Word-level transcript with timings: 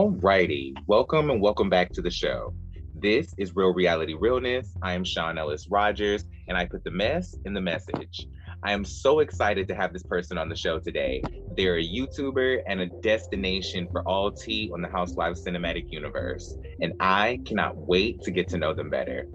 Alrighty, 0.00 0.72
welcome 0.86 1.28
and 1.28 1.42
welcome 1.42 1.68
back 1.68 1.92
to 1.92 2.00
the 2.00 2.10
show. 2.10 2.54
This 2.94 3.34
is 3.36 3.54
Real 3.54 3.74
Reality 3.74 4.14
Realness. 4.14 4.72
I 4.80 4.94
am 4.94 5.04
Sean 5.04 5.36
Ellis 5.36 5.68
Rogers, 5.68 6.24
and 6.48 6.56
I 6.56 6.64
put 6.64 6.84
the 6.84 6.90
mess 6.90 7.34
in 7.44 7.52
the 7.52 7.60
message. 7.60 8.26
I 8.62 8.72
am 8.72 8.82
so 8.82 9.18
excited 9.18 9.68
to 9.68 9.74
have 9.74 9.92
this 9.92 10.02
person 10.02 10.38
on 10.38 10.48
the 10.48 10.56
show 10.56 10.78
today. 10.78 11.22
They're 11.54 11.76
a 11.76 11.86
YouTuber 11.86 12.62
and 12.66 12.80
a 12.80 12.86
destination 13.02 13.88
for 13.92 14.00
all 14.08 14.32
tea 14.32 14.70
on 14.72 14.80
the 14.80 14.88
Housewives 14.88 15.44
cinematic 15.44 15.92
universe, 15.92 16.56
and 16.80 16.94
I 16.98 17.40
cannot 17.44 17.76
wait 17.76 18.22
to 18.22 18.30
get 18.30 18.48
to 18.48 18.56
know 18.56 18.72
them 18.72 18.88
better. 18.88 19.26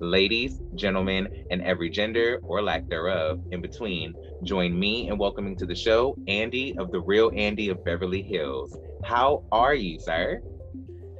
Ladies, 0.00 0.60
gentlemen, 0.74 1.28
and 1.50 1.62
every 1.62 1.90
gender 1.90 2.40
or 2.42 2.62
lack 2.62 2.88
thereof 2.88 3.40
in 3.50 3.60
between, 3.60 4.14
join 4.42 4.78
me 4.78 5.08
in 5.08 5.18
welcoming 5.18 5.56
to 5.56 5.66
the 5.66 5.74
show 5.74 6.16
Andy 6.26 6.76
of 6.78 6.90
the 6.90 7.00
Real 7.00 7.30
Andy 7.34 7.68
of 7.68 7.82
Beverly 7.84 8.22
Hills. 8.22 8.76
How 9.02 9.44
are 9.52 9.74
you, 9.74 9.98
sir? 9.98 10.40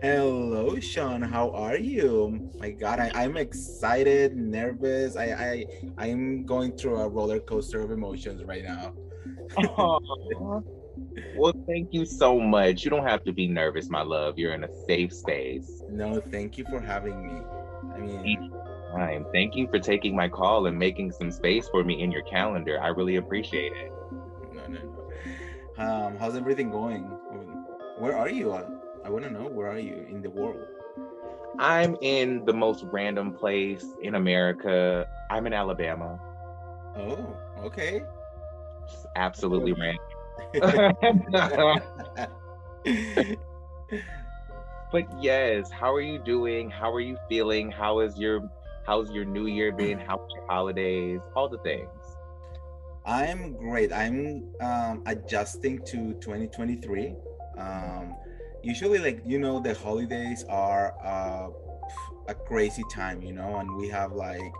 Hello, 0.02 0.78
Sean. 0.80 1.22
How 1.22 1.50
are 1.50 1.76
you? 1.76 2.50
My 2.58 2.70
God, 2.70 3.00
I, 3.00 3.24
am 3.24 3.36
excited, 3.36 4.36
nervous. 4.36 5.16
I, 5.16 5.24
I 5.24 5.66
I'm 5.96 6.44
going 6.44 6.76
through 6.76 6.96
a 6.96 7.08
roller 7.08 7.40
coaster 7.40 7.80
of 7.80 7.90
emotions 7.90 8.44
right 8.44 8.64
now. 8.64 8.92
well, 11.34 11.54
thank 11.66 11.88
you 11.92 12.04
so 12.04 12.38
much. 12.38 12.84
You 12.84 12.90
don't 12.90 13.06
have 13.06 13.24
to 13.24 13.32
be 13.32 13.46
nervous, 13.46 13.88
my 13.88 14.02
love. 14.02 14.38
You're 14.38 14.54
in 14.54 14.64
a 14.64 14.68
safe 14.86 15.12
space. 15.12 15.82
No, 15.88 16.20
thank 16.20 16.58
you 16.58 16.64
for 16.68 16.80
having 16.80 17.22
me. 17.22 17.40
I 17.94 17.98
mean, 17.98 18.52
time. 18.94 19.26
Thank 19.32 19.56
you 19.56 19.66
for 19.68 19.78
taking 19.78 20.14
my 20.14 20.28
call 20.28 20.66
and 20.66 20.78
making 20.78 21.12
some 21.12 21.30
space 21.30 21.68
for 21.68 21.84
me 21.84 22.02
in 22.02 22.10
your 22.10 22.22
calendar. 22.22 22.80
I 22.80 22.88
really 22.88 23.16
appreciate 23.16 23.72
it. 23.72 23.92
No, 24.52 24.66
no, 24.66 24.78
no. 24.78 25.82
Um, 25.82 26.16
how's 26.16 26.36
everything 26.36 26.70
going? 26.70 27.02
Where 27.98 28.16
are 28.16 28.28
you? 28.28 28.52
I, 28.52 28.64
I 29.04 29.10
want 29.10 29.24
to 29.24 29.30
know 29.30 29.48
where 29.48 29.68
are 29.68 29.78
you 29.78 30.06
in 30.08 30.22
the 30.22 30.30
world? 30.30 30.66
I'm 31.58 31.96
in 32.00 32.44
the 32.44 32.52
most 32.52 32.84
random 32.84 33.32
place 33.32 33.84
in 34.02 34.16
America. 34.16 35.06
I'm 35.30 35.46
in 35.46 35.52
Alabama. 35.52 36.18
Oh, 36.96 37.36
okay. 37.60 38.02
Just 38.88 39.06
absolutely 39.16 39.72
random. 39.72 40.00
but 44.94 45.20
yes, 45.20 45.72
how 45.72 45.92
are 45.92 46.00
you 46.00 46.20
doing? 46.20 46.70
How 46.70 46.92
are 46.92 47.00
you 47.00 47.18
feeling? 47.28 47.68
How 47.68 47.98
is 47.98 48.16
your 48.16 48.48
how's 48.86 49.10
your 49.10 49.24
new 49.24 49.46
year 49.46 49.72
been? 49.72 49.98
How's 49.98 50.20
your 50.32 50.46
holidays? 50.46 51.18
All 51.34 51.48
the 51.48 51.58
things. 51.58 51.90
I'm 53.04 53.56
great. 53.56 53.92
I'm 53.92 54.44
um, 54.60 55.02
adjusting 55.06 55.78
to 55.86 56.14
2023 56.22 57.12
um, 57.58 58.14
usually 58.62 59.00
like 59.00 59.20
you 59.26 59.40
know 59.40 59.58
the 59.58 59.74
holidays 59.74 60.44
are 60.48 60.94
uh, 61.02 61.48
a 62.28 62.34
crazy 62.34 62.82
time 62.90 63.20
you 63.22 63.32
know 63.32 63.56
and 63.56 63.74
we 63.76 63.88
have 63.88 64.12
like 64.12 64.52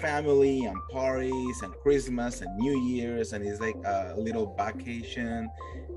family 0.00 0.64
and 0.64 0.76
parties 0.90 1.62
and 1.62 1.72
christmas 1.82 2.40
and 2.40 2.56
new 2.58 2.78
year's 2.80 3.32
and 3.32 3.46
it's 3.46 3.60
like 3.60 3.76
a 3.84 4.14
little 4.16 4.54
vacation. 4.56 5.48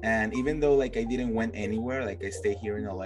And 0.03 0.33
even 0.33 0.59
though 0.59 0.75
like 0.75 0.95
i 0.95 1.03
didn't 1.03 1.33
went 1.33 1.51
anywhere 1.55 2.05
like 2.05 2.23
i 2.23 2.29
stay 2.29 2.53
here 2.53 2.77
in 2.77 2.85
la 2.85 3.05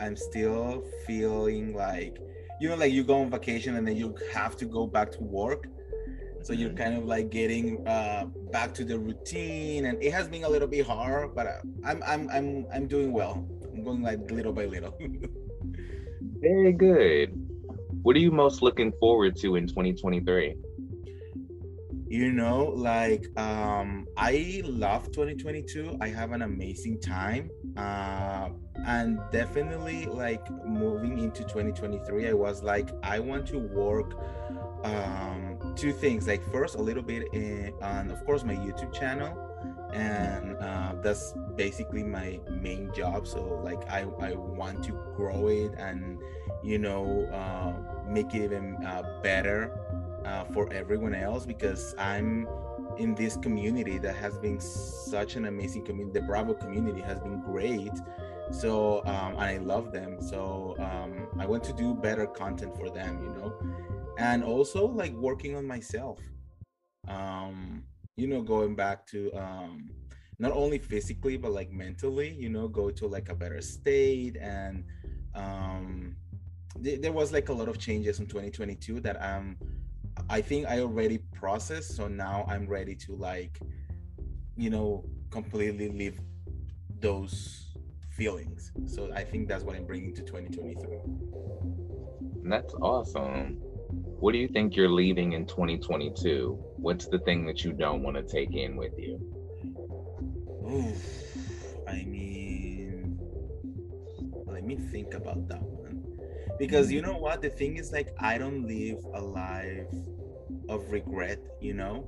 i'm 0.00 0.16
still 0.16 0.84
feeling 1.06 1.74
like 1.74 2.18
you 2.60 2.68
know 2.68 2.76
like 2.76 2.92
you 2.92 3.02
go 3.02 3.20
on 3.20 3.30
vacation 3.30 3.76
and 3.76 3.88
then 3.88 3.96
you 3.96 4.14
have 4.34 4.56
to 4.58 4.66
go 4.66 4.86
back 4.86 5.10
to 5.12 5.22
work. 5.22 5.68
So 6.42 6.52
you're 6.52 6.70
mm-hmm. 6.70 6.78
kind 6.78 6.96
of 6.96 7.04
like 7.04 7.30
getting 7.30 7.86
uh, 7.86 8.26
back 8.52 8.72
to 8.74 8.84
the 8.84 8.98
routine 8.98 9.86
and 9.86 10.02
it 10.02 10.12
has 10.12 10.28
been 10.28 10.44
a 10.44 10.48
little 10.48 10.68
bit 10.68 10.86
hard 10.86 11.34
but 11.34 11.46
uh, 11.46 11.58
i'm 11.84 12.02
i'm 12.06 12.28
i'm 12.30 12.66
i'm 12.72 12.86
doing 12.86 13.12
well. 13.12 13.46
I'm 13.72 13.82
going 13.84 14.02
like 14.02 14.30
little 14.30 14.52
by 14.52 14.66
little 14.66 14.96
very 16.40 16.72
good. 16.72 17.30
What 18.02 18.16
are 18.16 18.20
you 18.20 18.30
most 18.30 18.62
looking 18.62 18.92
forward 18.92 19.36
to 19.36 19.56
in 19.56 19.66
2023 19.66 20.56
you 22.10 22.32
know 22.32 22.72
like 22.74 23.26
um 23.38 24.06
i 24.16 24.62
love 24.64 25.04
2022 25.12 25.98
i 26.00 26.08
have 26.08 26.32
an 26.32 26.40
amazing 26.40 26.98
time. 26.98 27.50
Uh 27.76 28.48
and 28.86 29.18
definitely 29.30 30.06
like 30.06 30.50
moving 30.64 31.18
into 31.18 31.42
2023 31.42 32.28
i 32.28 32.32
was 32.32 32.62
like 32.62 32.88
i 33.02 33.18
want 33.18 33.46
to 33.46 33.58
work 33.58 34.14
um, 34.84 35.74
two 35.76 35.92
things. 35.92 36.26
Like 36.26 36.42
first, 36.52 36.76
a 36.76 36.82
little 36.82 37.02
bit 37.02 37.28
in, 37.32 37.72
on, 37.82 38.10
of 38.10 38.24
course, 38.24 38.44
my 38.44 38.54
YouTube 38.54 38.92
channel, 38.92 39.47
and 39.92 40.56
uh, 40.58 40.94
that's 41.02 41.34
basically 41.56 42.02
my 42.02 42.40
main 42.50 42.92
job. 42.94 43.26
So 43.26 43.60
like, 43.64 43.88
I 43.88 44.06
I 44.20 44.34
want 44.34 44.84
to 44.84 44.92
grow 45.16 45.48
it 45.48 45.72
and 45.78 46.18
you 46.62 46.78
know 46.78 47.26
uh, 47.32 47.72
make 48.08 48.34
it 48.34 48.44
even 48.44 48.76
uh, 48.84 49.20
better 49.22 49.72
uh, 50.24 50.44
for 50.44 50.72
everyone 50.72 51.14
else 51.14 51.46
because 51.46 51.94
I'm 51.98 52.48
in 52.98 53.14
this 53.14 53.36
community 53.36 53.98
that 53.98 54.16
has 54.16 54.38
been 54.38 54.60
such 54.60 55.36
an 55.36 55.46
amazing 55.46 55.84
community. 55.84 56.20
The 56.20 56.26
Bravo 56.26 56.54
community 56.54 57.00
has 57.02 57.18
been 57.20 57.40
great. 57.40 57.92
So 58.50 59.02
um, 59.04 59.32
and 59.32 59.40
I 59.40 59.56
love 59.58 59.92
them. 59.92 60.22
So 60.22 60.74
um, 60.78 61.28
I 61.38 61.46
want 61.46 61.62
to 61.64 61.72
do 61.74 61.94
better 61.94 62.26
content 62.26 62.76
for 62.76 62.88
them, 62.88 63.22
you 63.22 63.30
know 63.30 63.52
and 64.18 64.42
also 64.42 64.86
like 64.86 65.12
working 65.14 65.54
on 65.54 65.66
myself 65.66 66.18
um 67.06 67.84
you 68.18 68.26
know 68.26 68.42
going 68.42 68.74
back 68.74 69.06
to 69.06 69.32
um 69.32 69.88
not 70.40 70.52
only 70.52 70.76
physically 70.76 71.36
but 71.36 71.52
like 71.52 71.70
mentally 71.70 72.30
you 72.30 72.48
know 72.48 72.66
go 72.66 72.90
to 72.90 73.06
like 73.06 73.28
a 73.28 73.34
better 73.34 73.60
state 73.62 74.36
and 74.36 74.84
um 75.36 76.16
th- 76.82 77.00
there 77.00 77.12
was 77.12 77.32
like 77.32 77.48
a 77.48 77.52
lot 77.52 77.68
of 77.68 77.78
changes 77.78 78.18
in 78.18 78.26
2022 78.26 79.00
that 79.00 79.22
i'm 79.22 79.56
i 80.28 80.40
think 80.40 80.66
i 80.66 80.80
already 80.80 81.18
processed 81.32 81.96
so 81.96 82.08
now 82.08 82.44
i'm 82.48 82.66
ready 82.66 82.94
to 82.94 83.14
like 83.14 83.60
you 84.56 84.68
know 84.68 85.04
completely 85.30 85.88
leave 85.88 86.20
those 87.00 87.66
feelings. 88.10 88.72
So 88.86 89.12
i 89.14 89.22
think 89.22 89.46
that's 89.46 89.62
what 89.62 89.76
i'm 89.76 89.86
bringing 89.86 90.12
to 90.16 90.22
2023 90.22 90.98
that's 92.42 92.74
awesome 92.74 93.60
what 94.20 94.32
do 94.32 94.38
you 94.38 94.48
think 94.48 94.74
you're 94.74 94.90
leaving 94.90 95.32
in 95.32 95.46
2022? 95.46 96.58
What's 96.76 97.06
the 97.06 97.20
thing 97.20 97.46
that 97.46 97.64
you 97.64 97.72
don't 97.72 98.02
want 98.02 98.16
to 98.16 98.22
take 98.22 98.54
in 98.54 98.76
with 98.76 98.98
you? 98.98 99.20
Oof, 100.68 101.86
I 101.86 102.04
mean, 102.04 103.18
let 104.46 104.64
me 104.64 104.76
think 104.76 105.14
about 105.14 105.48
that 105.48 105.62
one. 105.62 106.04
Because 106.58 106.90
you 106.90 107.00
know 107.00 107.16
what? 107.16 107.42
The 107.42 107.50
thing 107.50 107.76
is, 107.76 107.92
like, 107.92 108.08
I 108.18 108.38
don't 108.38 108.66
live 108.66 108.98
a 109.14 109.20
life 109.20 109.86
of 110.68 110.90
regret, 110.90 111.38
you 111.60 111.74
know? 111.74 112.06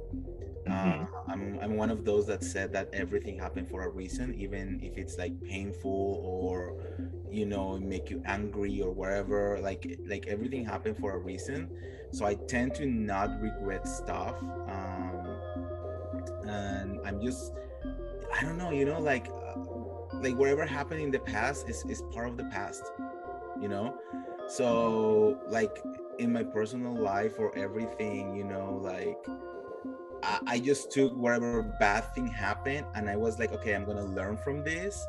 Mm-hmm. 0.68 1.04
Uh, 1.04 1.32
I'm 1.32 1.58
I'm 1.62 1.76
one 1.76 1.90
of 1.90 2.04
those 2.04 2.26
that 2.26 2.44
said 2.44 2.72
that 2.74 2.90
everything 2.92 3.38
happened 3.38 3.68
for 3.68 3.84
a 3.84 3.88
reason, 3.88 4.34
even 4.34 4.80
if 4.82 4.98
it's 4.98 5.16
like 5.16 5.32
painful 5.42 6.20
or 6.22 6.76
you 7.30 7.46
know 7.46 7.78
make 7.78 8.10
you 8.10 8.22
angry 8.26 8.82
or 8.82 8.90
whatever. 8.90 9.58
Like 9.60 9.98
like 10.06 10.26
everything 10.26 10.64
happened 10.64 10.98
for 10.98 11.14
a 11.14 11.18
reason. 11.18 11.70
So 12.12 12.26
I 12.26 12.34
tend 12.34 12.74
to 12.76 12.86
not 12.86 13.40
regret 13.40 13.86
stuff, 13.86 14.34
um, 14.42 15.26
and 16.46 17.00
I'm 17.06 17.20
just 17.20 17.52
I 18.36 18.42
don't 18.42 18.58
know, 18.58 18.70
you 18.70 18.84
know, 18.84 19.00
like 19.00 19.28
uh, 19.28 19.58
like 20.20 20.36
whatever 20.36 20.64
happened 20.66 21.00
in 21.00 21.10
the 21.10 21.18
past 21.18 21.68
is 21.68 21.84
is 21.88 22.02
part 22.12 22.28
of 22.28 22.36
the 22.36 22.44
past, 22.44 22.82
you 23.60 23.68
know. 23.68 23.94
So 24.48 25.38
like 25.48 25.78
in 26.18 26.32
my 26.32 26.42
personal 26.42 26.94
life 26.94 27.38
or 27.38 27.56
everything, 27.56 28.34
you 28.34 28.44
know, 28.44 28.80
like 28.82 29.18
I, 30.22 30.40
I 30.46 30.58
just 30.58 30.90
took 30.90 31.16
whatever 31.16 31.62
bad 31.78 32.12
thing 32.14 32.26
happened 32.26 32.86
and 32.94 33.08
I 33.08 33.16
was 33.16 33.38
like, 33.38 33.52
okay, 33.52 33.74
I'm 33.74 33.84
gonna 33.84 34.04
learn 34.04 34.36
from 34.36 34.62
this 34.64 35.06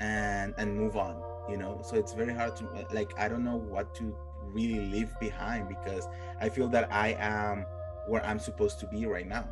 and 0.00 0.54
and 0.58 0.76
move 0.76 0.96
on, 0.96 1.22
you 1.50 1.56
know. 1.56 1.80
So 1.84 1.96
it's 1.96 2.12
very 2.12 2.34
hard 2.34 2.56
to 2.56 2.86
like 2.92 3.18
I 3.18 3.28
don't 3.28 3.44
know 3.44 3.56
what 3.56 3.94
to 3.96 4.16
really 4.56 4.80
leave 4.80 5.12
behind 5.20 5.68
because 5.68 6.08
I 6.40 6.48
feel 6.48 6.68
that 6.68 6.92
I 6.92 7.16
am 7.18 7.64
where 8.08 8.24
I'm 8.24 8.38
supposed 8.38 8.80
to 8.80 8.86
be 8.86 9.06
right 9.06 9.28
now. 9.28 9.44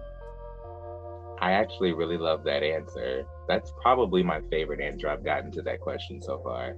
I 1.41 1.53
actually 1.53 1.93
really 1.93 2.19
love 2.19 2.43
that 2.45 2.63
answer. 2.63 3.27
That's 3.49 3.73
probably 3.83 4.23
my 4.23 4.41
favorite 4.51 4.81
answer 4.81 5.09
I've 5.09 5.25
gotten 5.25 5.53
to 5.53 5.63
that 5.63 5.81
question 5.81 6.21
so 6.23 6.41
far. 6.43 6.77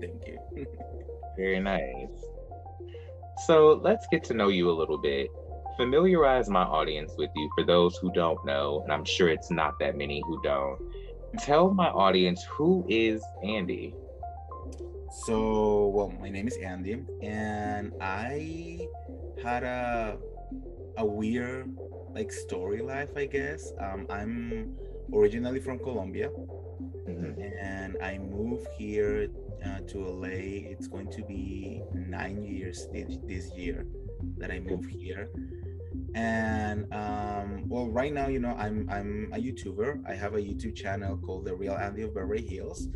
Thank 0.00 0.26
you. 0.26 0.38
Very 1.36 1.60
nice. 1.60 2.08
So 3.46 3.80
let's 3.82 4.06
get 4.12 4.22
to 4.24 4.34
know 4.34 4.48
you 4.48 4.70
a 4.70 4.76
little 4.76 4.98
bit 4.98 5.28
familiarize 5.76 6.48
my 6.48 6.62
audience 6.62 7.12
with 7.16 7.30
you 7.34 7.50
for 7.54 7.64
those 7.64 7.96
who 7.96 8.12
don't 8.12 8.44
know, 8.44 8.80
and 8.84 8.92
I'm 8.92 9.04
sure 9.04 9.28
it's 9.28 9.50
not 9.50 9.78
that 9.80 9.96
many 9.96 10.22
who 10.26 10.40
don't. 10.42 10.78
Tell 11.38 11.72
my 11.72 11.88
audience 11.88 12.44
who 12.44 12.84
is 12.88 13.22
Andy. 13.42 13.94
So, 15.14 15.94
well, 15.94 16.12
my 16.20 16.28
name 16.28 16.48
is 16.48 16.56
Andy, 16.56 16.98
and 17.22 17.92
I 18.00 18.88
had 19.42 19.62
a 19.62 20.18
a 20.98 21.06
weird 21.06 21.70
like 22.10 22.32
story 22.32 22.82
life, 22.82 23.10
I 23.16 23.26
guess. 23.26 23.72
Um, 23.78 24.06
I'm 24.10 24.74
originally 25.14 25.60
from 25.60 25.78
Colombia, 25.78 26.30
mm-hmm. 27.06 27.40
and 27.62 27.96
I 28.02 28.18
moved 28.18 28.66
here 28.76 29.28
uh, 29.64 29.86
to 29.86 29.98
LA. 30.02 30.66
It's 30.74 30.88
going 30.88 31.10
to 31.12 31.22
be 31.22 31.82
nine 31.94 32.42
years 32.42 32.88
this, 32.92 33.16
this 33.22 33.54
year 33.54 33.86
that 34.38 34.50
I 34.50 34.58
moved 34.58 34.90
here 34.90 35.30
and 36.14 36.92
um, 36.94 37.68
well 37.68 37.88
right 37.88 38.12
now 38.12 38.28
you 38.28 38.38
know 38.38 38.54
i'm 38.56 38.88
i'm 38.88 39.30
a 39.32 39.36
youtuber 39.36 40.00
i 40.08 40.14
have 40.14 40.34
a 40.34 40.38
youtube 40.38 40.74
channel 40.74 41.16
called 41.16 41.44
the 41.44 41.54
real 41.54 41.74
andy 41.74 42.02
of 42.02 42.14
beverly 42.14 42.46
hills 42.46 42.88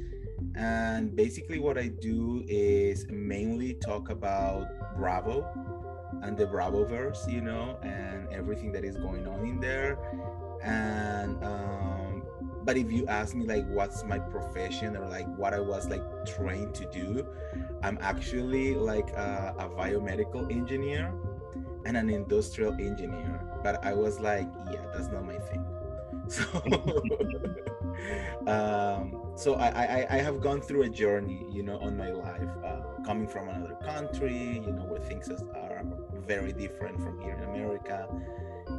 and 0.55 1.15
basically 1.15 1.59
what 1.59 1.79
i 1.79 1.89
do 1.89 2.43
is 2.49 3.07
mainly 3.09 3.75
talk 3.75 4.11
about 4.11 4.67
bravo 4.97 5.47
and 6.23 6.37
the 6.37 6.47
bravo 6.47 6.85
verse 6.85 7.27
you 7.29 7.41
know 7.41 7.79
and 7.83 8.29
everything 8.33 8.73
that 8.73 8.85
is 8.85 8.97
going 8.97 9.27
on 9.27 9.47
in 9.47 9.61
there 9.61 9.99
and 10.63 11.43
um, 11.45 12.23
but 12.65 12.77
if 12.77 12.91
you 12.91 13.07
ask 13.07 13.35
me 13.35 13.47
like 13.47 13.67
what's 13.69 14.05
my 14.05 14.19
profession 14.19 14.97
or 14.97 15.07
like 15.09 15.27
what 15.37 15.55
i 15.55 15.61
was 15.61 15.89
like 15.89 16.03
trained 16.27 16.75
to 16.75 16.85
do 16.91 17.27
i'm 17.83 17.99
actually 18.01 18.75
like 18.75 19.11
a, 19.11 19.55
a 19.59 19.69
biomedical 19.69 20.51
engineer 20.51 21.13
and 21.89 21.97
an 21.97 22.11
industrial 22.11 22.75
engineer. 22.75 23.41
But 23.63 23.85
I 23.85 23.95
was 23.95 24.21
like, 24.21 24.47
yeah, 24.71 24.85
that's 24.93 25.09
not 25.09 25.25
my 25.25 25.39
thing. 25.39 25.65
So, 26.29 26.45
um, 28.47 29.33
so 29.37 29.55
I, 29.55 29.69
I, 29.69 30.07
I 30.11 30.17
have 30.19 30.41
gone 30.41 30.61
through 30.61 30.83
a 30.83 30.89
journey, 30.89 31.47
you 31.51 31.63
know, 31.63 31.79
on 31.79 31.97
my 31.97 32.11
life, 32.11 32.49
uh, 32.65 33.03
coming 33.05 33.27
from 33.27 33.49
another 33.49 33.75
country, 33.85 34.63
you 34.65 34.73
know, 34.73 34.85
where 34.85 35.01
things 35.01 35.31
are 35.31 35.85
very 36.27 36.53
different 36.53 37.01
from 37.01 37.21
here 37.21 37.35
in 37.35 37.45
America, 37.45 38.09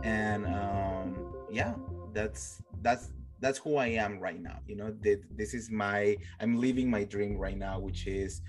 and 0.04 0.46
um, 0.46 1.34
yeah, 1.50 1.74
that's 2.14 2.62
that's 2.82 3.12
that's 3.40 3.58
who 3.58 3.78
I 3.78 3.88
am 3.88 4.20
right 4.20 4.42
now. 4.42 4.60
You 4.68 4.76
know, 4.76 4.96
this 5.02 5.54
is 5.54 5.70
my 5.70 6.18
I'm 6.40 6.58
living 6.60 6.90
my 6.90 7.04
dream 7.04 7.38
right 7.38 7.58
now, 7.58 7.80
which 7.80 8.08
is, 8.08 8.42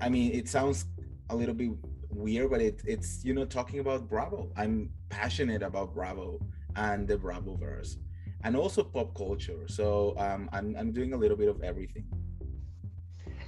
I 0.00 0.08
mean, 0.08 0.32
it 0.32 0.48
sounds 0.48 0.86
a 1.30 1.36
little 1.36 1.54
bit 1.54 1.70
weird, 2.10 2.50
but 2.50 2.60
it, 2.60 2.82
it's 2.84 3.24
you 3.24 3.34
know 3.34 3.44
talking 3.44 3.80
about 3.80 4.08
Bravo. 4.08 4.50
I'm 4.56 4.90
passionate 5.08 5.62
about 5.62 5.94
Bravo 5.94 6.40
and 6.76 7.06
the 7.06 7.16
Bravo 7.18 7.56
verse, 7.56 7.98
and 8.44 8.56
also 8.56 8.82
pop 8.82 9.14
culture. 9.14 9.66
So 9.66 10.14
um, 10.18 10.48
I'm 10.52 10.74
I'm 10.76 10.92
doing 10.92 11.12
a 11.12 11.16
little 11.16 11.36
bit 11.36 11.48
of 11.48 11.62
everything. 11.62 12.06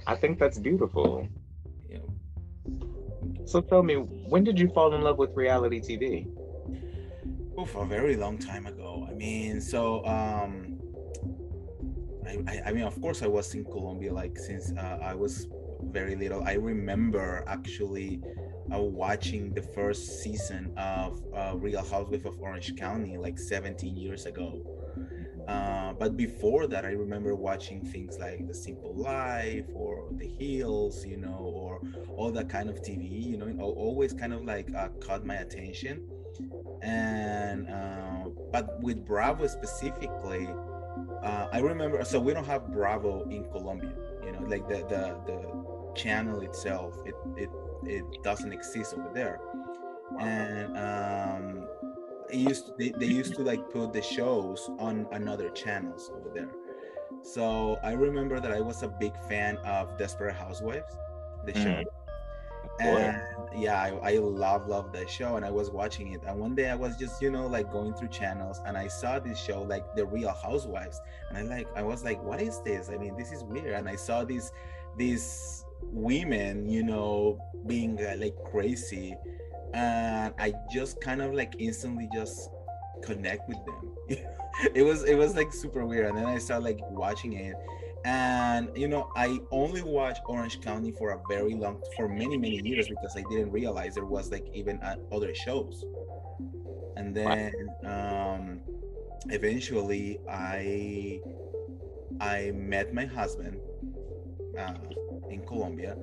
I 0.07 0.15
think 0.15 0.39
that's 0.39 0.59
beautiful. 0.59 1.27
Yeah. 1.89 1.99
So 3.45 3.61
tell 3.61 3.83
me, 3.83 3.95
when 3.95 4.43
did 4.43 4.59
you 4.59 4.69
fall 4.69 4.93
in 4.93 5.01
love 5.01 5.17
with 5.17 5.31
reality 5.35 5.81
TV? 5.81 6.27
Oh, 7.57 7.65
for 7.65 7.83
a 7.83 7.87
very 7.87 8.15
long 8.15 8.37
time 8.37 8.65
ago. 8.65 9.07
I 9.09 9.13
mean, 9.13 9.61
so 9.61 10.05
um, 10.05 10.79
I, 12.27 12.37
I, 12.47 12.61
I 12.67 12.73
mean, 12.73 12.83
of 12.83 12.99
course, 13.01 13.21
I 13.21 13.27
was 13.27 13.53
in 13.55 13.63
Colombia 13.63 14.13
like 14.13 14.37
since 14.37 14.73
uh, 14.77 14.99
I 15.01 15.15
was 15.15 15.47
very 15.83 16.15
little. 16.15 16.43
I 16.43 16.53
remember 16.53 17.43
actually 17.47 18.21
uh, 18.73 18.79
watching 18.79 19.53
the 19.53 19.61
first 19.61 20.21
season 20.21 20.73
of 20.77 21.23
uh, 21.33 21.53
Real 21.55 21.83
Housewives 21.83 22.25
of 22.25 22.39
Orange 22.39 22.75
County 22.75 23.17
like 23.17 23.39
17 23.39 23.95
years 23.95 24.25
ago. 24.25 24.61
Uh, 25.47 25.93
but 25.93 26.17
before 26.17 26.67
that, 26.67 26.85
I 26.85 26.91
remember 26.91 27.35
watching 27.35 27.81
things 27.81 28.17
like 28.19 28.47
The 28.47 28.53
Simple 28.53 28.93
Life 28.95 29.65
or 29.73 30.07
The 30.11 30.27
Hills, 30.27 31.05
you 31.05 31.17
know, 31.17 31.51
or 31.53 31.81
all 32.15 32.31
that 32.31 32.49
kind 32.49 32.69
of 32.69 32.81
TV, 32.81 33.09
you 33.09 33.37
know, 33.37 33.51
always 33.59 34.13
kind 34.13 34.33
of 34.33 34.43
like 34.43 34.73
uh, 34.75 34.89
caught 34.99 35.25
my 35.25 35.35
attention. 35.35 36.07
And, 36.81 37.69
uh, 37.69 38.29
but 38.51 38.81
with 38.81 39.05
Bravo 39.05 39.47
specifically, 39.47 40.49
uh, 41.23 41.47
I 41.51 41.59
remember, 41.59 42.03
so 42.03 42.19
we 42.19 42.33
don't 42.33 42.45
have 42.45 42.71
Bravo 42.71 43.23
in 43.29 43.45
Colombia, 43.51 43.93
you 44.23 44.31
know, 44.31 44.41
like 44.47 44.67
the, 44.67 44.77
the, 44.87 45.19
the 45.25 45.93
channel 45.95 46.41
itself, 46.41 46.97
it, 47.05 47.15
it 47.37 47.49
it 47.87 48.03
doesn't 48.23 48.51
exist 48.51 48.95
over 48.95 49.09
there 49.13 49.39
and 50.19 50.77
um 50.77 51.67
used 52.31 52.67
to, 52.67 52.73
they, 52.77 52.89
they 52.89 53.05
used 53.05 53.35
to 53.35 53.43
like 53.43 53.69
put 53.71 53.93
the 53.93 54.01
shows 54.01 54.69
on 54.79 55.07
another 55.11 55.49
channels 55.49 56.11
over 56.13 56.29
there. 56.33 56.49
So 57.23 57.79
i 57.83 57.91
remember 57.93 58.39
that 58.39 58.51
i 58.51 58.61
was 58.61 58.83
a 58.83 58.87
big 58.87 59.13
fan 59.27 59.57
of 59.57 59.97
desperate 59.97 60.35
housewives 60.35 60.95
the 61.45 61.53
show. 61.53 61.83
Mm. 61.83 61.85
and 62.79 63.61
yeah 63.61 63.81
I, 63.81 64.13
I 64.13 64.17
love 64.17 64.67
love 64.67 64.91
that 64.93 65.09
show 65.09 65.35
and 65.35 65.45
i 65.45 65.51
was 65.51 65.69
watching 65.69 66.13
it. 66.13 66.21
And 66.27 66.39
one 66.39 66.55
day 66.55 66.69
i 66.69 66.75
was 66.75 66.97
just 66.97 67.21
you 67.21 67.31
know 67.31 67.47
like 67.47 67.71
going 67.71 67.93
through 67.93 68.09
channels 68.09 68.61
and 68.65 68.77
i 68.77 68.87
saw 68.87 69.19
this 69.19 69.39
show 69.39 69.63
like 69.63 69.95
the 69.95 70.05
real 70.05 70.33
housewives. 70.33 71.01
And 71.29 71.37
i 71.37 71.41
like 71.55 71.67
i 71.75 71.83
was 71.83 72.03
like 72.03 72.21
what 72.23 72.41
is 72.41 72.61
this? 72.61 72.89
I 72.89 72.97
mean 72.97 73.15
this 73.17 73.31
is 73.31 73.43
weird. 73.43 73.73
And 73.73 73.87
i 73.87 73.95
saw 73.95 74.23
these 74.23 74.51
these 74.97 75.65
women 75.81 76.67
you 76.69 76.83
know 76.83 77.39
being 77.67 77.99
uh, 78.03 78.15
like 78.17 78.35
crazy 78.51 79.15
and 79.73 80.33
i 80.39 80.53
just 80.71 81.01
kind 81.01 81.21
of 81.21 81.33
like 81.33 81.55
instantly 81.59 82.09
just 82.13 82.49
connect 83.03 83.47
with 83.47 83.57
them. 83.65 84.17
It 84.73 84.83
was 84.83 85.03
it 85.03 85.15
was 85.15 85.35
like 85.35 85.51
super 85.51 85.85
weird 85.85 86.07
and 86.07 86.17
then 86.17 86.25
i 86.25 86.37
started 86.37 86.63
like 86.63 86.79
watching 86.89 87.33
it. 87.33 87.55
And 88.05 88.69
you 88.73 88.87
know 88.87 89.09
i 89.17 89.37
only 89.51 89.81
watched 89.81 90.21
orange 90.27 90.61
county 90.61 90.91
for 90.91 91.11
a 91.11 91.19
very 91.27 91.55
long 91.55 91.81
for 91.97 92.07
many 92.07 92.37
many 92.37 92.61
years 92.63 92.87
because 92.87 93.17
i 93.17 93.23
didn't 93.29 93.51
realize 93.51 93.95
there 93.95 94.05
was 94.05 94.31
like 94.31 94.45
even 94.53 94.79
uh, 94.81 94.95
other 95.11 95.35
shows. 95.35 95.83
And 96.95 97.13
then 97.13 97.51
um 97.85 98.61
eventually 99.29 100.19
i 100.29 101.19
i 102.21 102.51
met 102.51 102.93
my 102.93 103.05
husband 103.05 103.57
uh, 104.57 104.73
in 105.29 105.45
Colombia, 105.45 105.97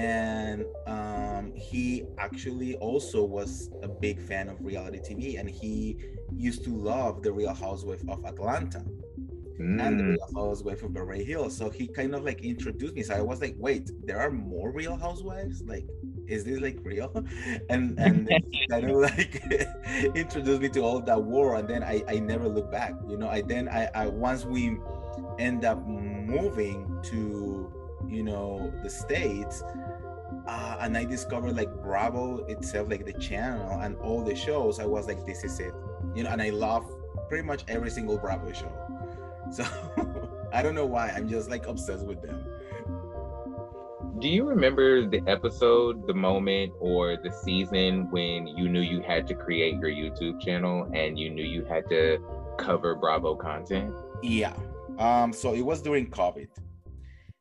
and 0.00 0.64
um, 0.86 1.52
he 1.54 2.04
actually 2.16 2.74
also 2.76 3.22
was 3.22 3.70
a 3.82 3.88
big 3.88 4.18
fan 4.18 4.48
of 4.48 4.56
reality 4.64 4.98
TV, 4.98 5.38
and 5.38 5.48
he 5.48 5.98
used 6.34 6.64
to 6.64 6.70
love 6.70 7.22
the 7.22 7.30
Real 7.30 7.52
Housewife 7.52 8.02
of 8.08 8.24
Atlanta. 8.24 8.82
Mm. 9.60 9.86
And 9.86 10.00
the 10.00 10.04
mm. 10.04 10.16
Real 10.16 10.30
Housewife 10.34 10.82
of 10.82 10.94
Beverly 10.94 11.22
Hills. 11.22 11.54
So 11.54 11.68
he 11.68 11.86
kind 11.86 12.14
of 12.14 12.24
like 12.24 12.42
introduced 12.42 12.94
me. 12.94 13.02
So 13.02 13.14
I 13.14 13.20
was 13.20 13.42
like, 13.42 13.54
wait, 13.58 13.90
there 14.06 14.18
are 14.18 14.30
more 14.30 14.72
Real 14.72 14.96
Housewives? 14.96 15.60
Like, 15.66 15.86
is 16.26 16.44
this 16.44 16.60
like 16.60 16.78
real? 16.82 17.12
And 17.68 17.98
and 18.00 18.26
kind 18.70 18.90
of 18.90 18.96
like 18.96 19.44
introduced 20.14 20.62
me 20.62 20.70
to 20.70 20.80
all 20.80 21.00
that 21.02 21.22
war. 21.22 21.56
And 21.56 21.68
then 21.68 21.82
I, 21.82 22.02
I 22.08 22.20
never 22.20 22.48
looked 22.48 22.72
back. 22.72 22.94
You 23.06 23.18
know, 23.18 23.28
I 23.28 23.42
then 23.42 23.68
I, 23.68 23.90
I 23.94 24.06
once 24.06 24.46
we 24.46 24.78
end 25.38 25.66
up 25.66 25.86
moving 25.86 26.98
to 27.10 27.79
you 28.10 28.22
know 28.22 28.72
the 28.82 28.90
states 28.90 29.62
uh, 30.46 30.76
and 30.80 30.96
i 30.96 31.04
discovered 31.04 31.54
like 31.56 31.72
bravo 31.82 32.44
itself 32.46 32.88
like 32.90 33.04
the 33.04 33.12
channel 33.14 33.80
and 33.80 33.96
all 33.98 34.22
the 34.22 34.34
shows 34.34 34.80
i 34.80 34.86
was 34.86 35.06
like 35.06 35.24
this 35.24 35.44
is 35.44 35.60
it 35.60 35.74
you 36.14 36.24
know, 36.24 36.30
and 36.30 36.42
I 36.42 36.50
love 36.50 36.90
pretty 37.28 37.44
much 37.44 37.64
every 37.68 37.90
single 37.90 38.18
Bravo 38.18 38.52
show. 38.52 38.72
So 39.50 39.64
I 40.52 40.62
don't 40.62 40.76
know 40.76 40.86
why. 40.86 41.08
I'm 41.08 41.28
just 41.28 41.50
like 41.50 41.66
obsessed 41.66 42.06
with 42.06 42.22
them. 42.22 42.44
Do 44.20 44.28
you 44.28 44.44
remember 44.44 45.08
the 45.08 45.22
episode, 45.26 46.06
the 46.06 46.14
moment, 46.14 46.72
or 46.78 47.16
the 47.16 47.32
season 47.32 48.08
when 48.12 48.46
you 48.46 48.68
knew 48.68 48.82
you 48.82 49.00
had 49.00 49.26
to 49.26 49.34
create 49.34 49.74
your 49.78 49.90
YouTube 49.90 50.40
channel 50.40 50.88
and 50.94 51.18
you 51.18 51.30
knew 51.30 51.42
you 51.42 51.64
had 51.64 51.88
to 51.88 52.18
cover 52.58 52.94
Bravo 52.94 53.34
content? 53.34 53.92
Yeah. 54.22 54.54
Um, 55.00 55.32
so 55.32 55.52
it 55.52 55.62
was 55.62 55.82
during 55.82 56.10
COVID. 56.10 56.46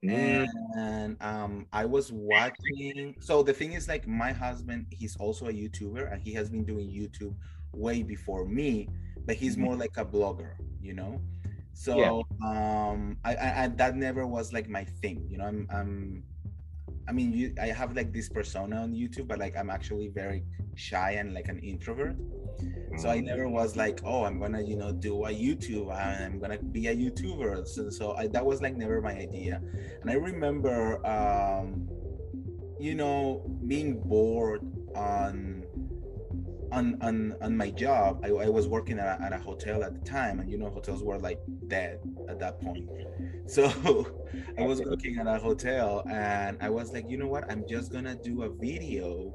Mm. 0.04 0.50
And 0.78 1.22
um, 1.22 1.68
I 1.74 1.86
was 1.86 2.12
watching. 2.12 3.16
So 3.20 3.44
the 3.44 3.54
thing 3.54 3.74
is, 3.74 3.88
like, 3.88 4.08
my 4.08 4.32
husband, 4.32 4.88
he's 4.92 5.16
also 5.18 5.48
a 5.48 5.54
YouTuber, 5.54 6.12
and 6.12 6.22
he 6.22 6.34
has 6.34 6.50
been 6.50 6.66
doing 6.66 6.88
YouTube 6.90 7.36
way 7.74 8.04
before 8.04 8.46
me, 8.46 8.88
but 9.26 9.36
he's 9.36 9.58
Mhm. 9.58 9.58
more 9.58 9.76
like 9.76 9.98
a 9.98 10.06
blogger, 10.06 10.56
you 10.82 10.94
know. 10.94 11.22
So 11.74 11.96
Yeah. 11.96 12.24
um, 12.46 13.18
I, 13.24 13.36
I, 13.36 13.64
I 13.64 13.68
that 13.68 13.96
never 13.96 14.26
was 14.28 14.54
like 14.54 14.70
my 14.70 14.84
thing, 14.86 15.28
you 15.30 15.38
know. 15.38 15.46
I'm, 15.46 15.68
I'm 15.72 16.24
I 17.10 17.12
mean, 17.12 17.34
you, 17.34 17.56
I 17.60 17.68
have 17.68 17.96
like 17.96 18.14
this 18.14 18.30
persona 18.30 18.84
on 18.84 18.94
YouTube, 18.94 19.28
but 19.28 19.40
like 19.40 19.58
I'm 19.58 19.72
actually 19.72 20.10
very 20.10 20.44
shy 20.76 21.14
and 21.14 21.34
like 21.34 21.48
an 21.48 21.58
introvert. 21.60 22.16
So 22.98 23.10
I 23.10 23.20
never 23.20 23.48
was 23.50 23.76
like, 23.76 24.02
oh, 24.04 24.26
I'm 24.26 24.40
gonna, 24.40 24.62
you 24.62 24.76
know, 24.76 24.92
do 24.92 25.26
a 25.26 25.30
YouTube. 25.30 25.92
I'm 25.92 26.40
gonna 26.40 26.60
be 26.60 26.88
a 26.88 26.96
YouTuber. 26.96 27.68
So, 27.68 27.90
so 27.90 28.14
I, 28.14 28.28
that 28.28 28.46
was 28.46 28.62
like 28.62 28.76
never 28.76 29.02
my 29.02 29.14
idea. 29.14 29.60
And 30.02 30.12
I 30.12 30.14
remember, 30.14 31.06
um, 31.08 31.90
you 32.80 32.94
know, 32.94 33.50
being 33.66 34.02
bored 34.02 34.62
on 34.96 35.59
on 36.72 36.98
on 37.02 37.36
on 37.42 37.56
my 37.58 37.70
job. 37.72 38.22
I, 38.24 38.30
I 38.30 38.50
was 38.50 38.68
working 38.68 39.00
at 39.00 39.20
a, 39.20 39.24
at 39.24 39.34
a 39.34 39.40
hotel 39.40 39.84
at 39.84 39.94
the 39.94 40.02
time, 40.10 40.40
and 40.40 40.50
you 40.50 40.58
know, 40.58 40.70
hotels 40.70 41.04
were 41.04 41.18
like 41.20 41.40
dead 41.68 42.00
at 42.28 42.40
that 42.40 42.62
point. 42.62 42.90
So 43.48 43.66
I 44.58 44.64
was 44.64 44.82
working 44.82 45.18
at 45.20 45.28
a 45.28 45.40
hotel, 45.40 46.04
and 46.10 46.58
I 46.62 46.70
was 46.70 46.94
like, 46.94 47.10
you 47.10 47.18
know 47.18 47.28
what? 47.28 47.50
I'm 47.52 47.66
just 47.68 47.92
gonna 47.92 48.16
do 48.16 48.44
a 48.44 48.50
video 48.50 49.34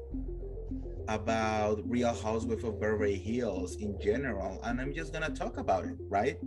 about 1.07 1.81
Real 1.89 2.13
Housewives 2.13 2.63
of 2.63 2.79
Beverly 2.79 3.17
Hills 3.17 3.75
in 3.75 3.99
general, 3.99 4.59
and 4.63 4.81
I'm 4.81 4.93
just 4.93 5.13
gonna 5.13 5.29
talk 5.29 5.57
about 5.57 5.85
it, 5.85 5.95
right? 6.09 6.37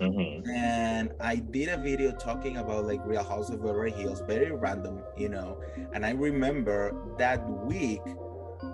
Mhm. 0.00 0.42
and 0.52 1.12
I 1.20 1.36
did 1.36 1.68
a 1.68 1.76
video 1.76 2.12
talking 2.12 2.56
about 2.58 2.84
like 2.86 3.00
Real 3.04 3.22
House 3.24 3.50
of 3.50 3.62
Beverly 3.62 3.92
Hills, 3.92 4.20
very 4.26 4.50
random, 4.52 5.00
you 5.16 5.28
know. 5.28 5.60
And 5.92 6.04
I 6.04 6.10
remember 6.10 6.94
that 7.18 7.48
week 7.48 8.02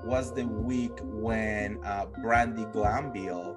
was 0.04 0.32
the 0.34 0.46
week 0.46 0.98
when 1.02 1.78
uh, 1.84 2.06
Brandi 2.22 2.70
Glanville 2.72 3.56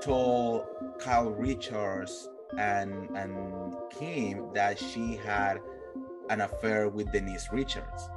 told 0.00 0.66
Kyle 0.98 1.30
Richards 1.30 2.28
and 2.58 3.10
and 3.16 3.74
Kim 3.90 4.52
that 4.54 4.78
she 4.78 5.16
had 5.16 5.60
an 6.30 6.40
affair 6.40 6.88
with 6.88 7.12
Denise 7.12 7.48
Richards. 7.52 8.10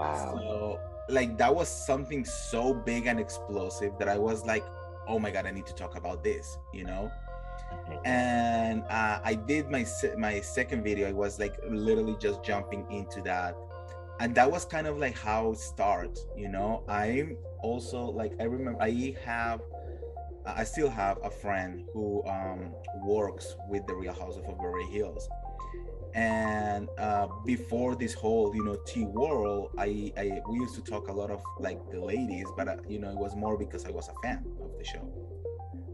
Wow. 0.00 0.34
So 0.34 0.80
like 1.08 1.36
that 1.38 1.54
was 1.54 1.68
something 1.68 2.24
so 2.24 2.74
big 2.74 3.06
and 3.06 3.20
explosive 3.20 3.98
that 3.98 4.08
I 4.08 4.18
was 4.18 4.44
like, 4.44 4.64
oh 5.06 5.18
my 5.18 5.30
god, 5.30 5.46
I 5.46 5.50
need 5.50 5.66
to 5.66 5.74
talk 5.74 5.96
about 5.96 6.22
this, 6.22 6.58
you 6.72 6.84
know 6.84 7.10
and 8.04 8.82
uh, 8.88 9.20
I 9.22 9.34
did 9.34 9.70
my 9.70 9.84
se- 9.84 10.14
my 10.16 10.40
second 10.40 10.82
video. 10.82 11.08
I 11.08 11.12
was 11.12 11.38
like 11.38 11.56
literally 11.68 12.16
just 12.18 12.42
jumping 12.42 12.86
into 12.90 13.20
that, 13.22 13.56
and 14.22 14.36
that 14.36 14.48
was 14.48 14.64
kind 14.64 14.86
of 14.86 14.98
like 14.98 15.18
how 15.18 15.50
it 15.50 15.58
starts. 15.58 16.24
You 16.36 16.48
know, 16.48 16.84
I'm 16.88 17.36
also 17.60 18.04
like 18.04 18.32
I 18.40 18.44
remember 18.44 18.80
I 18.80 19.16
have. 19.24 19.60
I 20.44 20.64
still 20.64 20.90
have 20.90 21.18
a 21.22 21.30
friend 21.30 21.84
who 21.92 22.24
um, 22.26 22.74
works 23.04 23.54
with 23.68 23.86
the 23.86 23.94
Real 23.94 24.12
House 24.12 24.36
of 24.36 24.44
Beverly 24.44 24.86
Hills, 24.86 25.28
and 26.14 26.88
uh, 26.98 27.28
before 27.44 27.94
this 27.94 28.12
whole 28.12 28.54
you 28.54 28.64
know 28.64 28.76
T 28.86 29.04
world, 29.04 29.70
I, 29.78 30.12
I 30.16 30.40
we 30.48 30.58
used 30.58 30.74
to 30.76 30.82
talk 30.82 31.08
a 31.08 31.12
lot 31.12 31.30
of 31.30 31.42
like 31.60 31.78
the 31.90 32.00
ladies, 32.00 32.46
but 32.56 32.68
uh, 32.68 32.76
you 32.88 32.98
know 32.98 33.10
it 33.10 33.18
was 33.18 33.36
more 33.36 33.56
because 33.56 33.84
I 33.84 33.90
was 33.90 34.08
a 34.08 34.14
fan 34.22 34.44
of 34.62 34.76
the 34.78 34.84
show. 34.84 35.08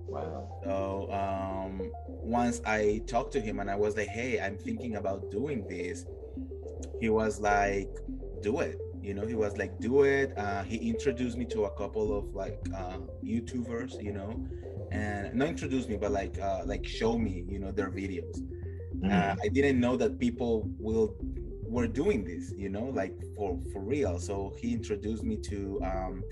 Wow. 0.07 0.61
So 0.65 1.13
um, 1.13 1.91
once 2.07 2.63
I 2.65 3.03
talked 3.07 3.33
to 3.35 3.41
him 3.41 3.61
and 3.61 3.71
I 3.71 3.77
was 3.77 3.97
like, 3.97 4.09
"Hey, 4.09 4.41
I'm 4.41 4.57
thinking 4.57 4.97
about 4.97 5.31
doing 5.31 5.67
this," 5.69 6.07
he 7.01 7.11
was 7.11 7.39
like, 7.41 7.91
"Do 8.43 8.61
it." 8.61 8.79
You 9.01 9.15
know, 9.15 9.27
he 9.27 9.35
was 9.35 9.57
like, 9.57 9.79
"Do 9.81 10.03
it." 10.03 10.37
Uh, 10.37 10.63
he 10.65 10.77
introduced 10.77 11.37
me 11.39 11.45
to 11.47 11.65
a 11.65 11.71
couple 11.71 12.17
of 12.17 12.35
like 12.35 12.59
uh, 12.77 12.99
YouTubers, 13.25 14.03
you 14.03 14.13
know, 14.13 14.45
and 14.91 15.35
not 15.35 15.49
introduced 15.49 15.89
me, 15.89 15.97
but 15.97 16.11
like 16.13 16.39
uh, 16.41 16.63
like 16.67 16.87
show 16.87 17.19
me, 17.19 17.45
you 17.49 17.59
know, 17.59 17.71
their 17.73 17.91
videos. 17.91 18.37
Mhm. 19.03 19.13
Uh, 19.13 19.37
I 19.43 19.49
didn't 19.49 19.81
know 19.81 19.97
that 19.97 20.19
people 20.19 20.69
will 20.79 21.15
were 21.69 21.87
doing 21.87 22.25
this, 22.25 22.53
you 22.57 22.69
know, 22.69 22.87
like 22.87 23.15
for 23.37 23.59
for 23.73 23.81
real. 23.83 24.19
So 24.19 24.55
he 24.59 24.73
introduced 24.73 25.23
me 25.23 25.37
to 25.51 25.81
um, 25.85 26.23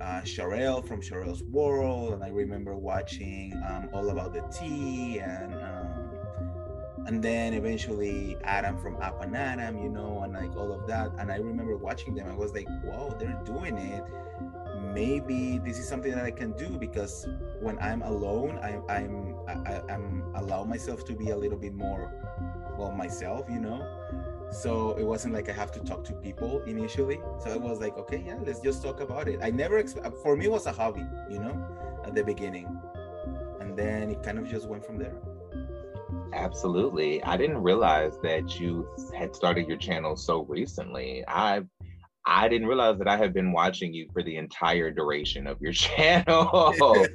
uh, 0.00 0.20
Sharelle 0.22 0.86
from 0.86 1.00
Sharelle's 1.00 1.42
World, 1.44 2.12
and 2.14 2.22
I 2.22 2.28
remember 2.28 2.76
watching 2.76 3.52
um, 3.68 3.88
All 3.92 4.10
About 4.10 4.32
the 4.32 4.42
Tea, 4.56 5.18
and 5.20 5.54
um, 5.54 6.10
and 7.06 7.22
then 7.22 7.54
eventually 7.54 8.36
Adam 8.42 8.76
from 8.78 8.96
Up 8.96 9.22
and 9.22 9.36
Adam, 9.36 9.78
you 9.78 9.88
know, 9.88 10.22
and 10.22 10.32
like 10.34 10.56
all 10.56 10.72
of 10.72 10.86
that. 10.88 11.12
And 11.18 11.30
I 11.30 11.36
remember 11.36 11.76
watching 11.76 12.14
them. 12.16 12.28
I 12.28 12.34
was 12.34 12.52
like, 12.52 12.66
wow, 12.84 13.14
they're 13.18 13.40
doing 13.44 13.76
it. 13.76 14.02
Maybe 14.92 15.58
this 15.58 15.78
is 15.78 15.88
something 15.88 16.10
that 16.12 16.24
I 16.24 16.32
can 16.32 16.52
do 16.52 16.68
because 16.68 17.28
when 17.60 17.78
I'm 17.78 18.02
alone, 18.02 18.58
I, 18.58 18.80
I'm 18.92 19.36
I, 19.46 19.82
I'm 19.88 20.24
allow 20.34 20.64
myself 20.64 21.04
to 21.06 21.14
be 21.14 21.30
a 21.30 21.36
little 21.36 21.58
bit 21.58 21.74
more 21.74 22.12
well 22.76 22.90
myself, 22.90 23.46
you 23.48 23.60
know. 23.60 23.86
So 24.50 24.96
it 24.98 25.04
wasn't 25.04 25.34
like 25.34 25.48
I 25.48 25.52
have 25.52 25.70
to 25.72 25.80
talk 25.80 26.02
to 26.04 26.12
people 26.12 26.62
initially. 26.62 27.20
So 27.42 27.50
I 27.50 27.56
was 27.56 27.78
like, 27.78 27.96
okay, 27.98 28.22
yeah, 28.26 28.38
let's 28.44 28.60
just 28.60 28.82
talk 28.82 29.00
about 29.00 29.28
it. 29.28 29.40
I 29.42 29.50
never 29.50 29.82
exp- 29.82 30.22
for 30.22 30.36
me 30.36 30.46
it 30.46 30.50
was 30.50 30.66
a 30.66 30.72
hobby, 30.72 31.04
you 31.30 31.38
know, 31.38 31.54
at 32.04 32.14
the 32.14 32.24
beginning, 32.24 32.66
and 33.60 33.76
then 33.76 34.10
it 34.10 34.22
kind 34.24 34.38
of 34.38 34.48
just 34.48 34.68
went 34.68 34.84
from 34.84 34.98
there. 34.98 35.16
Absolutely. 36.32 37.22
I 37.22 37.36
didn't 37.36 37.62
realize 37.62 38.18
that 38.22 38.58
you 38.58 38.88
had 39.16 39.34
started 39.34 39.66
your 39.68 39.76
channel 39.76 40.16
so 40.16 40.42
recently. 40.44 41.24
I 41.26 41.62
I 42.26 42.48
didn't 42.48 42.66
realize 42.66 42.98
that 42.98 43.06
I 43.06 43.16
have 43.16 43.32
been 43.32 43.52
watching 43.52 43.94
you 43.94 44.08
for 44.12 44.22
the 44.22 44.36
entire 44.36 44.90
duration 44.90 45.46
of 45.46 45.60
your 45.60 45.72
channel. 45.86 46.50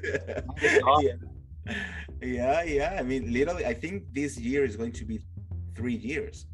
yeah. 0.61 1.13
yeah, 2.21 2.63
yeah. 2.63 2.95
I 2.97 3.03
mean, 3.03 3.31
literally, 3.31 3.65
I 3.65 3.73
think 3.73 4.03
this 4.13 4.37
year 4.39 4.63
is 4.63 4.75
going 4.77 4.93
to 4.93 5.05
be 5.05 5.19
three 5.75 5.95
years. 5.95 6.45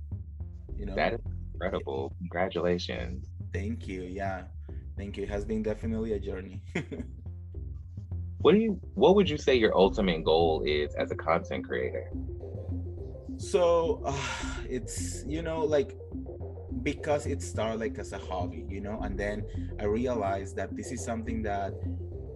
You 0.75 0.87
know, 0.87 0.95
that 0.95 1.13
is 1.13 1.19
incredible. 1.53 2.13
Congratulations. 2.19 3.27
thank 3.53 3.87
you. 3.87 4.01
Yeah, 4.01 4.43
thank 4.97 5.17
you. 5.17 5.23
It 5.23 5.29
has 5.29 5.45
been 5.45 5.61
definitely 5.61 6.13
a 6.13 6.19
journey. 6.19 6.61
What 8.39 8.53
do 8.53 8.59
you 8.59 8.79
what 8.93 9.15
would 9.15 9.29
you 9.29 9.37
say 9.37 9.55
your 9.55 9.75
ultimate 9.75 10.23
goal 10.23 10.63
is 10.65 10.93
as 10.95 11.11
a 11.11 11.15
content 11.15 11.67
creator? 11.67 12.11
So 13.37 14.01
uh, 14.05 14.17
it's 14.69 15.23
you 15.27 15.41
know 15.41 15.63
like 15.63 15.95
because 16.83 17.25
it 17.25 17.41
started 17.41 17.79
like 17.79 17.97
as 17.97 18.11
a 18.11 18.17
hobby 18.17 18.65
you 18.69 18.81
know 18.81 18.99
and 19.01 19.17
then 19.17 19.45
i 19.79 19.83
realized 19.83 20.55
that 20.55 20.75
this 20.75 20.91
is 20.91 21.03
something 21.03 21.41
that 21.41 21.73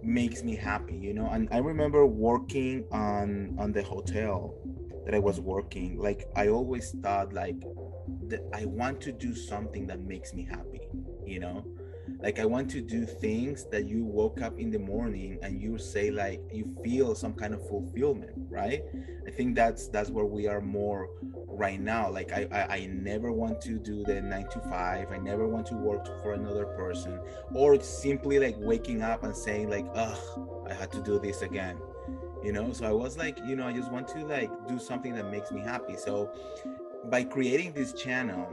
makes 0.02 0.42
me 0.42 0.56
happy 0.56 0.96
you 0.96 1.14
know 1.14 1.28
and 1.30 1.48
i 1.52 1.58
remember 1.58 2.06
working 2.06 2.84
on 2.90 3.54
on 3.58 3.72
the 3.72 3.82
hotel 3.82 4.54
that 5.04 5.14
i 5.14 5.18
was 5.18 5.40
working 5.40 5.98
like 5.98 6.28
i 6.36 6.48
always 6.48 6.90
thought 7.02 7.32
like 7.32 7.60
that 8.26 8.42
i 8.52 8.64
want 8.64 9.00
to 9.00 9.12
do 9.12 9.34
something 9.34 9.86
that 9.86 10.00
makes 10.00 10.34
me 10.34 10.44
happy 10.44 10.80
you 11.24 11.38
know 11.38 11.64
like 12.22 12.38
i 12.38 12.44
want 12.44 12.70
to 12.70 12.80
do 12.80 13.04
things 13.04 13.66
that 13.70 13.86
you 13.86 14.04
woke 14.04 14.40
up 14.40 14.58
in 14.58 14.70
the 14.70 14.78
morning 14.78 15.38
and 15.42 15.60
you 15.60 15.76
say 15.78 16.10
like 16.10 16.40
you 16.52 16.74
feel 16.84 17.14
some 17.14 17.32
kind 17.32 17.52
of 17.54 17.66
fulfillment 17.68 18.42
right? 18.52 18.84
I 19.26 19.30
think 19.30 19.56
that's 19.56 19.88
that's 19.88 20.10
where 20.10 20.26
we 20.26 20.46
are 20.46 20.60
more 20.60 21.08
right 21.48 21.80
now. 21.80 22.10
Like 22.10 22.32
I, 22.32 22.46
I 22.52 22.76
i 22.76 22.86
never 22.86 23.32
want 23.32 23.60
to 23.62 23.78
do 23.78 24.04
the 24.04 24.20
nine 24.20 24.48
to 24.50 24.60
five. 24.60 25.10
I 25.10 25.18
never 25.18 25.48
want 25.48 25.66
to 25.68 25.74
work 25.74 26.06
for 26.22 26.34
another 26.34 26.66
person. 26.66 27.18
Or 27.54 27.80
simply 27.80 28.38
like 28.38 28.56
waking 28.58 29.02
up 29.02 29.24
and 29.24 29.34
saying 29.34 29.70
like 29.70 29.86
ugh 29.94 30.18
i 30.70 30.74
had 30.74 30.92
to 30.92 31.02
do 31.02 31.18
this 31.18 31.42
again. 31.42 31.78
You 32.44 32.52
know? 32.52 32.72
So 32.72 32.86
i 32.86 32.92
was 32.92 33.16
like 33.16 33.38
you 33.46 33.56
know 33.56 33.66
i 33.66 33.72
just 33.72 33.90
want 33.90 34.06
to 34.08 34.24
like 34.26 34.50
do 34.68 34.78
something 34.78 35.14
that 35.14 35.30
makes 35.30 35.50
me 35.50 35.62
happy. 35.62 35.96
So 35.96 36.30
by 37.10 37.24
creating 37.24 37.72
this 37.72 37.92
channel 37.94 38.46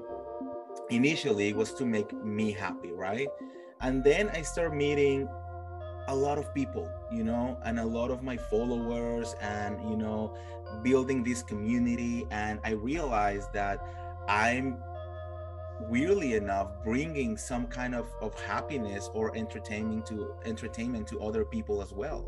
initially 0.89 1.49
it 1.49 1.55
was 1.55 1.71
to 1.71 1.85
make 1.85 2.11
me 2.23 2.51
happy 2.51 2.91
right 2.91 3.27
and 3.81 4.03
then 4.03 4.29
i 4.29 4.41
start 4.41 4.75
meeting 4.75 5.27
a 6.07 6.15
lot 6.15 6.37
of 6.37 6.53
people 6.53 6.89
you 7.11 7.23
know 7.23 7.57
and 7.65 7.79
a 7.79 7.85
lot 7.85 8.11
of 8.11 8.23
my 8.23 8.35
followers 8.35 9.35
and 9.41 9.79
you 9.89 9.95
know 9.95 10.35
building 10.83 11.23
this 11.23 11.43
community. 11.43 12.25
And 12.31 12.59
i 12.63 12.71
realized 12.71 13.51
that 13.53 13.83
i'm 14.27 14.77
weirdly 15.81 16.33
enough 16.33 16.83
bringing 16.83 17.37
some 17.37 17.65
kind 17.65 17.95
of, 17.95 18.07
of 18.21 18.37
happiness 18.41 19.09
or 19.13 19.35
entertainment 19.35 20.05
to 20.07 20.33
entertainment 20.45 21.07
to 21.07 21.21
other 21.21 21.45
people 21.45 21.81
as 21.81 21.93
well. 21.93 22.27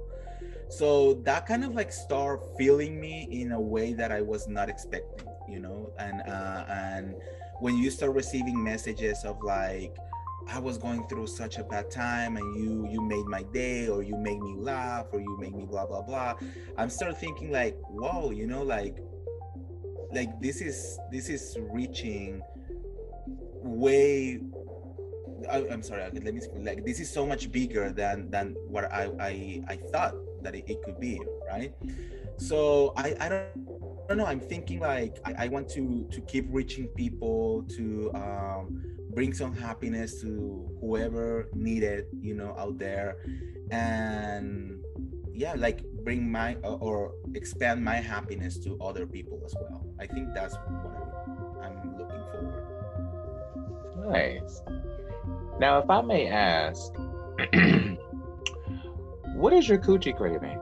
So 0.70 1.16
that 1.26 1.46
kind 1.46 1.66
of 1.66 1.76
like 1.76 1.92
start 1.92 2.42
feeling 2.58 3.00
me 3.00 3.28
in 3.30 3.52
a 3.52 3.60
way 3.60 3.94
that 3.94 4.10
i 4.12 4.22
was 4.22 4.48
not 4.48 4.70
expecting 4.70 5.28
you 5.50 5.60
know? 5.60 5.92
And 6.00 6.22
uh 6.22 6.66
and 6.70 7.16
when 7.60 7.78
you 7.78 7.92
start 7.92 8.14
receiving 8.14 8.64
messages 8.64 9.26
of 9.26 9.38
like 9.44 9.96
I 10.48 10.60
was 10.60 10.78
going 10.78 11.08
through 11.08 11.28
such 11.28 11.58
a 11.58 11.64
bad 11.64 11.90
time 11.92 12.38
and 12.38 12.56
you 12.56 12.88
you 12.90 13.02
made 13.02 13.26
my 13.26 13.44
day 13.44 13.88
or 13.88 14.04
you 14.04 14.16
made 14.18 14.40
me 14.40 14.56
laugh 14.58 15.08
or 15.12 15.20
you 15.20 15.38
made 15.40 15.56
me 15.56 15.66
blah 15.66 15.86
blah 15.86 16.02
blah. 16.02 16.36
I'm 16.78 16.90
start 16.90 17.18
thinking 17.20 17.52
like, 17.52 17.78
whoa, 17.90 18.32
you 18.32 18.48
know, 18.48 18.64
like 18.64 18.98
like 20.14 20.40
this 20.42 20.62
is 20.62 21.00
this 21.12 21.30
is 21.30 21.58
reaching 21.72 22.42
way 23.64 24.40
I, 25.50 25.60
am 25.70 25.82
sorry 25.82 26.04
let 26.14 26.34
me 26.34 26.42
like 26.60 26.86
this 26.86 27.00
is 27.00 27.10
so 27.10 27.26
much 27.26 27.52
bigger 27.52 27.92
than 27.92 28.30
than 28.30 28.56
what 28.68 28.92
i 28.92 29.10
i, 29.20 29.64
I 29.68 29.76
thought 29.78 30.16
that 30.44 30.56
it, 30.56 30.66
it 30.68 30.84
could 30.84 31.00
be 31.00 31.22
right 31.50 31.74
so 32.38 32.94
i 32.98 33.16
i 33.20 33.30
don't 33.30 33.48
I 34.12 34.14
don't 34.14 34.18
know. 34.18 34.26
I'm 34.26 34.42
thinking 34.42 34.82
like 34.82 35.20
I, 35.24 35.46
I, 35.46 35.48
want 35.48 35.70
to 35.70 36.06
to 36.12 36.20
keep 36.22 36.46
reaching 36.50 36.88
people 36.88 37.64
to 37.78 38.12
um, 38.14 38.84
bring 39.14 39.34
some 39.34 39.56
happiness 39.56 40.22
to 40.22 40.70
whoever 40.80 41.50
needed, 41.54 42.06
you 42.20 42.34
know, 42.34 42.56
out 42.58 42.78
there, 42.78 43.18
and 43.72 44.82
yeah, 45.34 45.54
like 45.58 45.84
bring 46.04 46.30
my 46.32 46.56
or 46.64 47.14
expand 47.36 47.84
my 47.84 47.96
happiness 47.96 48.58
to 48.60 48.78
other 48.82 49.06
people 49.06 49.42
as 49.46 49.54
well. 49.60 49.86
I 50.00 50.08
think 50.08 50.34
that's 50.34 50.56
what 50.56 51.64
I'm 51.64 51.98
looking 51.98 52.24
forward. 52.32 52.68
Nice. 54.10 54.62
Now, 55.60 55.80
if 55.80 55.90
I 55.90 56.02
may 56.02 56.28
ask, 56.28 56.92
what 59.36 59.54
is 59.54 59.70
your 59.70 59.78
coochie 59.78 60.16
craving? 60.16 60.60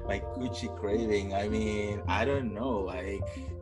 my 0.07 0.19
coochie 0.19 0.75
craving. 0.77 1.33
I 1.33 1.47
mean, 1.47 2.01
I 2.07 2.25
don't 2.25 2.53
know. 2.53 2.79
Like, 2.79 3.21
uh, 3.21 3.58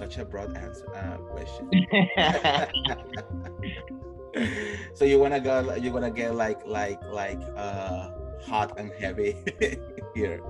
such 0.00 0.18
a 0.18 0.24
broad 0.24 0.56
answer 0.56 0.88
uh, 0.94 1.18
question. 1.28 1.68
so 4.94 5.04
you 5.04 5.18
wanna 5.18 5.40
go? 5.40 5.74
You 5.74 5.92
wanna 5.92 6.10
get 6.10 6.34
like 6.34 6.66
like 6.66 7.02
like 7.04 7.40
uh 7.56 8.10
hot 8.42 8.78
and 8.78 8.90
heavy 8.98 9.36
here? 10.14 10.40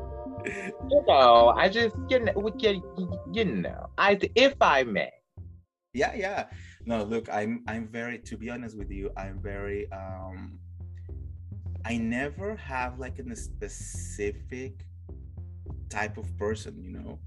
You 0.45 1.05
know, 1.07 1.53
I 1.57 1.69
just 1.69 1.97
you 2.09 2.21
know, 2.21 2.33
you 3.33 3.45
know, 3.45 3.91
I 3.99 4.19
if 4.35 4.55
I 4.61 4.85
may. 4.85 5.11
Yeah, 5.93 6.15
yeah. 6.15 6.47
No, 6.87 7.03
look, 7.03 7.29
I'm 7.33 7.65
I'm 7.67 7.89
very 7.89 8.19
to 8.19 8.37
be 8.37 8.51
honest 8.51 8.79
with 8.79 8.91
you, 8.91 9.11
I'm 9.17 9.41
very 9.43 9.91
um 9.93 10.59
I 11.85 11.97
never 11.97 12.57
have 12.57 12.99
like 12.99 13.19
a 13.19 13.37
specific 13.37 14.85
type 15.91 16.17
of 16.17 16.37
person, 16.39 16.83
you 16.83 16.93
know. 16.93 17.19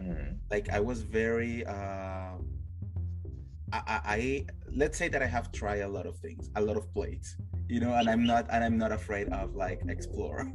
Mm. 0.00 0.38
Like 0.50 0.70
I 0.70 0.80
was 0.80 1.02
very 1.02 1.66
uh 1.66 2.36
I, 3.72 4.00
I, 4.04 4.46
let's 4.72 4.96
say 4.96 5.08
that 5.08 5.22
I 5.22 5.26
have 5.26 5.50
tried 5.50 5.80
a 5.80 5.88
lot 5.88 6.06
of 6.06 6.16
things, 6.18 6.50
a 6.54 6.60
lot 6.60 6.76
of 6.76 6.92
plates, 6.94 7.36
you 7.68 7.80
know, 7.80 7.94
and 7.94 8.08
I'm 8.08 8.24
not 8.24 8.46
and 8.50 8.62
I'm 8.62 8.78
not 8.78 8.92
afraid 8.92 9.28
of 9.32 9.54
like 9.54 9.82
explore. 9.88 10.50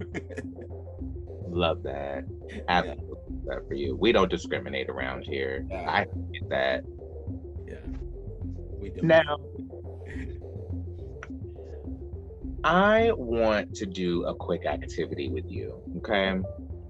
Love 1.47 1.83
that. 1.83 2.23
Absolutely 2.69 3.05
yeah. 3.45 3.55
that 3.55 3.67
for 3.67 3.73
you. 3.73 3.97
We 3.97 4.13
don't 4.13 4.29
discriminate 4.29 4.89
around 4.89 5.23
here. 5.23 5.65
Yeah. 5.69 5.89
I 5.89 6.05
get 6.31 6.49
that. 6.49 6.83
Yeah. 7.67 7.75
We 8.79 8.89
do. 8.89 9.01
Now 9.01 9.37
I 12.63 13.11
want 13.13 13.75
to 13.75 13.85
do 13.85 14.23
a 14.25 14.35
quick 14.35 14.65
activity 14.65 15.29
with 15.29 15.45
you. 15.49 15.81
Okay. 15.97 16.39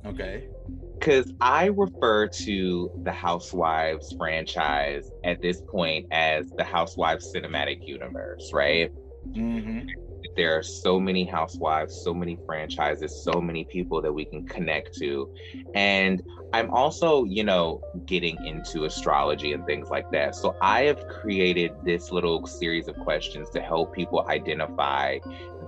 Okay. 0.06 0.48
Because 0.94 1.32
I 1.42 1.66
refer 1.66 2.28
to 2.28 2.92
the 3.04 3.12
Housewives 3.12 4.14
franchise 4.18 5.12
at 5.24 5.42
this 5.42 5.62
point 5.62 6.08
as 6.12 6.52
the 6.58 6.64
Housewives 6.64 7.32
cinematic 7.34 7.88
universe, 7.88 8.52
right? 8.54 8.92
Mm-hmm. 9.30 9.88
There 10.36 10.58
are 10.58 10.64
so 10.64 11.00
many 11.00 11.26
housewives, 11.26 12.02
so 12.04 12.14
many 12.14 12.38
franchises, 12.46 13.24
so 13.24 13.42
many 13.42 13.66
people 13.66 14.02
that 14.02 14.14
we 14.14 14.26
can 14.26 14.46
connect 14.46 14.94
to. 15.00 15.30
And 15.74 16.22
I'm 16.54 16.70
also, 16.72 17.26
you 17.26 17.44
know, 17.44 17.82
getting 18.06 18.46
into 18.46 18.86
astrology 18.86 19.54
and 19.54 19.66
things 19.66 19.90
like 19.90 20.10
that. 20.12 20.36
So 20.36 20.56
I 20.62 20.84
have 20.84 21.06
created 21.08 21.72
this 21.84 22.12
little 22.12 22.46
series 22.46 22.88
of 22.88 22.96
questions 22.98 23.50
to 23.52 23.62
help 23.62 23.94
people 23.94 24.26
identify 24.30 25.20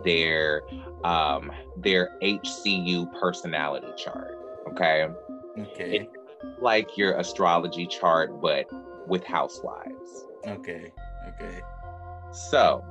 their 0.04 0.63
um 1.04 1.52
their 1.78 2.18
HCU 2.22 3.12
personality 3.20 3.88
chart. 3.98 4.38
Okay. 4.70 5.08
Okay. 5.58 6.00
It's 6.00 6.62
like 6.62 6.98
your 6.98 7.13
astrology 7.18 7.88
chart, 7.88 8.42
but 8.42 8.66
with 9.08 9.24
housewives. 9.24 10.26
Okay. 10.48 10.92
Okay. 11.30 11.62
So 12.32 12.84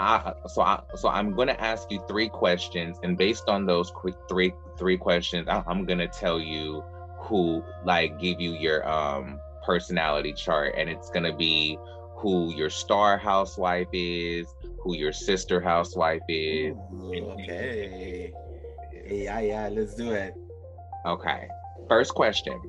I, 0.00 0.32
so 0.46 0.62
I, 0.62 0.80
so 0.96 1.08
I'm 1.08 1.34
going 1.34 1.48
to 1.48 1.60
ask 1.60 1.90
you 1.90 2.00
three 2.06 2.28
questions, 2.28 2.98
and 3.02 3.18
based 3.18 3.48
on 3.48 3.66
those 3.66 3.90
quick 3.90 4.14
three 4.28 4.52
three 4.78 4.96
questions, 4.96 5.48
I, 5.48 5.62
I'm 5.66 5.84
going 5.84 5.98
to 5.98 6.06
tell 6.08 6.40
you 6.40 6.84
who 7.20 7.62
like 7.84 8.18
give 8.20 8.40
you 8.40 8.52
your 8.52 8.88
um 8.88 9.40
personality 9.64 10.32
chart, 10.32 10.74
and 10.76 10.88
it's 10.88 11.10
going 11.10 11.24
to 11.24 11.34
be 11.34 11.78
who 12.18 12.52
your 12.54 12.70
star 12.70 13.16
housewife 13.16 13.88
is, 13.92 14.46
who 14.80 14.96
your 14.96 15.12
sister 15.12 15.60
housewife 15.60 16.22
is. 16.28 16.74
Ooh, 16.92 17.30
okay. 17.38 18.32
Yeah, 19.06 19.40
yeah, 19.40 19.68
let's 19.68 19.94
do 19.94 20.10
it. 20.10 20.34
Okay. 21.06 21.48
First 21.88 22.14
question. 22.14 22.60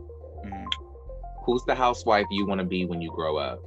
Mm-hmm. 0.46 0.66
Who's 1.46 1.64
the 1.66 1.76
housewife 1.76 2.28
you 2.30 2.46
want 2.46 2.60
to 2.60 2.66
be 2.66 2.86
when 2.86 3.02
you 3.02 3.12
grow 3.12 3.38
up? 3.38 3.60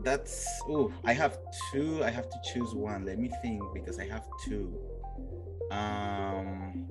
That's 0.00 0.46
oh, 0.68 0.92
I 1.04 1.14
have 1.14 1.38
two. 1.72 2.04
I 2.04 2.10
have 2.10 2.28
to 2.28 2.36
choose 2.52 2.74
one. 2.74 3.06
Let 3.06 3.18
me 3.18 3.30
think 3.40 3.62
because 3.72 3.98
I 3.98 4.06
have 4.06 4.26
two. 4.44 4.76
Um 5.70 6.86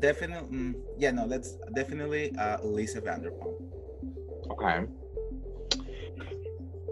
definitely 0.00 0.48
mm, 0.56 0.74
yeah, 0.96 1.10
no, 1.10 1.26
let's 1.26 1.58
definitely 1.74 2.34
uh 2.38 2.58
Lisa 2.62 3.00
Vanderpump. 3.00 3.60
Okay 4.52 4.86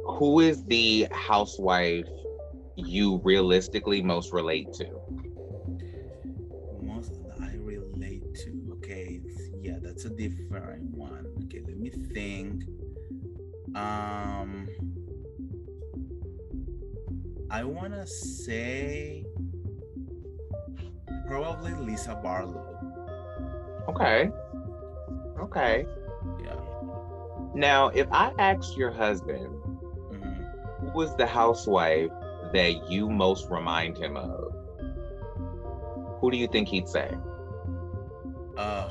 who 0.07 0.41
is 0.41 0.65
the 0.65 1.09
housewife 1.13 2.09
you 2.77 3.21
realistically 3.25 4.03
most 4.03 4.33
relate 4.33 4.73
to? 4.75 4.87
Most 6.83 7.13
I 7.41 7.57
relate 7.57 8.35
to. 8.35 8.79
Okay, 8.79 9.21
yeah, 9.61 9.79
that's 9.83 10.05
a 10.05 10.11
different 10.11 10.95
one. 10.95 11.27
Okay, 11.45 11.63
let 11.67 11.79
me 11.79 11.91
think. 11.91 12.63
Um, 13.75 14.69
I 17.51 17.65
wanna 17.65 18.07
say 18.07 19.25
probably 21.27 21.75
Lisa 21.75 22.19
Barlow. 22.23 22.77
Okay. 23.89 24.31
Okay. 25.41 25.87
Yeah. 26.43 26.57
Now, 27.55 27.89
if 27.89 28.07
I 28.11 28.33
asked 28.39 28.77
your 28.77 28.91
husband 28.91 29.56
was 30.95 31.17
the 31.17 31.27
housewife 31.27 32.11
that 32.53 32.91
you 32.91 33.09
most 33.09 33.51
remind 33.51 33.99
him 33.99 34.17
of? 34.17 34.53
Who 36.21 36.31
do 36.31 36.37
you 36.37 36.47
think 36.47 36.69
he'd 36.69 36.89
say? 36.89 37.15
Uh, 38.57 38.89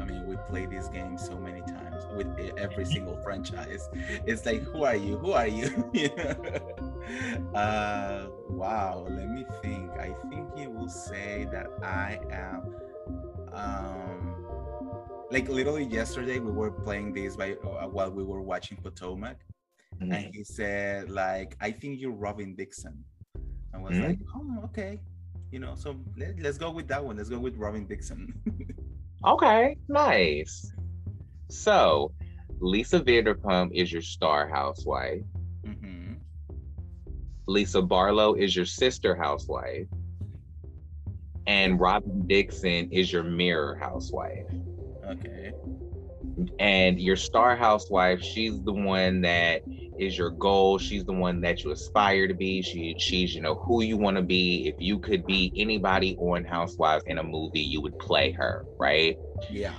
I 0.00 0.04
mean, 0.04 0.26
we 0.26 0.36
play 0.48 0.66
this 0.66 0.88
game 0.88 1.18
so 1.18 1.38
many 1.38 1.60
times 1.60 2.06
with 2.16 2.26
every 2.56 2.84
single 2.84 3.16
franchise. 3.22 3.88
It's 4.26 4.46
like, 4.46 4.62
who 4.62 4.84
are 4.84 4.96
you? 4.96 5.18
Who 5.18 5.32
are 5.32 5.46
you? 5.46 5.66
uh, 7.54 8.26
wow. 8.48 9.06
Let 9.08 9.28
me 9.28 9.44
think. 9.60 9.90
I 9.92 10.14
think 10.30 10.56
he 10.56 10.66
will 10.66 10.88
say 10.88 11.46
that 11.52 11.68
I 11.82 12.20
am. 12.30 12.74
Um, 13.52 14.46
like 15.30 15.48
literally 15.48 15.84
yesterday, 15.84 16.38
we 16.38 16.50
were 16.52 16.70
playing 16.70 17.12
this 17.12 17.36
by 17.36 17.52
uh, 17.52 17.86
while 17.88 18.10
we 18.10 18.24
were 18.24 18.42
watching 18.42 18.78
Potomac, 18.78 19.38
mm-hmm. 20.00 20.12
and 20.12 20.34
he 20.34 20.44
said 20.44 21.10
like 21.10 21.56
i 21.60 21.70
think 21.70 22.00
you're 22.00 22.12
robyn 22.12 22.54
dixon 22.56 22.96
i 23.74 23.78
was 23.78 23.92
mm-hmm. 23.92 24.08
like 24.08 24.18
oh 24.34 24.64
okay 24.64 25.00
you 25.50 25.58
know 25.58 25.74
so 25.74 25.96
let, 26.16 26.38
let's 26.40 26.58
go 26.58 26.70
with 26.70 26.88
that 26.88 27.02
one 27.02 27.16
let's 27.16 27.28
go 27.28 27.38
with 27.38 27.56
robyn 27.56 27.86
dixon 27.86 28.32
okay 29.26 29.76
nice 29.88 30.72
so 31.50 32.12
lisa 32.60 33.00
vanderpump 33.00 33.70
is 33.72 33.92
your 33.92 34.02
star 34.02 34.48
housewife 34.48 35.22
mm-hmm. 35.66 36.14
lisa 37.46 37.82
barlow 37.82 38.34
is 38.34 38.54
your 38.56 38.66
sister 38.66 39.14
housewife 39.14 39.86
and 41.46 41.80
Robyn 41.80 42.26
Dixon 42.26 42.88
is 42.90 43.12
your 43.12 43.22
mirror 43.22 43.74
housewife. 43.74 44.46
Okay. 45.06 45.52
And 46.58 47.00
your 47.00 47.16
star 47.16 47.56
housewife, 47.56 48.22
she's 48.22 48.62
the 48.62 48.72
one 48.72 49.20
that 49.22 49.62
is 49.98 50.16
your 50.16 50.30
goal. 50.30 50.78
She's 50.78 51.04
the 51.04 51.12
one 51.12 51.40
that 51.42 51.64
you 51.64 51.70
aspire 51.70 52.26
to 52.28 52.34
be. 52.34 52.62
She 52.62 52.94
she's 52.98 53.34
you 53.34 53.40
know 53.40 53.54
who 53.54 53.82
you 53.82 53.96
want 53.96 54.16
to 54.16 54.22
be. 54.22 54.68
If 54.68 54.76
you 54.78 54.98
could 54.98 55.26
be 55.26 55.52
anybody 55.56 56.16
on 56.18 56.44
Housewives 56.44 57.04
in 57.06 57.18
a 57.18 57.22
movie, 57.22 57.60
you 57.60 57.80
would 57.80 57.98
play 57.98 58.32
her, 58.32 58.64
right? 58.78 59.16
Yeah. 59.50 59.74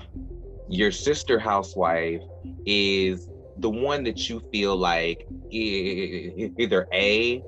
Your 0.70 0.92
sister 0.92 1.40
housewife 1.40 2.22
is 2.66 3.28
the 3.58 3.70
one 3.70 4.04
that 4.04 4.30
you 4.30 4.42
feel 4.52 4.76
like 4.76 5.28
either 5.50 6.88
A 6.94 7.44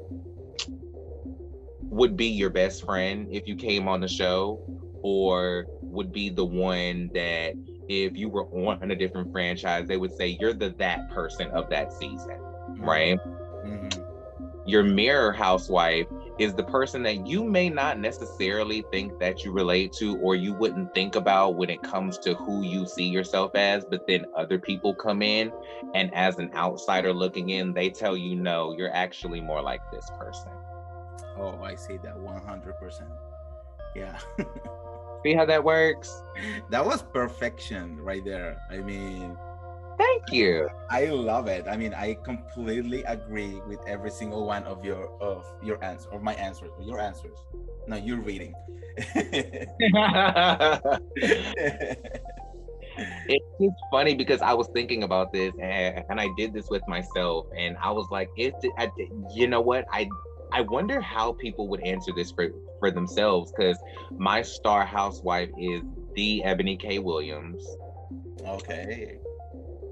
would 1.82 2.18
be 2.18 2.28
your 2.28 2.50
best 2.50 2.86
friend 2.86 3.28
if 3.32 3.48
you 3.48 3.56
came 3.56 3.88
on 3.88 4.02
the 4.02 4.08
show, 4.08 4.62
or 5.02 5.66
would 5.82 6.12
be 6.12 6.30
the 6.30 6.44
one 6.44 7.10
that 7.14 7.54
if 7.88 8.18
you 8.18 8.30
were 8.30 8.46
on 8.68 8.92
a 8.92 8.96
different 8.96 9.32
franchise, 9.32 9.88
they 9.88 9.98
would 9.98 10.14
say 10.14 10.38
you're 10.40 10.54
the 10.54 10.76
that 10.78 11.10
person 11.12 11.50
of 11.52 11.70
that 11.70 11.94
season, 11.94 12.38
right? 12.80 13.20
Mm-hmm. 13.66 14.02
Your 14.66 14.84
mirror 14.84 15.32
housewife 15.32 16.08
is 16.40 16.54
the 16.54 16.64
person 16.64 17.04
that 17.04 17.26
you 17.28 17.44
may 17.44 17.70
not 17.70 18.00
necessarily 18.00 18.84
think 18.92 19.20
that 19.20 19.44
you 19.44 19.52
relate 19.52 19.94
to 19.94 20.18
or 20.18 20.36
you 20.36 20.54
wouldn't 20.54 20.94
think 20.94 21.16
about 21.16 21.56
when 21.56 21.70
it 21.70 21.82
comes 21.82 22.18
to 22.20 22.34
who 22.34 22.64
you 22.64 22.86
see 22.88 23.08
yourself 23.08 23.56
as, 23.56 23.86
but 23.86 24.06
then 24.08 24.26
other 24.36 24.60
people 24.60 24.94
come 24.94 25.22
in 25.22 25.52
and 25.94 26.14
as 26.14 26.38
an 26.40 26.52
outsider 26.56 27.14
looking 27.14 27.52
in, 27.52 27.74
they 27.74 27.90
tell 27.90 28.18
you 28.18 28.36
no, 28.36 28.76
you're 28.76 28.94
actually 28.94 29.40
more 29.40 29.62
like 29.62 29.82
this 29.92 30.10
person. 30.18 30.52
Oh, 31.38 31.62
I 31.64 31.76
see 31.76 31.98
that 31.98 32.18
100%. 32.18 33.02
Yeah. 33.96 34.18
see 35.24 35.34
how 35.34 35.46
that 35.46 35.64
works? 35.64 36.22
That 36.70 36.86
was 36.86 37.02
perfection 37.02 38.02
right 38.02 38.24
there. 38.26 38.58
I 38.70 38.78
mean, 38.78 39.38
thank 39.98 40.32
you. 40.32 40.68
I 40.90 41.06
love 41.06 41.48
it. 41.48 41.66
I 41.68 41.78
mean, 41.78 41.94
I 41.94 42.16
completely 42.24 43.04
agree 43.04 43.62
with 43.68 43.80
every 43.88 44.12
single 44.12 44.46
one 44.46 44.64
of 44.64 44.86
your 44.86 45.12
of 45.22 45.46
your 45.64 45.84
answer 45.84 46.10
of 46.12 46.22
my 46.22 46.34
answers. 46.36 46.72
or 46.78 46.84
Your 46.84 47.00
answers. 47.00 47.38
No, 47.88 47.98
you're 47.98 48.22
reading. 48.22 48.54
it's 48.98 49.72
just 53.62 53.76
funny 53.92 54.16
because 54.16 54.42
I 54.42 54.54
was 54.54 54.70
thinking 54.74 55.04
about 55.04 55.34
this 55.34 55.54
and, 55.62 56.04
and 56.10 56.20
I 56.20 56.28
did 56.38 56.54
this 56.54 56.70
with 56.70 56.82
myself 56.88 57.48
and 57.58 57.76
I 57.82 57.92
was 57.92 58.08
like, 58.10 58.30
it, 58.38 58.54
I, 58.78 58.90
you 59.34 59.48
know 59.48 59.62
what? 59.62 59.86
I 59.92 60.08
I 60.54 60.62
wonder 60.62 61.02
how 61.02 61.34
people 61.34 61.68
would 61.70 61.82
answer 61.82 62.12
this 62.16 62.32
for, 62.32 62.48
for 62.80 62.90
themselves 62.90 63.52
because 63.52 63.78
my 64.18 64.42
star 64.42 64.86
housewife 64.86 65.50
is 65.60 65.82
the 66.16 66.44
Ebony 66.44 66.78
K. 66.78 67.00
Williams. 67.00 67.62
Okay. 68.48 69.18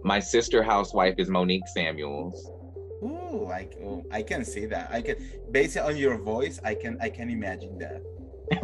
My 0.04 0.20
sister 0.20 0.64
housewife 0.64 1.16
is 1.18 1.30
Monique 1.30 1.68
Samuels. 1.74 2.52
Ooh, 3.04 3.46
like 3.48 3.78
oh, 3.84 4.04
I 4.12 4.22
can 4.22 4.46
see 4.46 4.66
that. 4.68 4.90
I 4.92 5.02
can 5.02 5.16
based 5.52 5.78
on 5.78 5.98
your 5.98 6.18
voice, 6.18 6.60
I 6.64 6.76
can 6.76 6.98
I 7.02 7.10
can 7.10 7.30
imagine 7.30 7.78
that. 7.80 8.02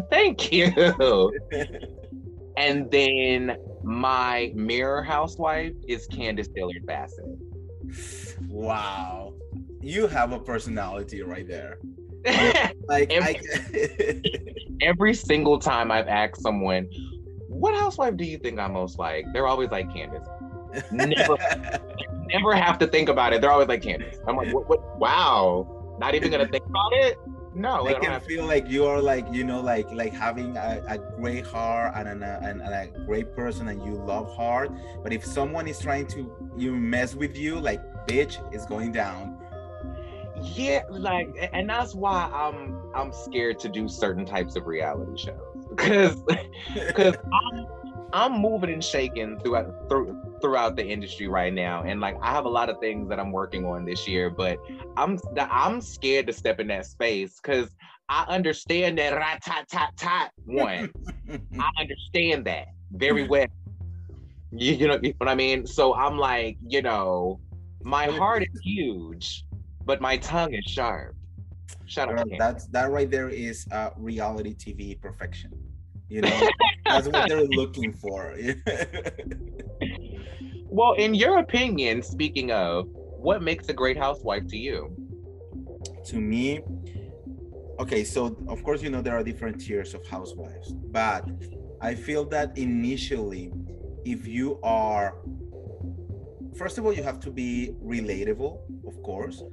Thank 0.10 0.52
you. 0.52 1.32
and 2.58 2.90
then 2.92 3.58
my 3.84 4.52
mirror 4.56 5.04
housewife 5.04 5.74
is 5.88 6.08
Candiace 6.08 6.50
Dillard 6.50 6.86
Bassett. 6.86 7.26
Wow 8.48 9.34
you 9.82 10.08
have 10.08 10.32
a 10.32 10.40
personality 10.40 11.22
right 11.22 11.48
there. 11.48 11.78
like 12.88 13.12
every, 13.12 13.40
I, 13.40 14.22
every 14.82 15.14
single 15.14 15.58
time 15.58 15.90
I've 15.92 16.08
asked 16.08 16.42
someone, 16.42 16.90
"What 17.48 17.76
housewife 17.76 18.18
do 18.18 18.26
you 18.26 18.38
think 18.38 18.60
I'm 18.60 18.74
most 18.74 19.00
like?" 19.00 19.26
They're 19.32 19.48
always 19.48 19.70
like 19.70 19.90
Candiace. 19.94 20.28
Never, 20.92 21.38
never 22.28 22.56
have 22.56 22.78
to 22.80 22.88
think 22.88 23.10
about 23.10 23.34
it. 23.34 23.42
They're 23.42 23.52
always 23.52 23.68
like 23.68 23.82
Candiace. 23.82 24.20
I'm 24.28 24.36
like, 24.36 24.54
what, 24.54 24.70
what? 24.70 24.98
Wow, 25.00 25.96
not 26.00 26.16
even 26.16 26.32
gonna 26.32 26.48
think 26.48 26.66
about 26.66 26.94
it. 26.94 27.18
No, 27.56 27.88
I 27.88 27.94
can 27.96 28.22
feel 28.22 28.46
like 28.46 28.70
you 28.70 28.86
are 28.86 29.02
like 29.02 29.26
you 29.32 29.44
know 29.44 29.60
like 29.60 29.92
like 29.92 30.14
having 30.14 30.56
a, 30.56 30.84
a 30.88 30.98
great 31.20 31.46
heart 31.46 31.94
and, 31.96 32.08
an, 32.08 32.24
a, 32.24 32.40
and 32.44 32.62
a 32.62 32.88
great 33.06 33.36
person 33.36 33.68
and 33.68 33.84
you 33.84 33.96
love 33.96 34.34
hard. 34.36 34.72
But 35.04 35.14
if 35.14 35.26
someone 35.26 35.68
is 35.68 35.80
trying 35.80 36.08
to 36.08 36.32
you 36.56 36.76
mess 36.76 37.16
with 37.16 37.36
you, 37.36 37.60
like 37.60 37.82
bitch 38.08 38.38
is 38.54 38.66
going 38.66 38.92
down 38.92 39.40
yeah 40.42 40.84
like 40.90 41.50
and 41.54 41.70
that's 41.70 41.94
why 41.94 42.30
i'm 42.34 42.80
i'm 42.96 43.12
scared 43.12 43.60
to 43.60 43.70
do 43.70 43.88
certain 43.88 44.26
types 44.26 44.56
of 44.56 44.66
reality 44.68 45.18
shows 45.18 45.66
because 45.70 46.22
because 46.74 47.16
I'm, 47.54 47.68
I'm 48.14 48.40
moving 48.40 48.72
and 48.72 48.84
shaking 48.84 49.40
throughout 49.40 49.88
through, 49.90 50.20
throughout 50.42 50.76
the 50.76 50.86
industry 50.86 51.28
right 51.28 51.54
now 51.54 51.84
and 51.84 52.00
like 52.00 52.18
i 52.22 52.32
have 52.32 52.46
a 52.46 52.50
lot 52.50 52.70
of 52.70 52.80
things 52.80 53.10
that 53.10 53.20
i'm 53.20 53.32
working 53.32 53.66
on 53.66 53.84
this 53.84 54.08
year 54.08 54.30
but 54.30 54.58
i'm 54.96 55.20
i'm 55.38 55.82
scared 55.82 56.26
to 56.26 56.34
step 56.34 56.60
in 56.60 56.68
that 56.68 56.86
space 56.86 57.40
because 57.42 57.76
i 58.08 58.24
understand 58.30 58.98
that 58.98 59.14
rat 59.14 59.42
tat 59.44 59.68
tat 59.68 59.92
tat 59.98 60.32
one 60.46 60.90
i 61.60 61.70
understand 61.78 62.46
that 62.46 62.68
very 62.94 63.28
well 63.28 63.46
you, 64.54 64.74
you 64.74 64.88
know 64.88 64.98
what 65.18 65.28
i 65.28 65.36
mean 65.36 65.66
so 65.66 65.94
i'm 65.96 66.18
like 66.18 66.58
you 66.66 66.82
know 66.82 67.38
my 67.84 68.06
heart 68.06 68.44
is 68.44 68.62
huge 68.64 69.44
but 69.90 70.02
my 70.02 70.18
tongue 70.18 70.54
is 70.54 70.66
sharp. 70.66 71.16
Shut 71.88 72.16
up. 72.16 72.28
That's 72.38 72.68
that 72.68 72.92
right 72.92 73.10
there 73.10 73.30
is 73.30 73.66
uh, 73.72 73.90
reality 73.98 74.54
TV 74.54 75.02
perfection. 75.02 75.52
You 76.10 76.22
know, 76.22 76.50
that's 76.86 77.08
what 77.08 77.30
they're 77.30 77.44
looking 77.44 77.94
for. 77.94 78.36
well, 80.66 80.94
in 80.94 81.14
your 81.14 81.40
opinion, 81.40 82.02
speaking 82.02 82.52
of, 82.52 82.88
what 82.90 83.44
makes 83.44 83.70
a 83.70 83.74
great 83.74 83.98
housewife 83.98 84.48
to 84.48 84.58
you? 84.58 84.96
To 86.06 86.20
me, 86.20 86.62
okay, 87.80 88.04
so 88.04 88.36
of 88.48 88.64
course 88.64 88.82
you 88.82 88.90
know 88.90 89.02
there 89.02 89.16
are 89.16 89.24
different 89.24 89.62
tiers 89.62 89.94
of 89.94 90.06
housewives, 90.08 90.72
but 90.72 91.26
I 91.82 91.94
feel 91.94 92.26
that 92.30 92.58
initially, 92.58 93.52
if 94.04 94.26
you 94.26 94.60
are 94.64 95.16
first 96.58 96.78
of 96.78 96.86
all, 96.86 96.92
you 96.92 97.04
have 97.04 97.20
to 97.22 97.30
be 97.30 97.76
relatable, 97.84 98.60
of 98.88 99.02
course 99.04 99.44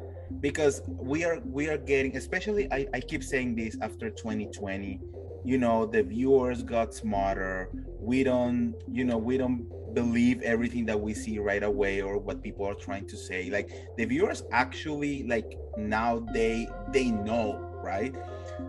because 0.40 0.82
we 0.86 1.24
are 1.24 1.40
we 1.44 1.68
are 1.68 1.78
getting 1.78 2.16
especially 2.16 2.70
I, 2.72 2.86
I 2.92 3.00
keep 3.00 3.22
saying 3.22 3.54
this 3.54 3.76
after 3.80 4.10
2020 4.10 5.00
you 5.46 5.58
know 5.58 5.86
the 5.86 6.02
viewers 6.02 6.62
got 6.62 6.92
smarter. 6.92 7.70
We 8.00 8.24
don't 8.24 8.74
you 8.90 9.04
know 9.04 9.16
we 9.16 9.38
don't 9.38 9.64
believe 9.94 10.42
everything 10.42 10.84
that 10.86 11.00
we 11.00 11.14
see 11.14 11.38
right 11.38 11.62
away 11.62 12.02
or 12.02 12.18
what 12.18 12.42
people 12.42 12.66
are 12.66 12.74
trying 12.74 13.06
to 13.06 13.16
say. 13.16 13.48
Like 13.48 13.70
the 13.96 14.04
viewers 14.04 14.42
actually 14.50 15.22
like 15.22 15.56
now 15.78 16.18
they 16.34 16.68
they 16.92 17.12
know 17.12 17.62
right? 17.82 18.14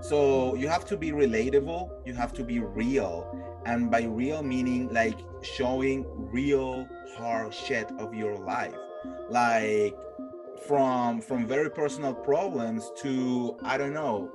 So 0.01 0.53
you 0.55 0.67
have 0.67 0.85
to 0.85 0.97
be 0.97 1.11
relatable 1.11 1.89
you 2.05 2.13
have 2.13 2.31
to 2.33 2.43
be 2.43 2.59
real. 2.59 3.35
And 3.65 3.89
by 3.89 4.03
real 4.03 4.43
meaning 4.43 4.93
like 4.93 5.17
showing 5.41 6.05
real 6.31 6.87
hard 7.17 7.53
shit 7.53 7.91
of 7.97 8.13
your 8.13 8.37
life. 8.37 8.75
Like 9.29 9.95
from 10.67 11.21
from 11.21 11.47
very 11.47 11.69
personal 11.69 12.13
problems 12.13 12.91
to 12.97 13.57
I 13.63 13.77
don't 13.77 13.93
know 13.93 14.31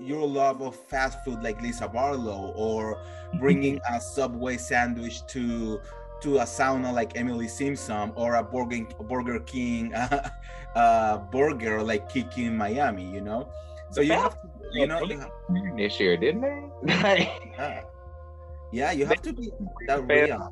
your 0.00 0.26
love 0.26 0.62
of 0.62 0.74
fast 0.74 1.24
food 1.24 1.42
like 1.42 1.60
Lisa 1.62 1.88
Barlow 1.88 2.52
or 2.56 3.02
bringing 3.38 3.80
a 3.90 4.00
Subway 4.00 4.56
sandwich 4.56 5.26
to 5.28 5.80
to 6.20 6.38
a 6.38 6.42
sauna 6.42 6.92
like 6.92 7.16
Emily 7.16 7.48
Simpson 7.48 8.12
or 8.14 8.36
a 8.36 8.42
Burger, 8.44 8.86
Burger 9.08 9.40
King 9.40 9.92
uh, 9.92 10.30
uh, 10.76 11.18
burger 11.18 11.82
like 11.82 12.08
Kiki 12.08 12.44
in 12.44 12.56
Miami, 12.56 13.04
you 13.04 13.20
know. 13.20 13.48
So 13.90 14.00
you 14.00 14.12
have 14.12 14.40
to, 14.40 14.48
you 14.72 14.86
know, 14.86 15.04
this 15.76 16.00
year, 16.00 16.16
didn't 16.16 16.40
they? 16.40 16.62
yeah. 17.58 17.82
yeah, 18.72 18.92
you 18.92 19.04
have 19.04 19.20
to 19.22 19.32
be 19.32 19.50
that 19.88 20.06
real. 20.06 20.48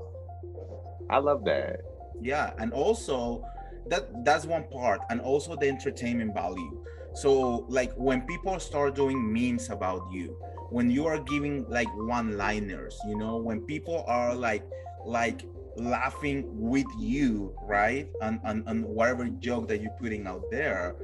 I 1.09 1.19
love 1.19 1.45
that. 1.45 1.81
Yeah, 2.21 2.53
and 2.59 2.73
also 2.73 3.45
that 3.87 4.25
that's 4.25 4.45
one 4.45 4.65
part 4.69 5.01
and 5.09 5.21
also 5.21 5.57
the 5.57 5.69
entertainment 5.69 6.35
value 6.35 6.85
so 7.15 7.65
like 7.69 7.93
when 7.95 8.23
people 8.23 8.59
start 8.59 8.95
doing 8.95 9.33
memes 9.33 9.71
about 9.71 10.07
you 10.13 10.37
when 10.71 10.91
you 10.91 11.07
are 11.07 11.19
giving 11.19 11.69
like 11.69 11.89
one 11.97 12.37
liners 12.37 12.99
you 13.07 13.17
know 13.17 13.37
when 13.37 13.61
people 13.63 14.05
are 14.07 14.35
like 14.35 14.65
like 15.05 15.45
laughing 15.77 16.45
with 16.53 16.87
you 16.99 17.55
right? 17.63 18.09
On, 18.21 18.41
on 18.45 18.83
whatever 18.83 19.29
joke 19.29 19.69
that 19.69 19.81
you're 19.81 19.97
putting 20.01 20.27
out 20.27 20.45
there 20.51 20.95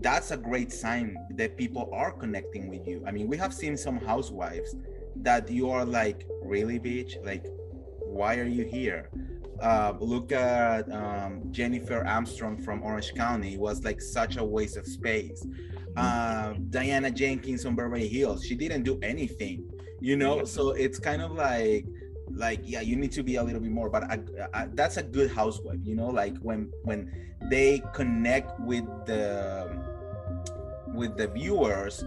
that's 0.00 0.32
a 0.32 0.36
great 0.36 0.72
sign 0.72 1.16
that 1.30 1.56
people 1.56 1.88
are 1.92 2.10
connecting 2.10 2.68
with 2.68 2.86
you. 2.86 3.02
I 3.06 3.10
mean 3.12 3.28
we 3.28 3.36
have 3.36 3.54
seen 3.54 3.76
some 3.76 3.98
housewives 3.98 4.74
that 5.16 5.50
you 5.50 5.70
are 5.70 5.84
like 5.84 6.26
really 6.42 6.78
bitch? 6.78 7.24
Like 7.24 7.44
why 8.00 8.36
are 8.36 8.46
you 8.46 8.64
here 8.64 9.10
uh, 9.60 9.94
look 10.00 10.32
at 10.32 10.90
um, 10.92 11.42
Jennifer 11.50 12.04
Armstrong 12.06 12.58
from 12.62 12.82
Orange 12.82 13.14
County. 13.14 13.56
Was 13.56 13.84
like 13.84 14.00
such 14.00 14.36
a 14.36 14.44
waste 14.44 14.76
of 14.76 14.86
space. 14.86 15.46
Uh, 15.96 16.54
Diana 16.70 17.10
Jenkins 17.10 17.64
on 17.64 17.76
Beverly 17.76 18.08
Hills. 18.08 18.44
She 18.44 18.54
didn't 18.54 18.82
do 18.82 18.98
anything. 19.02 19.70
you 20.00 20.16
know 20.16 20.44
so 20.44 20.70
it's 20.72 20.98
kind 20.98 21.22
of 21.22 21.32
like 21.32 21.86
like 22.32 22.60
yeah 22.64 22.80
you 22.80 22.96
need 22.96 23.12
to 23.12 23.22
be 23.22 23.36
a 23.36 23.42
little 23.42 23.60
bit 23.60 23.70
more 23.70 23.88
but 23.88 24.04
I, 24.04 24.18
I, 24.52 24.66
that's 24.74 24.96
a 24.96 25.02
good 25.02 25.30
housewife 25.30 25.78
you 25.82 25.94
know 25.94 26.08
like 26.08 26.36
when 26.38 26.70
when 26.82 27.10
they 27.50 27.82
connect 27.94 28.58
with 28.60 28.84
the 29.06 29.70
with 30.94 31.16
the 31.16 31.28
viewers 31.28 32.04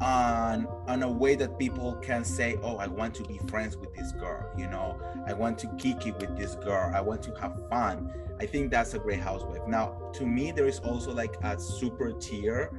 on 0.00 0.66
on 0.86 1.02
a 1.02 1.10
way 1.10 1.34
that 1.34 1.58
people 1.58 1.94
can 2.02 2.24
say 2.24 2.56
oh 2.62 2.76
i 2.76 2.86
want 2.86 3.14
to 3.14 3.22
be 3.24 3.38
friends 3.48 3.76
with 3.76 3.94
this 3.94 4.12
girl 4.12 4.46
you 4.56 4.68
know? 4.68 4.98
I 5.26 5.32
want 5.32 5.58
to 5.60 5.68
kiki 5.76 6.12
with 6.12 6.36
this 6.36 6.54
girl. 6.54 6.92
I 6.94 7.00
want 7.00 7.22
to 7.24 7.34
have 7.40 7.68
fun. 7.68 8.12
I 8.38 8.46
think 8.46 8.70
that's 8.70 8.94
a 8.94 8.98
great 8.98 9.20
housewife. 9.20 9.66
Now 9.66 10.10
to 10.14 10.26
me 10.26 10.52
there 10.52 10.66
is 10.66 10.78
also 10.80 11.12
like 11.12 11.36
a 11.42 11.58
super 11.58 12.12
tier 12.12 12.70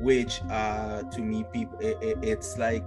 which 0.00 0.40
uh 0.50 1.02
to 1.02 1.20
me 1.20 1.44
people 1.52 1.78
it, 1.78 1.96
it, 2.02 2.18
it's 2.22 2.58
like 2.58 2.84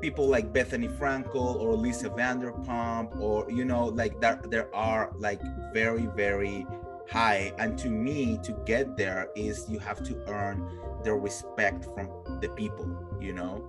people 0.00 0.26
like 0.26 0.52
bethenny 0.52 0.88
Frankel 0.88 1.56
or 1.56 1.74
Lisa 1.74 2.08
Vanderpump 2.08 3.18
or 3.20 3.50
you 3.50 3.64
know 3.64 3.86
like 3.86 4.20
there 4.20 4.40
there 4.48 4.74
are 4.74 5.12
like 5.18 5.40
very 5.72 6.06
very 6.16 6.66
high. 7.10 7.52
And 7.58 7.76
to 7.78 7.88
me 7.90 8.38
to 8.42 8.52
get 8.64 8.96
there 8.96 9.28
is 9.34 9.66
you 9.68 9.78
have 9.80 10.02
to 10.04 10.16
earn 10.28 10.68
the 11.02 11.14
respect 11.14 11.84
from 11.94 12.08
the 12.40 12.48
people 12.50 13.10
you 13.20 13.32
know? 13.32 13.64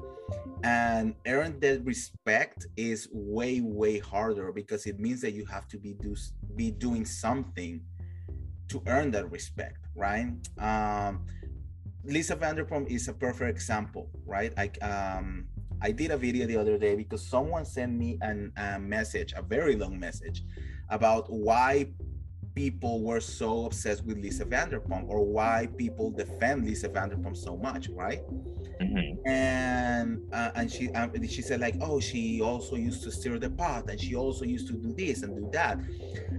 And 0.63 1.15
earn 1.27 1.59
that 1.59 1.83
respect 1.83 2.67
is 2.77 3.09
way 3.11 3.61
way 3.61 3.99
harder 3.99 4.51
because 4.51 4.85
it 4.85 4.99
means 4.99 5.21
that 5.21 5.33
you 5.33 5.45
have 5.45 5.67
to 5.69 5.77
be 5.77 5.93
do 5.93 6.15
be 6.55 6.71
doing 6.71 7.05
something 7.05 7.81
to 8.69 8.81
earn 8.87 9.11
that 9.11 9.29
respect 9.31 9.79
right? 9.95 10.31
Um 10.59 11.25
lisa 12.03 12.35
vanderpump 12.35 12.89
is 12.89 13.07
a 13.07 13.13
perfect 13.13 13.49
example 13.49 14.09
right? 14.25 14.55
Like 14.55 14.81
um 14.83 15.47
I 15.83 15.91
did 15.91 16.11
a 16.11 16.17
video 16.17 16.45
the 16.45 16.57
other 16.57 16.77
day 16.77 16.95
because 16.95 17.25
someone 17.25 17.65
sent 17.65 17.91
me 17.97 18.19
an, 18.21 18.53
a 18.55 18.77
message, 18.77 19.33
a 19.35 19.41
very 19.41 19.75
long 19.75 19.99
message, 19.99 20.43
about 20.89 21.25
why 21.31 21.87
people 22.53 23.01
were 23.01 23.19
so 23.19 23.65
obsessed 23.65 24.05
with 24.05 24.17
Lisa 24.17 24.45
Vanderpump 24.45 25.07
or 25.07 25.25
why 25.25 25.67
people 25.77 26.11
defend 26.11 26.65
Lisa 26.65 26.89
Vanderpump 26.89 27.35
so 27.35 27.57
much, 27.57 27.89
right? 27.89 28.21
Mm-hmm. 28.81 29.27
And 29.27 30.21
uh, 30.33 30.51
and 30.55 30.71
she 30.71 30.89
um, 30.91 31.11
she 31.27 31.41
said 31.41 31.59
like, 31.59 31.75
oh, 31.81 31.99
she 31.99 32.41
also 32.41 32.75
used 32.75 33.03
to 33.03 33.11
stir 33.11 33.37
the 33.37 33.49
pot, 33.49 33.89
and 33.89 33.99
she 33.99 34.15
also 34.15 34.45
used 34.45 34.67
to 34.67 34.73
do 34.73 34.93
this 34.93 35.23
and 35.23 35.35
do 35.35 35.49
that. 35.53 35.79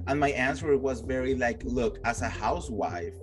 And 0.07 0.19
my 0.19 0.31
answer 0.31 0.77
was 0.77 1.01
very 1.01 1.35
like, 1.35 1.63
look, 1.65 1.99
as 2.05 2.23
a 2.23 2.29
housewife, 2.29 3.15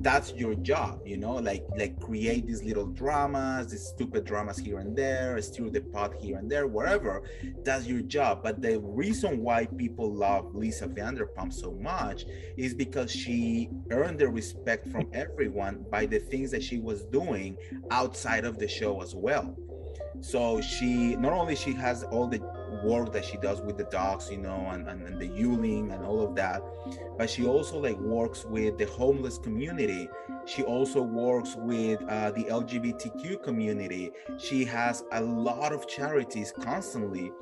that's 0.00 0.32
your 0.32 0.54
job 0.54 1.00
you 1.04 1.16
know 1.16 1.34
like 1.34 1.64
like 1.76 1.98
create 2.00 2.46
these 2.46 2.62
little 2.62 2.86
dramas 2.86 3.70
these 3.70 3.86
stupid 3.86 4.24
dramas 4.24 4.58
here 4.58 4.78
and 4.78 4.96
there 4.96 5.40
stir 5.42 5.68
the 5.68 5.80
pot 5.80 6.14
here 6.20 6.38
and 6.38 6.50
there 6.50 6.66
whatever 6.66 7.22
that's 7.64 7.86
your 7.86 8.00
job. 8.02 8.42
But 8.42 8.62
the 8.62 8.80
reason 8.80 9.42
why 9.42 9.66
people 9.66 10.12
love 10.12 10.54
lisa 10.54 10.86
vanderpump 10.86 11.52
so 11.52 11.72
much 11.72 12.24
is 12.56 12.74
because 12.74 13.10
she 13.10 13.70
earned 13.90 14.18
the 14.18 14.28
respect 14.28 14.88
from 14.88 15.08
everyone 15.12 15.84
by 15.90 16.06
the 16.06 16.18
things 16.18 16.50
that 16.50 16.62
she 16.62 16.78
was 16.78 17.04
doing 17.04 17.56
outside 17.90 18.44
of 18.44 18.58
the 18.58 18.68
show 18.68 19.00
as 19.02 19.14
well. 19.14 19.56
So 20.20 20.60
she 20.60 21.16
not 21.16 21.32
only 21.32 21.56
she 21.56 21.72
has 21.72 22.04
all 22.04 22.26
the 22.26 22.40
work 22.82 23.12
that 23.12 23.24
she 23.24 23.36
does 23.36 23.60
with 23.60 23.76
the 23.76 23.84
dogs 23.84 24.30
you 24.30 24.38
know 24.38 24.68
and, 24.70 24.88
and, 24.88 25.02
and 25.02 25.18
the 25.20 25.28
Yulin 25.28 25.94
and 25.94 26.04
all 26.04 26.20
of 26.20 26.34
that. 26.36 26.62
But 27.16 27.30
she 27.30 27.46
also 27.46 27.78
like 27.78 27.98
works 27.98 28.44
with 28.44 28.78
the 28.78 28.86
homeless 28.86 29.38
community. 29.38 30.08
She 30.46 30.62
also 30.62 31.02
works 31.02 31.54
with 31.56 32.00
uh, 32.08 32.30
the 32.32 32.44
lgbtq 32.44 33.42
community. 33.42 34.10
She 34.38 34.64
has 34.64 35.04
a 35.12 35.22
lot 35.22 35.72
of 35.72 35.86
charities 35.86 36.52
constantly 36.52 37.32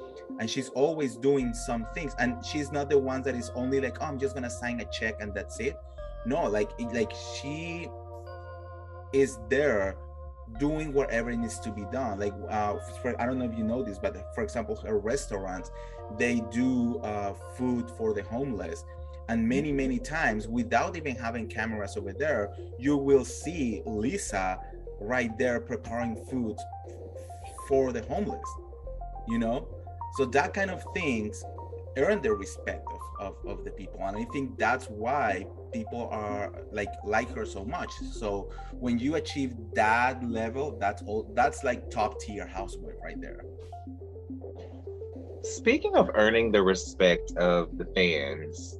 and 0.41 0.49
she's 0.49 0.69
always 0.71 1.17
doing 1.17 1.55
some 1.55 1.87
things. 1.95 2.15
And 2.19 2.45
she's 2.45 2.71
not 2.73 2.91
the 2.91 2.99
one 2.99 3.23
that 3.23 3.35
is 3.35 3.51
only 3.55 3.81
like 3.81 3.99
oh 4.01 4.07
i'm 4.07 4.19
just 4.19 4.35
gonna 4.35 4.51
sign 4.51 4.81
a 4.81 4.85
check 4.87 5.17
and 5.21 5.35
that's 5.35 5.61
it. 5.61 5.77
No 6.27 6.49
like 6.49 6.71
like 6.93 7.13
she 7.13 7.89
is 9.13 9.39
there 9.49 9.97
doing 10.59 10.93
whatever 10.93 11.35
needs 11.35 11.59
to 11.61 11.71
be 11.71 11.85
done. 11.93 12.19
Like 12.19 12.35
uh, 12.49 12.77
for, 13.03 13.21
i 13.21 13.27
don't 13.27 13.39
know 13.39 13.45
if 13.45 13.57
you 13.57 13.65
know 13.65 13.83
this 13.83 13.99
but 13.99 14.35
for 14.35 14.43
example 14.43 14.77
her 14.77 14.99
restaurants 14.99 15.71
they 16.19 16.43
do 16.51 16.99
uh, 17.01 17.35
food 17.57 17.91
for 17.97 18.15
the 18.15 18.23
homeless. 18.23 18.85
And 19.29 19.47
many 19.47 19.73
many 19.73 19.99
times 19.99 20.49
without 20.49 20.97
even 20.97 21.15
having 21.15 21.49
cameras 21.49 21.97
over 21.97 22.13
there 22.13 22.55
you 22.79 22.97
will 22.97 23.25
see 23.25 23.83
lisa 23.85 24.59
right 25.01 25.37
there 25.39 25.61
preparing 25.61 26.17
food 26.31 26.57
for 27.69 27.93
the 27.93 28.03
homeless 28.03 28.49
you 29.29 29.39
know? 29.39 29.69
So 30.17 30.25
that 30.27 30.55
kind 30.55 30.71
of 30.71 30.83
things 30.95 31.45
earn 31.97 32.23
the 32.23 32.33
respect 32.33 32.87
of, 33.19 33.37
of, 33.47 33.65
the 33.65 33.71
people. 33.71 34.01
And 34.03 34.17
i 34.17 34.25
think 34.33 34.59
that's 34.59 34.87
why 34.87 35.47
people 35.73 36.09
are 36.11 36.53
like 36.73 36.93
like 37.05 37.31
her 37.35 37.45
so 37.45 37.65
much. 37.65 37.91
So 38.13 38.51
when 38.73 38.99
you 38.99 39.17
achieve 39.17 39.55
that 39.75 40.23
level 40.23 40.77
that's 40.79 41.03
all 41.03 41.31
that's 41.35 41.65
like 41.65 41.91
top 41.91 42.21
tier 42.21 42.47
housewife 42.47 42.95
right 43.03 43.21
there. 43.21 43.43
Speaking 45.43 45.97
of 45.97 46.11
earning 46.15 46.53
the 46.53 46.63
respect 46.63 47.33
of 47.37 47.77
the 47.79 47.87
fans 47.95 48.79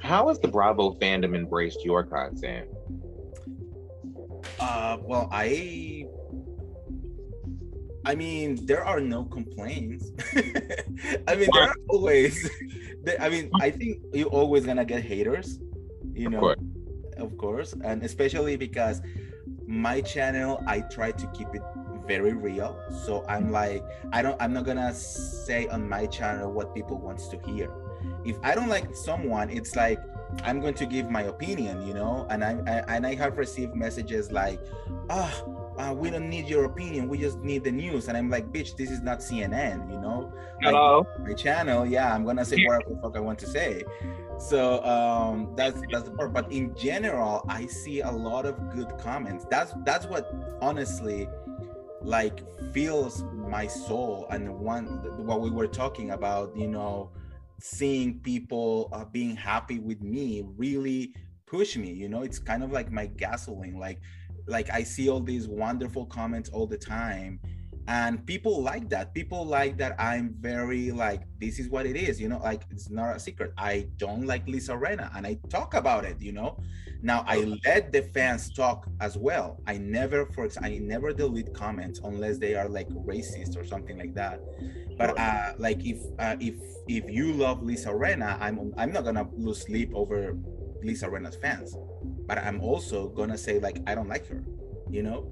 how 0.00 0.28
has 0.28 0.38
the 0.38 0.48
bravo 0.48 0.92
fandom 0.94 1.34
embraced 1.34 1.84
your 1.84 2.04
content? 2.04 2.68
Uh 4.60 4.98
well 5.02 5.28
i 5.32 5.97
I 8.04 8.14
mean, 8.14 8.64
there 8.66 8.84
are 8.84 9.00
no 9.00 9.24
complaints. 9.24 10.10
I 11.26 11.34
mean, 11.34 11.48
there 11.52 11.64
are 11.64 11.74
always. 11.88 12.50
I 13.20 13.28
mean, 13.28 13.50
I 13.60 13.70
think 13.70 14.02
you're 14.12 14.28
always 14.28 14.66
gonna 14.66 14.84
get 14.84 15.02
haters 15.02 15.58
you 16.18 16.28
know, 16.28 16.38
of 16.38 16.42
course. 16.42 16.58
of 17.16 17.38
course, 17.38 17.74
and 17.84 18.02
especially 18.02 18.56
because 18.56 19.00
my 19.66 20.00
channel, 20.00 20.62
I 20.66 20.80
try 20.80 21.12
to 21.12 21.26
keep 21.28 21.48
it 21.54 21.62
very 22.06 22.32
real. 22.32 22.76
So 23.04 23.24
I'm 23.28 23.52
like, 23.52 23.84
I 24.12 24.22
don't, 24.22 24.36
I'm 24.40 24.52
not 24.52 24.64
gonna 24.64 24.92
say 24.92 25.68
on 25.68 25.88
my 25.88 26.06
channel 26.06 26.50
what 26.52 26.74
people 26.74 26.98
wants 26.98 27.28
to 27.28 27.38
hear. 27.46 27.70
If 28.24 28.36
I 28.42 28.54
don't 28.54 28.68
like 28.68 28.94
someone, 28.96 29.48
it's 29.50 29.76
like 29.76 30.00
I'm 30.42 30.60
going 30.60 30.74
to 30.74 30.86
give 30.86 31.10
my 31.10 31.22
opinion, 31.22 31.86
you 31.86 31.94
know. 31.94 32.26
And 32.30 32.44
I, 32.44 32.58
I 32.66 32.96
and 32.96 33.06
I 33.06 33.14
have 33.14 33.38
received 33.38 33.74
messages 33.74 34.32
like, 34.32 34.60
ah. 35.08 35.32
Oh, 35.46 35.57
uh, 35.78 35.94
we 35.94 36.10
don't 36.10 36.28
need 36.28 36.48
your 36.48 36.64
opinion. 36.64 37.08
We 37.08 37.18
just 37.18 37.38
need 37.38 37.64
the 37.64 37.72
news. 37.72 38.08
And 38.08 38.16
I'm 38.16 38.28
like, 38.28 38.52
bitch, 38.52 38.76
this 38.76 38.90
is 38.90 39.00
not 39.00 39.20
CNN, 39.20 39.90
you 39.90 40.00
know? 40.00 40.32
Hello. 40.60 41.06
Like, 41.18 41.28
my 41.28 41.34
channel, 41.34 41.86
yeah, 41.86 42.12
I'm 42.12 42.24
gonna 42.24 42.44
say 42.44 42.56
whatever 42.66 42.94
the 42.94 43.00
fuck 43.00 43.16
I 43.16 43.20
want 43.20 43.38
to 43.40 43.46
say 43.46 43.84
so 44.38 44.82
um 44.84 45.52
that's 45.56 45.80
that's 45.90 46.04
the 46.04 46.10
part 46.12 46.32
but 46.32 46.50
in 46.52 46.74
general 46.76 47.44
i 47.48 47.66
see 47.66 48.00
a 48.00 48.10
lot 48.10 48.46
of 48.46 48.70
good 48.70 48.96
comments 48.96 49.44
that's 49.50 49.74
that's 49.84 50.06
what 50.06 50.32
honestly 50.62 51.28
like 52.02 52.44
fills 52.72 53.24
my 53.34 53.66
soul 53.66 54.28
and 54.30 54.48
one 54.60 54.86
what 55.26 55.40
we 55.40 55.50
were 55.50 55.66
talking 55.66 56.12
about 56.12 56.56
you 56.56 56.68
know 56.68 57.10
seeing 57.60 58.20
people 58.20 58.88
uh, 58.92 59.04
being 59.06 59.34
happy 59.34 59.80
with 59.80 60.00
me 60.00 60.44
really 60.56 61.12
push 61.44 61.76
me 61.76 61.90
you 61.92 62.08
know 62.08 62.22
it's 62.22 62.38
kind 62.38 62.62
of 62.62 62.70
like 62.70 62.92
my 62.92 63.06
gasoline 63.06 63.76
like 63.76 64.00
like 64.48 64.70
i 64.70 64.82
see 64.82 65.08
all 65.08 65.20
these 65.20 65.46
wonderful 65.46 66.06
comments 66.06 66.48
all 66.50 66.66
the 66.66 66.78
time 66.78 67.38
and 67.88 68.24
people 68.26 68.62
like 68.62 68.90
that. 68.90 69.14
People 69.14 69.44
like 69.46 69.78
that 69.78 69.96
i'm 69.98 70.34
very 70.38 70.92
like 70.92 71.22
this 71.40 71.58
is 71.58 71.70
what 71.70 71.86
it 71.86 71.96
is 71.96 72.20
you 72.20 72.28
know 72.28 72.38
like 72.38 72.62
it's 72.70 72.90
not 72.90 73.16
a 73.16 73.18
secret. 73.18 73.52
I 73.56 73.88
don't 73.96 74.26
like 74.26 74.46
lisa 74.46 74.72
rinna 74.72 75.10
and 75.16 75.26
i 75.26 75.38
talk 75.48 75.74
about 75.74 76.04
it 76.04 76.20
you 76.20 76.32
know? 76.32 76.60
Now 77.00 77.24
i 77.26 77.38
let 77.64 77.92
the 77.92 78.02
fans 78.02 78.52
talk 78.52 78.86
as 79.00 79.16
well. 79.16 79.60
I 79.66 79.78
never 79.78 80.26
for 80.26 80.44
example 80.44 80.70
i 80.70 80.78
never 80.78 81.12
delete 81.12 81.54
comments 81.54 82.00
unless 82.04 82.36
they 82.38 82.54
are 82.54 82.68
like 82.68 82.88
racist 82.90 83.56
or 83.56 83.64
something 83.64 83.96
like 83.96 84.14
that. 84.14 84.40
But 84.98 85.18
uh 85.18 85.54
like 85.58 85.84
if 85.86 85.98
uh, 86.18 86.36
if 86.40 86.56
if 86.88 87.10
you 87.10 87.32
love 87.32 87.62
lisa 87.62 87.88
rinna 87.88 88.36
i'm 88.40 88.74
i'm 88.76 88.92
not 88.92 89.04
gonna 89.04 89.26
lose 89.36 89.62
sleep 89.62 89.92
over 89.94 90.36
lisa 90.82 91.06
rinna's 91.08 91.36
fans 91.36 91.74
but 92.28 92.38
i'm 92.38 92.60
also 92.60 93.08
gonna 93.08 93.38
say 93.38 93.58
like 93.58 93.80
i 93.88 93.94
don't 93.94 94.08
like 94.08 94.26
her 94.28 94.44
you 94.90 95.02
know? 95.02 95.30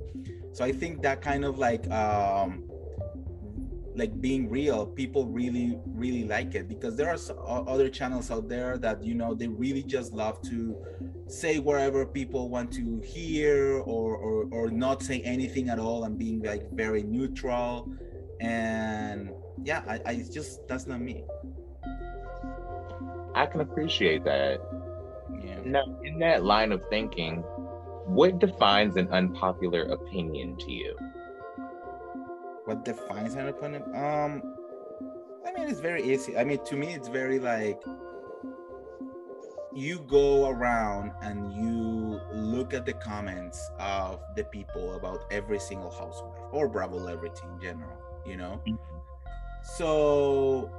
So 0.53 0.65
i 0.65 0.73
think 0.73 1.03
that 1.03 1.21
kind 1.23 1.45
of 1.45 1.59
like 1.59 1.89
um 1.91 2.65
like 3.95 4.21
being 4.21 4.51
real 4.51 4.87
people 4.87 5.27
really 5.27 5.79
really 5.87 6.25
like 6.25 6.55
it 6.55 6.69
because 6.69 6.97
there 6.97 7.09
are 7.11 7.69
other 7.69 7.89
channels 7.89 8.31
out 8.31 8.47
there 8.47 8.77
that 8.77 9.03
you 9.03 9.15
know 9.15 9.35
they 9.35 9.49
really 9.49 9.83
just 9.83 10.13
love 10.13 10.41
to 10.43 10.77
say 11.29 11.59
wherever 11.59 12.05
people 12.05 12.51
want 12.51 12.71
to 12.73 13.01
hear 13.01 13.79
or 13.79 14.17
or, 14.17 14.49
or 14.51 14.71
not 14.71 15.03
say 15.03 15.21
anything 15.23 15.71
at 15.71 15.79
all 15.79 16.05
and 16.05 16.19
being 16.19 16.43
like 16.43 16.71
very 16.73 17.03
neutral. 17.03 17.91
And 18.41 19.31
yeah 19.65 19.83
I, 19.89 20.01
I 20.05 20.25
just 20.31 20.69
that's 20.69 20.87
not 20.87 21.01
me. 21.01 21.25
I 23.35 23.47
can 23.47 23.61
appreciate 23.63 24.25
that 24.25 24.61
yeah 25.47 25.59
now 25.65 25.85
in 26.05 26.19
that 26.19 26.45
line 26.45 26.73
of 26.73 26.85
thinking 26.91 27.43
what 28.05 28.39
defines 28.39 28.97
an 28.97 29.09
unpopular 29.09 29.83
opinion 29.85 30.57
to 30.57 30.71
you? 30.71 30.97
what 32.67 32.85
defines 32.85 33.35
an 33.35 33.49
opponent? 33.49 33.85
Um, 33.95 34.43
I 35.47 35.53
mean, 35.53 35.69
it's 35.69 35.81
very 35.81 36.03
easy. 36.03 36.37
I 36.37 36.45
mean, 36.45 36.59
to 36.65 36.77
me, 36.77 36.89
it's 36.89 37.09
very 37.09 37.39
like 37.39 37.81
you 39.73 40.01
go 40.09 40.49
around 40.49 41.13
and 41.23 41.53
you 41.53 42.21
look 42.33 42.75
at 42.75 42.85
the 42.85 42.95
comments 42.95 43.71
of 43.79 44.21
the 44.35 44.45
people 44.45 44.95
about 44.95 45.25
every 45.31 45.61
single 45.61 45.91
housewife 45.91 46.41
or 46.51 46.69
Bravo 46.69 46.99
celebrity 46.99 47.43
in 47.55 47.61
general, 47.61 47.97
you 48.27 48.37
know? 48.37 48.61
Mm-hmm. 48.67 48.75
So, 49.77 50.71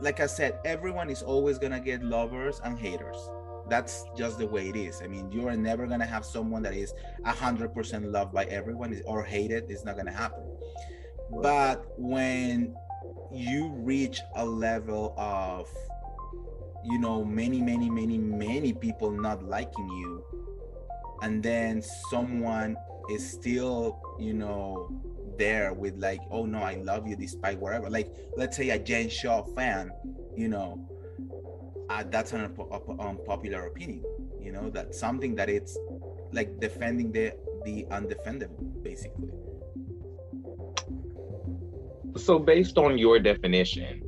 like 0.00 0.20
I 0.20 0.26
said, 0.26 0.58
everyone 0.64 1.08
is 1.08 1.22
always 1.22 1.58
gonna 1.58 1.80
get 1.80 2.02
lovers 2.02 2.60
and 2.62 2.78
haters. 2.78 3.30
That's 3.68 4.04
just 4.16 4.38
the 4.38 4.46
way 4.46 4.68
it 4.68 4.76
is. 4.76 5.00
I 5.02 5.06
mean, 5.06 5.30
you 5.30 5.48
are 5.48 5.56
never 5.56 5.86
gonna 5.86 6.06
have 6.06 6.24
someone 6.24 6.62
that 6.62 6.74
is 6.74 6.92
hundred 7.24 7.74
percent 7.74 8.10
loved 8.10 8.32
by 8.32 8.44
everyone 8.44 9.00
or 9.06 9.22
hated. 9.24 9.70
It's 9.70 9.84
not 9.84 9.96
gonna 9.96 10.12
happen. 10.12 10.44
But 11.42 11.84
when 11.98 12.74
you 13.32 13.68
reach 13.76 14.20
a 14.36 14.44
level 14.44 15.14
of 15.18 15.68
you 16.84 16.98
know 16.98 17.24
many 17.24 17.60
many 17.60 17.88
many 17.90 18.18
many 18.18 18.72
people 18.72 19.10
not 19.10 19.42
liking 19.42 19.88
you 19.88 20.22
and 21.22 21.42
then 21.42 21.82
someone 22.10 22.76
is 23.10 23.28
still 23.28 23.98
you 24.18 24.34
know 24.34 24.88
there 25.38 25.72
with 25.72 25.96
like 25.96 26.20
oh 26.30 26.44
no 26.44 26.58
i 26.58 26.74
love 26.74 27.06
you 27.08 27.16
despite 27.16 27.58
whatever 27.58 27.90
like 27.90 28.14
let's 28.36 28.56
say 28.56 28.70
a 28.70 28.78
jen 28.78 29.08
shah 29.08 29.42
fan 29.56 29.90
you 30.36 30.48
know 30.48 30.78
uh, 31.94 32.04
that's 32.10 32.32
an 32.32 32.42
unpopular 33.00 33.66
opinion 33.66 34.02
you 34.40 34.52
know 34.52 34.70
that 34.70 34.94
something 34.94 35.34
that 35.34 35.48
it's 35.48 35.78
like 36.32 36.58
defending 36.60 37.12
the 37.12 37.32
the 37.64 37.86
undefendable 37.90 38.66
basically 38.82 39.30
so 42.16 42.38
based 42.38 42.76
on 42.78 42.98
your 42.98 43.18
definition 43.18 44.02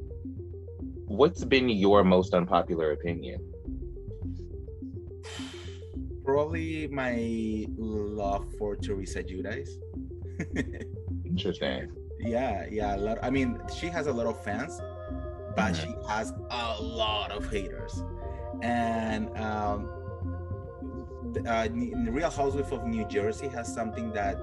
what's 1.07 1.45
been 1.45 1.69
your 1.69 2.05
most 2.05 2.35
unpopular 2.35 2.93
opinion? 2.93 3.41
Probably 6.25 6.89
my 6.89 7.67
love 7.79 8.47
for 8.59 8.77
Teresa 8.77 9.23
Giudice. 9.23 9.71
Interesting. 11.25 11.93
Yeah, 12.21 12.67
yeah. 12.71 12.97
A 12.97 12.99
lot. 12.99 13.19
I 13.23 13.31
mean, 13.31 13.61
she 13.79 13.87
has 13.87 14.07
a 14.09 14.13
lot 14.13 14.27
of 14.27 14.43
fans, 14.43 14.81
but 15.57 15.75
mm-hmm. 15.75 15.91
she 15.91 16.09
has 16.09 16.33
a 16.51 16.83
lot 16.83 17.33
of 17.33 17.51
haters. 17.51 18.03
And 18.63 19.37
um, 19.39 19.91
uh, 21.47 21.69
the 21.69 22.11
Real 22.11 22.31
Housewives 22.31 22.73
of 22.73 22.87
New 22.87 23.07
Jersey 23.09 23.49
has 23.49 23.73
something 23.73 24.13
that 24.13 24.39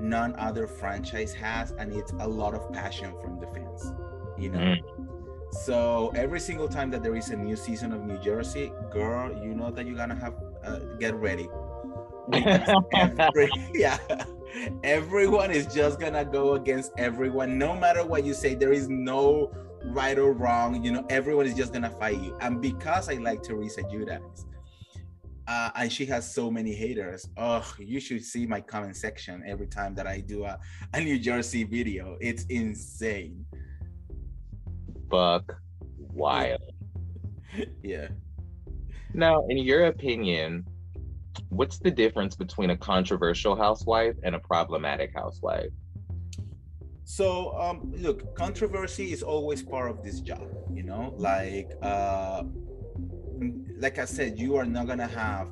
none 0.00 0.34
other 0.38 0.66
franchise 0.66 1.32
has, 1.32 1.72
and 1.72 1.92
it's 1.92 2.12
a 2.20 2.28
lot 2.28 2.54
of 2.54 2.72
passion 2.72 3.14
from 3.20 3.40
the 3.40 3.46
fans. 3.46 3.92
You 4.38 4.50
know. 4.50 4.58
Mm 4.58 5.08
so 5.50 6.12
every 6.14 6.40
single 6.40 6.68
time 6.68 6.90
that 6.90 7.02
there 7.02 7.16
is 7.16 7.30
a 7.30 7.36
new 7.36 7.56
season 7.56 7.92
of 7.92 8.04
New 8.04 8.18
Jersey, 8.18 8.72
girl, 8.90 9.32
you 9.42 9.54
know 9.54 9.70
that 9.70 9.86
you're 9.86 9.96
gonna 9.96 10.14
have 10.14 10.34
uh, 10.64 10.80
get 11.00 11.14
ready. 11.14 11.48
every, 12.32 13.48
yeah, 13.72 13.96
everyone 14.84 15.50
is 15.50 15.66
just 15.66 15.98
gonna 15.98 16.24
go 16.24 16.54
against 16.54 16.92
everyone. 16.98 17.56
No 17.58 17.74
matter 17.74 18.04
what 18.04 18.24
you 18.24 18.34
say, 18.34 18.54
there 18.54 18.72
is 18.72 18.88
no 18.88 19.50
right 19.84 20.18
or 20.18 20.32
wrong. 20.32 20.82
You 20.84 20.92
know, 20.92 21.06
everyone 21.08 21.46
is 21.46 21.54
just 21.54 21.72
gonna 21.72 21.90
fight 21.90 22.20
you. 22.20 22.36
And 22.40 22.60
because 22.60 23.08
I 23.08 23.14
like 23.14 23.42
Teresa 23.42 23.82
Giudice, 23.82 24.44
uh, 25.46 25.70
and 25.76 25.90
she 25.90 26.04
has 26.04 26.30
so 26.30 26.50
many 26.50 26.74
haters. 26.74 27.26
Oh, 27.38 27.64
you 27.78 28.00
should 28.00 28.22
see 28.22 28.46
my 28.46 28.60
comment 28.60 28.96
section 28.96 29.42
every 29.46 29.66
time 29.66 29.94
that 29.94 30.06
I 30.06 30.20
do 30.20 30.44
a, 30.44 30.58
a 30.92 31.00
New 31.00 31.18
Jersey 31.18 31.64
video. 31.64 32.18
It's 32.20 32.44
insane 32.44 33.46
buck 35.08 35.56
wild. 35.96 36.60
yeah. 37.82 38.08
Now, 39.14 39.46
in 39.48 39.58
your 39.58 39.86
opinion, 39.86 40.66
what's 41.48 41.78
the 41.78 41.90
difference 41.90 42.36
between 42.36 42.70
a 42.70 42.76
controversial 42.76 43.56
housewife 43.56 44.14
and 44.22 44.34
a 44.34 44.38
problematic 44.38 45.12
housewife? 45.14 45.70
So, 47.08 47.58
um, 47.58 47.90
look, 47.96 48.36
controversy 48.36 49.12
is 49.14 49.22
always 49.22 49.62
part 49.62 49.90
of 49.90 50.04
this 50.04 50.20
job. 50.20 50.46
You 50.70 50.82
know, 50.82 51.14
like, 51.16 51.70
uh, 51.80 52.42
like 53.78 53.98
I 53.98 54.04
said, 54.04 54.38
you 54.38 54.56
are 54.56 54.66
not 54.66 54.88
gonna 54.88 55.06
have 55.06 55.48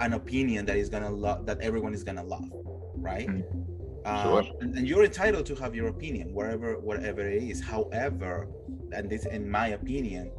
an 0.00 0.12
opinion 0.12 0.66
that 0.66 0.76
is 0.76 0.88
gonna 0.88 1.10
love 1.10 1.46
that 1.46 1.60
everyone 1.62 1.94
is 1.94 2.04
gonna 2.04 2.22
love, 2.22 2.48
right? 2.94 3.26
Mm-hmm. 3.26 4.22
Sure. 4.22 4.42
Um, 4.42 4.52
and, 4.60 4.78
and, 4.78 4.88
you're 4.88 5.02
entitled 5.02 5.46
to 5.46 5.56
have 5.56 5.74
your 5.74 5.88
opinion, 5.88 6.32
wherever 6.32 6.78
whatever 6.78 7.22
it 7.22 7.42
is. 7.42 7.60
However, 7.60 8.46
and 8.92 9.10
this 9.10 9.26
in 9.26 9.50
my 9.50 9.70
opinion, 9.70 10.30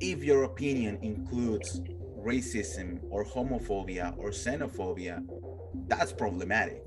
if 0.00 0.24
your 0.24 0.44
opinion 0.44 0.98
includes 1.02 1.82
racism 2.18 3.00
or 3.10 3.22
homophobia 3.22 4.16
or 4.16 4.30
xenophobia, 4.30 5.22
that's 5.88 6.14
problematic. 6.14 6.86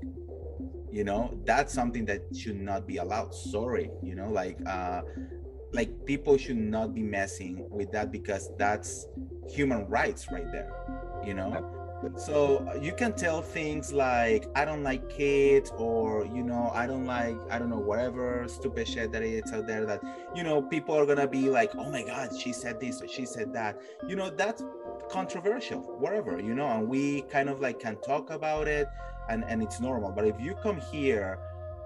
You 0.90 1.04
know, 1.04 1.38
that's 1.44 1.72
something 1.72 2.04
that 2.06 2.22
should 2.34 2.60
not 2.60 2.86
be 2.86 2.96
allowed. 2.96 3.34
Sorry, 3.34 3.90
you 4.02 4.14
know, 4.14 4.30
like 4.30 4.58
uh 4.66 5.02
like 5.72 6.06
people 6.06 6.36
should 6.38 6.56
not 6.56 6.94
be 6.94 7.02
messing 7.02 7.68
with 7.70 7.92
that 7.92 8.10
because 8.10 8.50
that's 8.56 9.06
human 9.48 9.86
rights 9.86 10.30
right 10.30 10.50
there, 10.50 10.72
you 11.24 11.34
know? 11.34 11.78
So 12.16 12.58
uh, 12.68 12.78
you 12.80 12.92
can 12.92 13.12
tell 13.12 13.42
things 13.42 13.92
like 13.92 14.46
i 14.54 14.64
don't 14.64 14.84
like 14.84 15.08
kids 15.08 15.72
or 15.78 16.24
you 16.26 16.44
know 16.44 16.70
i 16.72 16.86
don't 16.86 17.06
like 17.06 17.36
i 17.50 17.58
don't 17.58 17.70
know 17.70 17.78
whatever 17.78 18.44
stupid 18.46 18.86
shit 18.86 19.10
that 19.10 19.22
is 19.22 19.52
out 19.52 19.66
there 19.66 19.84
that 19.84 20.00
you 20.32 20.44
know 20.44 20.62
people 20.62 20.94
are 20.96 21.04
gonna 21.04 21.26
be 21.26 21.50
like 21.50 21.72
oh 21.76 21.90
my 21.90 22.02
god 22.02 22.30
she 22.38 22.52
said 22.52 22.78
this 22.78 23.02
or 23.02 23.08
she 23.08 23.26
said 23.26 23.52
that 23.52 23.80
you 24.06 24.14
know 24.14 24.30
that's 24.30 24.62
controversial 25.10 25.80
whatever 25.98 26.38
you 26.40 26.54
know 26.54 26.68
and 26.68 26.86
we 26.86 27.22
kind 27.22 27.48
of 27.48 27.60
like 27.60 27.80
can 27.80 27.96
talk 27.96 28.30
about 28.30 28.68
it 28.68 28.86
and 29.28 29.44
and 29.48 29.62
it's 29.62 29.80
normal. 29.80 30.10
But 30.12 30.26
if 30.26 30.40
you 30.40 30.54
come 30.54 30.80
here 30.80 31.38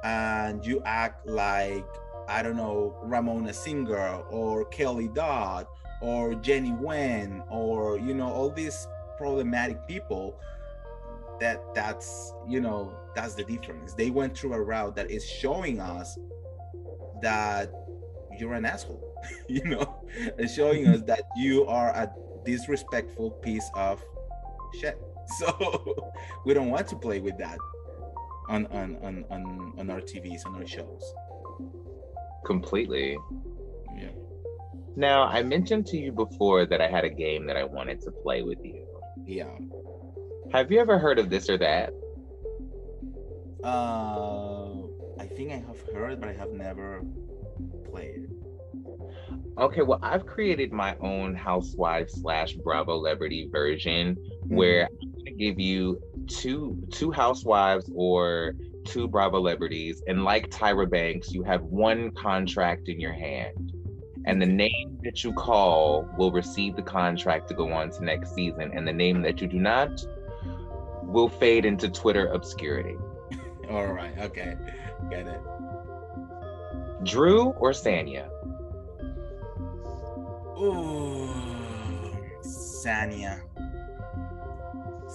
and 0.05 0.64
you 0.66 0.83
act 0.85 1.26
like 1.28 1.87
i 2.28 2.42
don't 2.42 2.57
know 2.57 2.96
ramona 3.02 3.52
singer 3.52 4.22
or 4.31 4.64
kelly 4.66 5.09
dodd 5.09 5.66
or 6.00 6.35
Jenny 6.35 6.72
Nguyen 6.72 7.44
or 7.48 7.98
you 7.98 8.12
know 8.12 8.28
all 8.28 8.50
these 8.50 8.88
problematic 9.16 9.87
people 9.87 10.37
that 11.38 11.62
that's 11.74 12.35
you 12.48 12.61
know 12.61 12.92
that's 13.14 13.35
the 13.35 13.44
difference. 13.44 13.94
They 13.94 14.11
went 14.11 14.37
through 14.37 14.55
a 14.55 14.61
route 14.61 14.96
that 14.96 15.11
is 15.11 15.24
showing 15.24 15.81
us 15.81 16.18
that 17.22 17.70
you're 18.38 18.55
an 18.55 18.64
asshole 18.64 19.12
you 19.48 19.64
know? 19.64 20.02
And 20.38 20.50
showing 20.50 20.87
us 20.88 21.02
that 21.07 21.22
you 21.37 21.64
are 21.66 21.90
a 21.90 22.12
disrespectful 22.44 23.31
piece 23.31 23.70
of 23.74 24.02
shit 24.81 25.00
so 25.38 26.12
we 26.44 26.54
don't 26.54 26.70
want 26.70 26.87
to 26.88 26.96
play 26.96 27.20
with 27.20 27.37
that 27.38 27.58
on 28.48 28.66
on 28.66 28.96
on 29.02 29.24
on, 29.30 29.72
on 29.78 29.90
our 29.90 30.00
tvs 30.00 30.44
on 30.46 30.56
our 30.56 30.66
shows 30.66 31.14
completely 32.44 33.16
yeah 33.96 34.08
now 34.96 35.22
i 35.24 35.42
mentioned 35.42 35.87
to 35.87 35.96
you 35.96 36.11
before 36.11 36.66
that 36.66 36.80
i 36.80 36.88
had 36.88 37.04
a 37.04 37.11
game 37.11 37.46
that 37.46 37.56
i 37.56 37.64
wanted 37.64 38.00
to 38.00 38.11
play 38.11 38.42
with 38.42 38.58
you 38.64 38.85
yeah. 39.26 39.56
Have 40.52 40.70
you 40.70 40.80
ever 40.80 40.98
heard 40.98 41.18
of 41.18 41.30
this 41.30 41.48
or 41.48 41.58
that? 41.58 41.92
Uh, 43.64 44.72
I 45.18 45.26
think 45.26 45.52
I 45.52 45.56
have 45.66 45.80
heard, 45.94 46.20
but 46.20 46.28
I 46.28 46.32
have 46.32 46.50
never 46.50 47.02
played. 47.90 48.28
Okay, 49.58 49.82
well, 49.82 50.00
I've 50.02 50.26
created 50.26 50.72
my 50.72 50.96
own 50.96 51.35
housewife 51.35 52.11
slash 52.11 52.54
Bravo 52.54 52.98
celebrity 52.98 53.48
version 53.50 54.16
mm-hmm. 54.16 54.56
where 54.56 54.88
Give 55.38 55.59
you 55.59 56.01
two 56.27 56.83
two 56.90 57.11
housewives 57.11 57.90
or 57.95 58.55
two 58.85 59.09
Bravo 59.09 59.38
celebrities, 59.38 60.03
and 60.07 60.25
like 60.25 60.51
Tyra 60.51 60.88
Banks, 60.88 61.33
you 61.33 61.42
have 61.42 61.62
one 61.62 62.11
contract 62.12 62.88
in 62.88 63.01
your 63.01 63.12
hand. 63.12 63.73
And 64.25 64.40
the 64.40 64.47
name 64.47 64.99
that 65.03 65.24
you 65.24 65.33
call 65.33 66.09
will 66.16 66.30
receive 66.30 66.76
the 66.76 66.83
contract 66.83 67.49
to 67.49 67.55
go 67.55 67.72
on 67.72 67.91
to 67.91 68.05
next 68.05 68.35
season. 68.35 68.70
And 68.72 68.87
the 68.87 68.93
name 68.93 69.20
that 69.22 69.41
you 69.41 69.49
do 69.49 69.59
not 69.59 70.05
will 71.03 71.28
fade 71.28 71.64
into 71.64 71.89
twitter 71.89 72.28
obscurity. 72.28 72.97
All 73.68 73.87
right 73.87 74.16
okay 74.18 74.57
get 75.11 75.26
it. 75.26 75.41
Drew 77.05 77.51
or 77.59 77.72
sanya? 77.72 78.28
Ooh, 80.59 81.28
sanya 82.43 83.43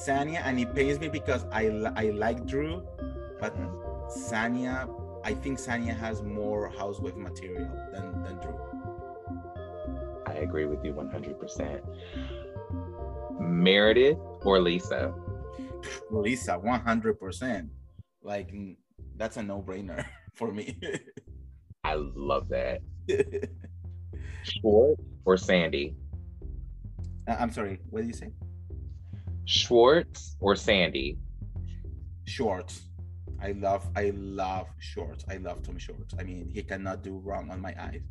sanya 0.06 0.42
and 0.46 0.60
it 0.60 0.74
pains 0.76 1.00
me 1.00 1.10
because 1.10 1.46
i 1.52 1.68
i 1.96 2.10
like 2.12 2.46
drew 2.46 2.86
but 3.40 3.56
sanya 4.08 4.88
i 5.24 5.34
think 5.34 5.58
sanya 5.58 5.96
has 5.96 6.22
more 6.22 6.70
housewife 6.78 7.16
material 7.16 7.70
than 7.92 8.24
than 8.24 8.38
drew 8.38 8.58
I 10.38 10.42
agree 10.42 10.66
with 10.66 10.84
you 10.86 10.94
100%. 10.94 11.82
Meredith 13.40 14.18
or 14.44 14.60
Lisa? 14.60 15.14
Lisa, 16.12 16.60
100%. 16.64 17.70
Like, 18.22 18.54
that's 19.16 19.38
a 19.38 19.44
no 19.44 19.64
brainer 19.64 20.06
for 20.36 20.52
me. 20.52 20.78
I 21.84 21.96
love 21.96 22.50
that. 22.50 22.82
Schwartz 24.44 25.02
or 25.26 25.38
Sandy? 25.38 25.96
Uh, 27.28 27.38
I'm 27.40 27.52
sorry. 27.52 27.80
What 27.90 28.02
did 28.02 28.08
you 28.08 28.14
say? 28.14 28.32
Schwartz 29.48 30.36
or 30.42 30.56
Sandy? 30.56 31.18
Schwartz. 32.26 32.82
I 33.42 33.54
love 33.54 33.88
I 33.96 34.12
love 34.14 34.68
Schwartz. 34.80 35.24
I 35.30 35.38
love 35.38 35.64
Tommy 35.64 35.80
Schwartz. 35.80 36.14
I 36.20 36.24
mean, 36.24 36.52
he 36.54 36.62
cannot 36.64 37.02
do 37.02 37.18
wrong 37.24 37.50
on 37.50 37.62
my 37.62 37.74
eyes. 37.80 38.02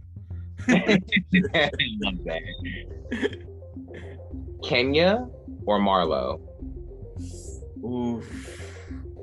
I 0.66 0.99
love 2.01 2.24
that. 2.24 2.43
Kenya 4.64 5.28
or 5.66 5.78
Marlo? 5.78 6.41
Oof. 7.84 8.24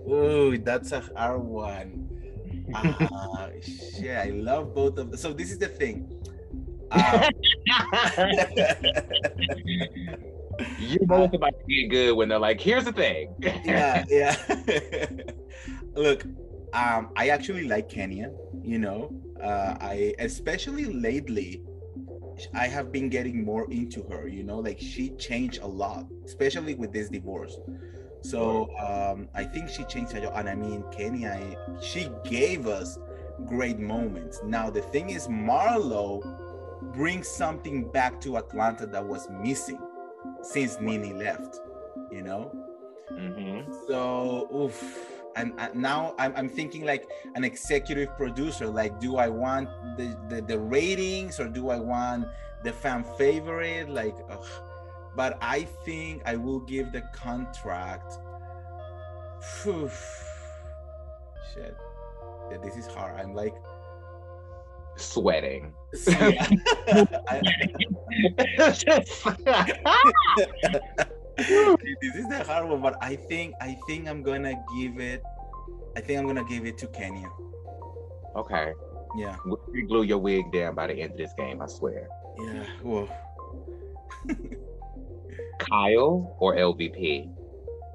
Ooh, 0.08 0.58
that's 0.60 0.92
a 0.92 1.02
hard 1.18 1.42
one. 1.42 2.10
Uh, 2.76 3.50
shit, 3.64 4.16
I 4.16 4.30
love 4.30 4.76
both 4.76 5.00
of 5.00 5.10
them. 5.10 5.18
So 5.18 5.34
this 5.34 5.52
is 5.52 5.58
the 5.58 5.68
thing. 5.68 6.10
Um, 6.94 7.24
you 10.80 11.00
know 11.08 11.24
it's 11.24 11.36
about 11.36 11.54
to 11.60 11.66
get 11.68 11.90
good 11.90 12.14
when 12.14 12.30
they're 12.30 12.40
like, 12.40 12.60
here's 12.60 12.86
the 12.86 12.92
thing. 12.92 13.34
yeah, 13.40 14.04
yeah. 14.10 14.36
Look, 15.96 16.26
um, 16.74 17.10
I 17.16 17.30
actually 17.30 17.68
like 17.68 17.90
Kenya, 17.90 18.32
you 18.62 18.80
know. 18.80 19.14
Uh, 19.42 19.76
I 19.82 20.14
especially 20.20 20.86
lately 20.86 21.62
I 22.54 22.68
have 22.68 22.92
been 22.92 23.10
getting 23.10 23.44
more 23.44 23.70
into 23.72 24.04
her, 24.04 24.28
you 24.28 24.44
know, 24.44 24.60
like 24.60 24.80
she 24.80 25.10
changed 25.12 25.62
a 25.62 25.68
lot, 25.68 26.08
especially 26.26 26.74
with 26.76 26.92
this 26.92 27.10
divorce. 27.10 27.58
So 28.22 28.70
um, 28.80 29.28
I 29.36 29.44
think 29.44 29.70
she 29.70 29.84
changed 29.84 30.16
a 30.16 30.22
lot. 30.22 30.40
And 30.40 30.50
I 30.50 30.56
mean, 30.56 30.84
Kenya, 30.92 31.58
she 31.82 32.10
gave 32.24 32.68
us 32.68 32.98
great 33.46 33.80
moments. 33.80 34.42
Now, 34.46 34.70
the 34.70 34.82
thing 34.82 35.10
is, 35.10 35.28
Marlo 35.28 36.22
brings 36.94 37.28
something 37.28 37.92
back 37.92 38.22
to 38.22 38.38
Atlanta 38.38 38.86
that 38.88 39.06
was 39.06 39.30
missing 39.30 39.80
since 40.44 40.80
NeNe 40.80 41.18
left, 41.18 41.60
you 42.12 42.22
know? 42.22 42.52
Mm-hmm. 43.12 43.74
So, 43.88 44.48
oof. 44.54 45.10
And, 45.36 45.54
and 45.58 45.74
now 45.76 46.14
I'm, 46.20 46.34
I'm 46.36 46.50
thinking 46.50 46.86
like 46.86 47.10
an 47.36 47.44
executive 47.44 48.16
producer. 48.18 48.68
Like, 48.68 49.00
do 49.00 49.18
I 49.18 49.30
want 49.30 49.70
the, 49.98 50.16
the, 50.30 50.42
the 50.42 50.60
ratings 50.60 51.40
or 51.40 51.48
do 51.48 51.70
I 51.70 51.80
want 51.80 52.28
the 52.64 52.72
fan 52.72 53.04
favorite? 53.18 53.90
Like, 53.90 54.16
ugh. 54.30 54.46
but 55.16 55.38
I 55.42 55.64
think 55.86 56.22
I 56.26 56.36
will 56.36 56.60
give 56.60 56.92
the 56.92 57.02
contract. 57.14 58.20
Phew. 59.42 59.90
Shit, 61.54 61.76
Yeah, 62.52 62.58
this 62.64 62.76
is 62.78 62.88
hard. 62.88 63.20
I'm 63.20 63.34
like, 63.34 63.56
Sweating. 64.98 65.74
yeah. 66.08 66.48
This 71.38 72.16
is 72.16 72.28
the 72.30 72.44
hard 72.46 72.70
one, 72.70 72.82
but 72.82 72.96
I 73.02 73.16
think 73.16 73.56
I 73.60 73.76
think 73.88 74.08
I'm 74.08 74.22
gonna 74.22 74.54
give 74.78 75.00
it. 75.00 75.24
I 75.98 76.02
think 76.02 76.20
I'm 76.20 76.28
gonna 76.28 76.44
give 76.46 76.66
it 76.66 76.78
to 76.80 76.88
Kenya. 76.88 77.30
okay. 78.36 78.74
Yeah, 79.16 79.36
You 79.72 79.86
glue 79.88 80.02
your 80.04 80.18
wig 80.18 80.52
down 80.52 80.74
by 80.74 80.88
the 80.88 80.94
end 80.96 81.12
of 81.12 81.18
this 81.18 81.34
game, 81.38 81.62
I 81.62 81.68
swear. 81.68 82.08
yeah. 82.40 82.66
Well, 82.82 83.08
Kyle 85.60 86.36
or 86.40 86.56
LVP? 86.56 87.30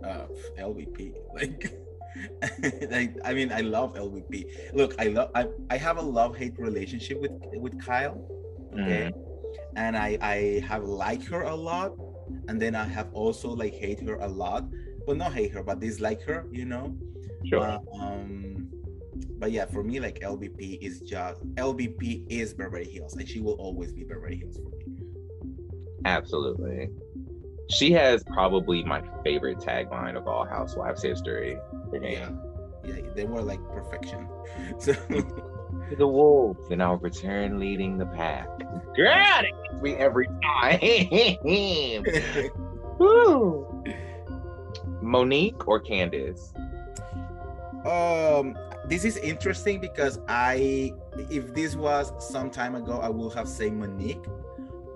uh, 0.04 0.26
LVP. 0.58 1.14
Like, 1.34 1.74
like 2.90 3.16
I 3.24 3.34
mean, 3.34 3.52
I 3.52 3.60
love 3.60 3.94
LVP. 3.94 4.74
Look, 4.74 4.94
I 4.98 5.08
love. 5.08 5.30
I 5.34 5.46
I 5.70 5.76
have 5.76 5.98
a 5.98 6.02
love 6.02 6.36
hate 6.36 6.58
relationship 6.58 7.20
with 7.20 7.32
with 7.54 7.80
Kyle. 7.84 8.18
Okay, 8.74 9.12
and 9.76 9.96
I 9.96 10.18
I 10.20 10.64
have 10.66 10.84
liked 10.84 11.26
her 11.26 11.42
a 11.42 11.54
lot, 11.54 11.92
and 12.48 12.60
then 12.60 12.74
I 12.74 12.84
have 12.84 13.08
also 13.12 13.50
like 13.50 13.74
hate 13.74 14.00
her 14.02 14.16
a 14.16 14.28
lot, 14.28 14.64
but 15.06 15.16
not 15.16 15.32
hate 15.32 15.52
her, 15.52 15.62
but 15.62 15.80
dislike 15.80 16.22
her. 16.22 16.46
You 16.50 16.64
know. 16.64 16.96
Sure. 17.44 17.62
Uh, 17.62 17.78
um, 18.00 18.68
but 19.38 19.52
yeah, 19.52 19.66
for 19.66 19.82
me, 19.84 20.00
like 20.00 20.20
LVP 20.20 20.82
is 20.82 21.00
just 21.00 21.42
LVP 21.54 22.26
is 22.28 22.54
Beverly 22.54 22.90
Hills, 22.90 23.14
and 23.16 23.28
she 23.28 23.40
will 23.40 23.54
always 23.54 23.92
be 23.92 24.04
Beverly 24.04 24.36
Hills 24.36 24.56
for 24.56 24.70
me. 24.76 24.88
Absolutely. 26.04 26.90
She 27.70 27.92
has 27.92 28.24
probably 28.24 28.82
my 28.82 29.02
favorite 29.22 29.58
tagline 29.58 30.16
of 30.16 30.26
all 30.26 30.46
Housewives 30.46 31.02
history. 31.02 31.58
Yeah, 31.92 32.30
yeah, 32.84 32.94
they 33.14 33.24
were 33.24 33.42
like 33.42 33.60
perfection. 33.72 34.28
So 34.78 34.92
To 34.94 35.96
the 35.98 36.06
wolves, 36.06 36.70
and 36.70 36.82
I'll 36.82 36.96
return 36.96 37.58
leading 37.58 37.98
the 37.98 38.06
pack. 38.06 38.48
God, 38.96 39.44
it 39.44 39.52
gets 39.70 39.82
me 39.82 39.94
every 39.94 40.26
time. 40.42 40.78
Woo. 42.98 43.84
Monique 45.00 45.66
or 45.68 45.80
Candace? 45.80 46.52
um, 47.86 48.56
this 48.86 49.04
is 49.04 49.16
interesting 49.18 49.80
because 49.80 50.20
I, 50.28 50.92
if 51.30 51.54
this 51.54 51.76
was 51.76 52.12
some 52.18 52.50
time 52.50 52.74
ago, 52.74 52.98
I 53.00 53.08
would 53.08 53.32
have 53.34 53.48
said 53.48 53.72
Monique, 53.72 54.24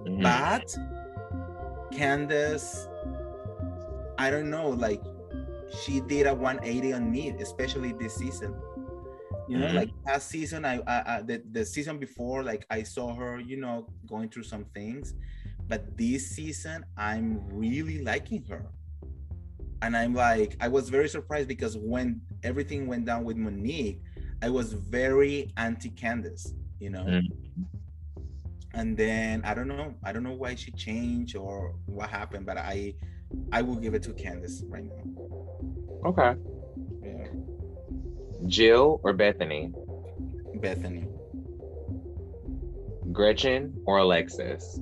Mhm. 0.04 0.22
but 0.22 0.76
Candace, 1.96 2.88
I 4.18 4.30
don't 4.30 4.50
know, 4.50 4.70
like 4.70 5.02
she 5.72 6.00
did 6.00 6.26
a 6.26 6.34
180 6.34 6.92
on 6.92 7.10
me, 7.10 7.30
especially 7.40 7.92
this 7.92 8.14
season. 8.14 8.54
You 9.48 9.58
know, 9.58 9.66
Mhm. 9.66 9.74
like 9.74 9.90
past 10.06 10.28
season, 10.28 10.64
I, 10.64 10.80
I, 10.86 11.16
I 11.16 11.22
the, 11.22 11.42
the 11.50 11.64
season 11.64 11.98
before, 11.98 12.42
like 12.44 12.66
I 12.70 12.82
saw 12.82 13.14
her, 13.14 13.40
you 13.40 13.56
know, 13.56 13.86
going 14.06 14.28
through 14.28 14.44
some 14.44 14.64
things, 14.74 15.14
but 15.68 15.96
this 15.96 16.30
season, 16.30 16.84
I'm 16.96 17.40
really 17.48 18.02
liking 18.02 18.44
her. 18.48 18.70
And 19.82 19.96
I'm 19.96 20.14
like, 20.14 20.56
I 20.60 20.68
was 20.68 20.88
very 20.88 21.08
surprised 21.08 21.48
because 21.48 21.76
when 21.76 22.20
everything 22.44 22.86
went 22.86 23.04
down 23.04 23.24
with 23.24 23.36
Monique, 23.36 24.00
I 24.40 24.48
was 24.48 24.72
very 24.74 25.50
anti 25.56 25.90
Candace, 25.90 26.54
you 26.78 26.90
know. 26.90 27.04
Mhm. 27.04 27.66
And 28.74 28.96
then 28.96 29.42
I 29.44 29.54
don't 29.54 29.68
know, 29.68 29.94
I 30.04 30.12
don't 30.12 30.22
know 30.22 30.32
why 30.32 30.54
she 30.54 30.70
changed 30.72 31.36
or 31.36 31.74
what 31.86 32.08
happened, 32.10 32.46
but 32.46 32.56
I, 32.56 32.94
I 33.52 33.62
will 33.62 33.76
give 33.76 33.94
it 33.94 34.02
to 34.04 34.12
Candace 34.12 34.62
right 34.68 34.84
now. 34.84 35.02
Okay. 36.06 36.34
Yeah, 37.02 37.26
Jill 38.46 39.00
or 39.04 39.12
Bethenny? 39.14 39.72
Bethenny. 40.56 41.08
Gretchen 43.12 43.74
or 43.84 43.98
Alexis? 43.98 44.80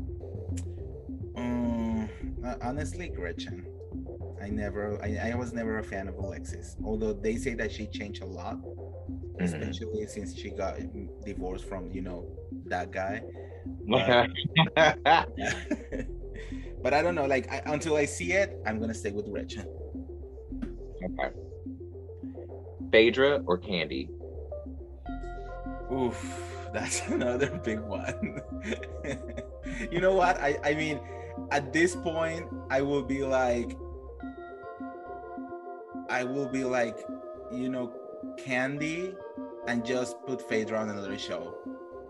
Um, 1.37 2.09
honestly, 2.63 3.09
Gretchen. 3.09 3.67
I 4.41 4.49
never, 4.49 4.99
I, 5.03 5.31
I 5.33 5.35
was 5.35 5.53
never 5.53 5.79
a 5.79 5.83
fan 5.85 6.09
of 6.09 6.17
Alexis. 6.17 6.77
Although 6.85 7.13
they 7.13 7.37
say 7.37 7.55
that 7.55 7.71
she 7.73 7.87
changed 7.87 8.23
a 8.23 8.27
lot, 8.27 8.59
Mhm. 9.39 9.45
especially 9.45 10.07
since 10.07 10.35
she 10.37 10.51
got 10.51 10.79
divorced 11.25 11.65
from, 11.67 11.91
you 11.91 12.03
know, 12.03 12.27
that 12.67 12.91
guy. 12.91 13.23
but 13.89 14.29
I 16.95 17.03
don't 17.03 17.15
know. 17.15 17.27
Like 17.27 17.51
I, 17.53 17.63
until 17.67 17.97
I 17.97 18.05
see 18.05 18.33
it, 18.33 18.57
I'm 18.67 18.81
gonna 18.81 18.95
stay 18.95 19.11
with 19.11 19.31
Gretchen. 19.31 19.67
okay. 21.05 21.35
Phaedra 22.91 23.43
or 23.47 23.59
Kandi? 23.59 24.09
Oof, 25.93 26.19
that's 26.73 27.07
another 27.09 27.51
big 27.63 27.81
one. 27.81 28.41
you 29.91 30.01
know 30.01 30.15
what? 30.15 30.41
I 30.41 30.59
I 30.65 30.75
mean, 30.75 31.01
at 31.51 31.73
this 31.73 31.95
point, 31.95 32.47
I 32.71 32.83
will 32.83 33.03
be 33.03 33.23
like, 33.25 33.77
I 36.09 36.25
will 36.25 36.49
be 36.49 36.65
like, 36.65 36.99
you 37.53 37.69
know, 37.69 37.93
Kandi, 38.39 39.15
and 39.67 39.85
just 39.85 40.17
put 40.27 40.41
Phaedra 40.49 40.79
on 40.79 40.91
another 40.91 41.19
show. 41.19 41.55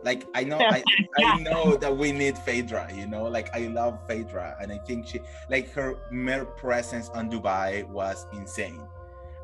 Like 0.03 0.27
I 0.35 0.45
know, 0.45 0.59
I, 0.59 0.83
I 1.19 1.39
know 1.41 1.77
that 1.77 1.95
we 1.95 2.13
need 2.13 2.39
Phaedra. 2.39 2.91
You 2.95 3.07
know, 3.07 3.25
like 3.25 3.55
I 3.55 3.67
love 3.69 3.99
Phaedra, 4.09 4.57
and 4.61 4.73
I 4.73 4.79
think 4.79 5.07
she, 5.07 5.21
like 5.51 5.71
her 5.73 5.97
mere 6.11 6.45
presence 6.45 7.11
on 7.11 7.31
Dubai 7.31 7.87
was 7.89 8.27
insane. 8.33 8.81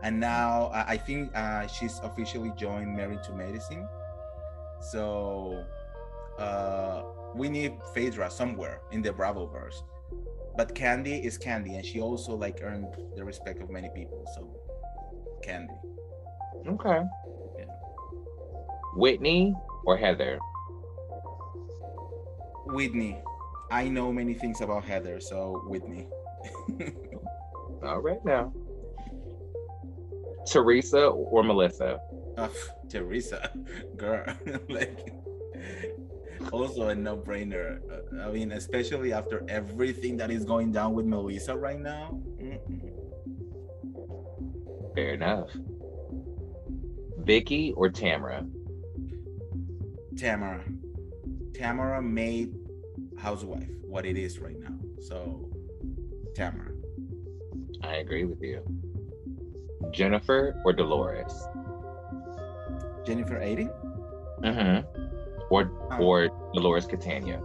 And 0.02 0.18
now 0.18 0.70
I 0.72 0.94
I 0.94 0.96
think 0.96 1.30
uh, 1.36 1.66
she's 1.66 2.00
officially 2.02 2.52
joined 2.56 2.96
Married 2.96 3.22
to 3.24 3.34
Medicine. 3.34 3.86
So 4.80 5.64
uh, 6.38 7.02
we 7.34 7.48
need 7.48 7.76
Phaedra 7.92 8.30
somewhere 8.30 8.80
in 8.92 9.02
the 9.02 9.10
Bravoverse. 9.10 9.82
But 10.56 10.74
Kandi 10.74 11.22
is 11.22 11.36
Kandi, 11.36 11.76
and 11.76 11.84
she 11.84 12.00
also 12.00 12.34
like 12.34 12.60
earned 12.62 12.96
the 13.14 13.24
respect 13.24 13.60
of 13.60 13.68
many 13.68 13.90
people. 13.94 14.24
So 14.34 14.48
Kandi. 15.44 15.76
Okay. 16.66 17.02
Yeah. 17.58 17.64
Whitney 18.96 19.54
or 19.86 19.96
Heather? 19.96 20.38
Whitney. 22.66 23.22
I 23.70 23.88
know 23.88 24.12
many 24.12 24.34
things 24.34 24.60
about 24.60 24.84
Heather, 24.84 25.20
so 25.20 25.62
Whitney. 25.66 26.06
All 27.82 28.00
right 28.00 28.24
now. 28.24 28.52
Teresa 30.46 31.06
or 31.06 31.42
Melissa? 31.42 31.98
Uh, 32.36 32.48
Teresa, 32.88 33.50
girl, 33.96 34.24
like 34.68 35.12
also 36.52 36.88
a 36.88 36.94
no-brainer. 36.94 37.80
Uh, 37.90 38.28
I 38.28 38.30
mean, 38.30 38.52
especially 38.52 39.12
after 39.12 39.44
everything 39.48 40.16
that 40.18 40.30
is 40.30 40.44
going 40.44 40.70
down 40.70 40.94
with 40.94 41.06
Melissa 41.06 41.56
right 41.56 41.80
now. 41.80 42.20
Mm-mm. 42.40 42.92
Fair 44.94 45.14
enough. 45.14 45.50
Vicki 47.18 47.72
or 47.76 47.88
Tamara? 47.90 48.46
Tamara. 50.16 50.64
Tamara 51.54 52.02
made 52.02 52.54
Housewife 53.18 53.68
what 53.82 54.04
it 54.06 54.16
is 54.16 54.38
right 54.38 54.58
now. 54.58 54.74
So, 55.00 55.50
Tamara. 56.34 56.70
I 57.82 57.96
agree 57.96 58.24
with 58.24 58.40
you. 58.42 58.62
Jennifer 59.92 60.60
or 60.64 60.72
Dolores? 60.72 61.32
Jennifer 63.04 63.38
Aydin? 63.38 63.70
Mm-hmm. 64.42 65.02
Or 65.50 65.70
Oh. 65.92 66.02
or 66.02 66.28
Dolores 66.54 66.86
Catania. 66.86 67.40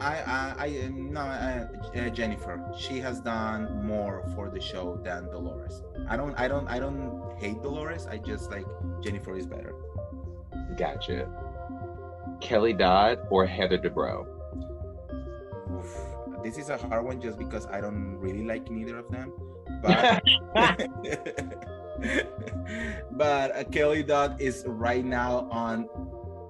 I 0.00 0.16
I, 0.26 0.66
I 0.66 0.90
no 0.92 1.20
uh, 1.20 1.66
uh, 1.96 2.08
Jennifer. 2.10 2.60
She 2.76 2.98
has 3.00 3.20
done 3.20 3.84
more 3.86 4.24
for 4.34 4.50
the 4.50 4.60
show 4.60 4.98
than 5.02 5.26
Dolores. 5.30 5.82
I 6.08 6.16
don't 6.16 6.34
I 6.38 6.48
don't 6.48 6.68
I 6.68 6.78
don't 6.78 7.32
hate 7.38 7.62
Dolores. 7.62 8.06
I 8.06 8.18
just 8.18 8.50
like 8.50 8.66
Jennifer 9.00 9.36
is 9.36 9.46
better. 9.46 9.72
Gotcha. 10.76 11.26
Kelly 12.42 12.72
Dodd 12.72 13.20
or 13.30 13.46
Heather 13.46 13.78
Dubrow? 13.78 14.26
This 16.42 16.58
is 16.58 16.68
a 16.70 16.76
hard 16.76 17.04
one 17.04 17.20
just 17.20 17.38
because 17.38 17.66
I 17.66 17.80
don't 17.80 18.18
really 18.18 18.42
like 18.42 18.68
neither 18.70 18.98
of 18.98 19.08
them. 19.10 19.32
But 19.82 20.22
but 23.12 23.56
uh, 23.56 23.64
Kelly 23.64 24.02
Dodd 24.04 24.40
is 24.40 24.64
right 24.66 25.04
now 25.04 25.48
on 25.50 25.88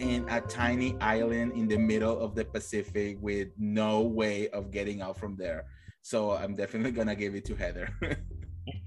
in 0.01 0.29
a 0.29 0.41
tiny 0.41 0.97
island 1.01 1.53
in 1.53 1.69
the 1.69 1.79
middle 1.79 2.19
of 2.19 2.35
the 2.35 2.45
Pacific 2.45 3.17
with 3.21 3.49
no 3.59 4.03
way 4.03 4.49
of 4.49 4.71
getting 4.71 5.01
out 5.01 5.17
from 5.17 5.37
there. 5.37 5.65
So 6.03 6.33
I'm 6.33 6.55
definitely 6.55 6.93
gonna 6.93 7.15
give 7.15 7.35
it 7.35 7.45
to 7.47 7.55
Heather. 7.57 7.89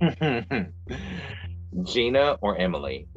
Gina 1.84 2.38
or 2.42 2.58
Emily? 2.58 3.08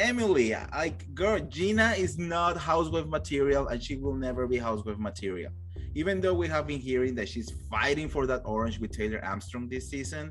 Emily, 0.00 0.56
like 0.72 1.14
girl, 1.14 1.38
Gina 1.40 1.92
is 1.96 2.18
not 2.18 2.56
housewife 2.56 3.06
material 3.06 3.68
and 3.68 3.82
she 3.82 3.96
will 3.96 4.14
never 4.14 4.46
be 4.46 4.56
housewife 4.56 4.98
material. 4.98 5.52
Even 5.94 6.20
though 6.20 6.34
we 6.34 6.48
have 6.48 6.66
been 6.66 6.80
hearing 6.80 7.14
that 7.16 7.28
she's 7.28 7.52
fighting 7.70 8.08
for 8.08 8.26
that 8.26 8.40
orange 8.44 8.78
with 8.80 8.92
Taylor 8.92 9.20
Armstrong 9.22 9.68
this 9.68 9.90
season, 9.90 10.30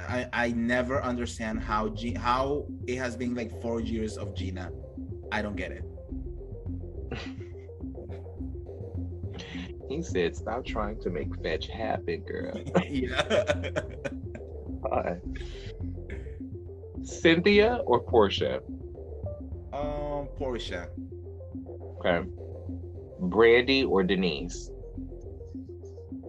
I, 0.00 0.28
I 0.32 0.50
never 0.52 1.02
understand 1.02 1.62
how 1.62 1.90
G, 1.90 2.14
how 2.14 2.66
it 2.88 2.96
has 2.96 3.16
been 3.16 3.34
like 3.34 3.62
four 3.62 3.80
years 3.80 4.16
of 4.16 4.34
Gina. 4.34 4.70
I 5.30 5.40
don't 5.42 5.56
get 5.56 5.72
it. 5.72 5.84
He 9.88 10.02
said, 10.02 10.36
"Stop 10.36 10.64
trying 10.64 11.00
to 11.00 11.10
make 11.10 11.34
fetch 11.42 11.66
happen, 11.66 12.20
girl." 12.20 12.62
yeah. 12.88 13.72
Hi. 14.88 15.16
Cynthia 17.02 17.80
or 17.86 18.00
Portia? 18.00 18.60
Portia. 20.40 20.88
Okay. 21.98 22.26
Brandi 23.20 23.86
or 23.86 24.02
Denise? 24.02 24.70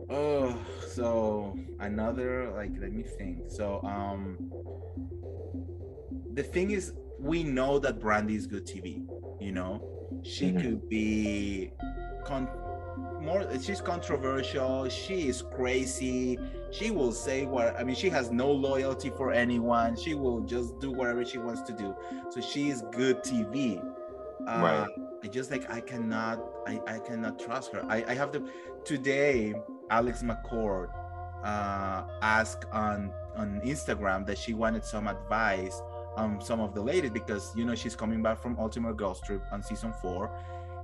Oh, 0.10 0.54
so 0.86 1.58
another 1.80 2.52
like 2.52 2.72
let 2.82 2.92
me 2.92 3.04
think. 3.04 3.46
So 3.48 3.82
um 3.86 4.38
the 6.34 6.44
thing 6.44 6.72
is 6.72 6.92
we 7.20 7.44
know 7.44 7.80
that 7.80 8.00
Brandi 8.02 8.36
is 8.36 8.48
good 8.48 8.66
TV, 8.66 9.02
you 9.40 9.54
know. 9.54 9.82
She 10.24 10.52
Mhm. 10.52 10.62
could 10.62 10.90
be 10.90 11.72
con- 12.26 12.50
more 13.22 13.46
she's 13.62 13.80
controversial, 13.80 14.90
she 14.90 15.30
is 15.30 15.42
crazy. 15.42 16.38
She 16.72 16.92
will 16.92 17.14
say 17.14 17.46
what 17.46 17.80
I 17.80 17.84
mean 17.86 17.96
she 17.96 18.10
has 18.10 18.30
no 18.30 18.52
loyalty 18.52 19.10
for 19.10 19.32
anyone. 19.32 19.96
She 19.96 20.16
will 20.16 20.42
just 20.42 20.78
do 20.80 20.92
whatever 20.92 21.24
she 21.24 21.38
wants 21.38 21.62
to 21.62 21.74
do. 21.74 21.96
So 22.32 22.42
she 22.42 22.68
is 22.70 22.82
good 22.92 23.24
TV. 23.24 23.82
Uh, 24.48 24.62
Right. 24.62 24.88
I 25.24 25.28
just 25.28 25.52
like 25.52 25.72
I 25.72 25.82
cannot 25.82 26.44
I, 26.68 26.80
I 26.88 27.00
cannot 27.00 27.40
trust 27.40 27.74
her. 27.74 27.86
I, 27.88 28.04
I 28.08 28.14
have 28.16 28.32
to 28.32 28.44
today 28.84 29.54
Alex 29.90 30.24
McCord 30.24 30.90
uh 31.44 32.04
asked 32.22 32.66
on 32.72 33.12
on 33.36 33.62
Instagram 33.66 34.26
that 34.28 34.38
she 34.38 34.54
wanted 34.54 34.84
some 34.84 35.08
advice 35.08 35.82
on 36.18 36.42
some 36.42 36.60
of 36.60 36.74
the 36.74 36.82
ladies 36.82 37.12
because 37.12 37.52
you 37.56 37.66
know 37.66 37.76
she's 37.76 37.96
coming 37.96 38.22
back 38.22 38.42
from 38.42 38.58
Ultimate 38.60 38.98
Girls 38.98 39.22
Trip 39.22 39.42
on 39.52 39.62
season 39.64 39.94
four. 40.02 40.30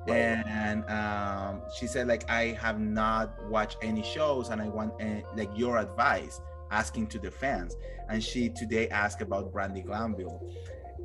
Right. 0.08 0.44
And 0.48 0.90
um, 0.90 1.62
she 1.76 1.86
said 1.88 2.08
like 2.08 2.30
I 2.30 2.58
have 2.62 2.80
not 2.80 3.44
watched 3.50 3.78
any 3.82 4.04
shows 4.04 4.50
and 4.50 4.62
I 4.62 4.70
want 4.70 4.94
uh, 5.02 5.22
like 5.36 5.50
your 5.56 5.80
advice 5.80 6.40
asking 6.72 7.08
to 7.08 7.20
the 7.20 7.32
fans 7.32 7.76
and 8.10 8.24
she 8.24 8.50
today 8.50 8.88
asked 8.90 9.22
about 9.22 9.54
Brandi 9.54 9.86
Glanville 9.86 10.42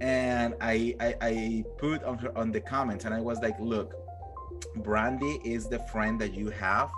and 0.02 0.54
I, 0.60 0.96
I 0.98 1.14
I 1.22 1.64
put 1.78 2.02
on 2.02 2.18
her 2.18 2.36
on 2.36 2.50
the 2.50 2.60
comments 2.60 3.04
and 3.04 3.14
I 3.14 3.20
was 3.20 3.38
like, 3.38 3.58
look, 3.60 3.94
Brandi 4.78 5.44
is 5.46 5.68
the 5.68 5.78
friend 5.78 6.20
that 6.20 6.34
you 6.34 6.50
have 6.50 6.90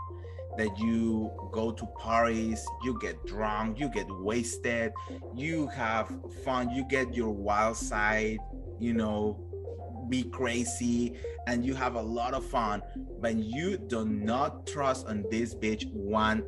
that 0.57 0.79
you 0.79 1.31
go 1.53 1.71
to 1.73 1.85
parties, 1.99 2.65
you 2.85 2.99
get 3.01 3.27
drunk, 3.27 3.79
you 3.79 3.89
get 3.89 4.07
wasted, 4.09 4.93
you 5.35 5.67
have 5.67 6.09
fun, 6.45 6.71
you 6.71 6.85
get 6.89 7.13
your 7.13 7.31
wild 7.31 7.77
side, 7.77 8.39
you 8.79 8.95
know, 8.95 9.37
be 10.09 10.23
crazy, 10.23 11.19
and 11.49 11.65
you 11.65 11.75
have 11.75 11.97
a 11.97 12.01
lot 12.01 12.35
of 12.35 12.45
fun, 12.45 12.83
but 13.21 13.35
you 13.35 13.77
do 13.77 14.05
not 14.05 14.67
trust 14.67 15.07
on 15.09 15.25
this 15.31 15.55
bitch 15.55 15.93
one 15.93 16.45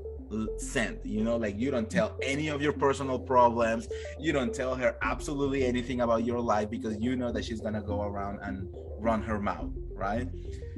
cent 0.59 1.05
you 1.05 1.22
know 1.22 1.37
like 1.37 1.59
you 1.59 1.70
don't 1.70 1.91
tell 1.91 2.16
any 2.22 2.49
of 2.49 2.61
your 2.61 2.72
personal 2.72 3.18
problems. 3.18 3.89
You 4.18 4.33
don't 4.33 4.55
tell 4.55 4.74
her 4.74 4.97
absolutely 5.03 5.64
anything 5.64 6.01
about 6.01 6.24
your 6.24 6.41
life 6.41 6.70
because 6.70 6.97
you 6.99 7.16
know 7.16 7.33
that 7.33 7.45
she's 7.45 7.61
gonna 7.61 7.83
go 7.83 8.03
around 8.03 8.41
and 8.43 8.68
run 8.99 9.22
her 9.22 9.41
mouth 9.41 9.70
right? 9.95 10.29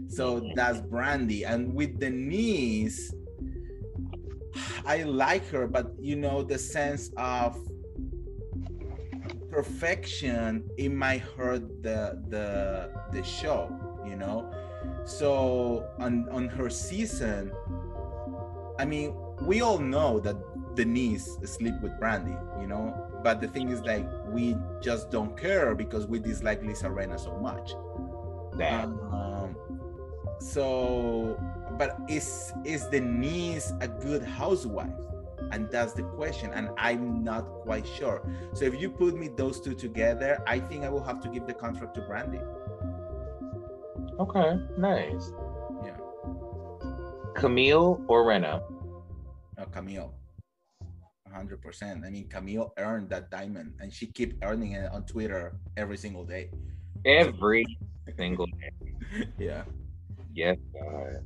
So 0.09 0.51
that's 0.55 0.80
brandi. 0.80 1.44
And 1.46 1.74
with 1.74 1.99
denise 1.99 3.12
i 4.86 5.03
like 5.03 5.46
her 5.49 5.68
but 5.68 5.92
you 6.01 6.16
know 6.16 6.42
the 6.42 6.59
sense 6.59 7.11
of 7.16 7.57
perfection 9.51 10.68
it 10.76 10.88
might 10.88 11.20
hurt 11.20 11.82
the 11.82 12.20
the 12.28 12.90
the 13.12 13.22
show 13.22 13.70
you 14.09 14.16
know? 14.16 14.51
So 15.05 15.86
on 15.99 16.28
on 16.30 16.49
her 16.49 16.70
season 16.70 17.53
i 18.79 18.85
mean 18.85 19.14
we 19.43 19.61
all 19.61 19.79
know 19.79 20.18
that 20.20 20.37
denise 20.74 21.39
sleep 21.45 21.74
with 21.83 21.93
brandi 22.01 22.37
you 22.61 22.66
know? 22.66 22.95
But 23.22 23.41
the 23.41 23.49
thing 23.49 23.70
is 23.70 23.81
like 23.83 24.07
we 24.29 24.57
just 24.81 25.11
don't 25.11 25.37
care 25.37 25.74
because 25.74 26.07
we 26.07 26.18
dislike 26.18 26.62
lisa 26.62 26.87
Rinna 26.87 27.18
so 27.18 27.37
much. 27.39 27.72
That 28.57 28.85
um, 28.85 29.57
so 30.41 31.39
but 31.79 31.99
is 32.09 32.53
is 32.64 32.85
denise 32.87 33.72
a 33.81 33.89
good 33.89 34.22
housewife? 34.22 34.91
And 35.51 35.70
that's 35.70 35.95
the 35.95 36.03
question 36.03 36.53
and 36.53 36.68
i'm 36.76 37.24
not 37.24 37.43
quite 37.62 37.87
sure. 37.87 38.22
So 38.53 38.64
if 38.64 38.81
you 38.81 38.91
put 38.91 39.16
me 39.16 39.29
those 39.29 39.61
two 39.61 39.74
together 39.74 40.43
i 40.47 40.59
think 40.61 40.85
i 40.85 40.89
will 40.89 41.05
have 41.05 41.20
to 41.22 41.29
give 41.29 41.47
the 41.47 41.55
contract 41.55 41.95
to 41.95 42.03
brandi. 42.03 42.43
Okay, 44.20 44.59
nice. 44.76 45.33
Yeah 47.39 47.43
Camille 47.43 48.05
or 48.09 48.26
Rena? 48.28 48.61
uh, 49.59 49.64
camille 49.66 50.12
100% 51.32 52.05
i 52.07 52.11
mean 52.11 52.28
camille 52.28 52.72
earned 52.78 53.09
that 53.11 53.30
diamond 53.30 53.74
and 53.80 53.93
she 53.93 54.07
keep 54.07 54.34
earning 54.43 54.72
it 54.72 54.91
on 54.93 55.05
twitter 55.05 55.57
every 55.76 55.97
single 55.97 56.24
day 56.24 56.51
Every 57.05 57.64
single 58.16 58.47
day. 58.47 58.72
yeah 59.39 59.62
Yes, 60.34 60.57
God. 60.74 61.22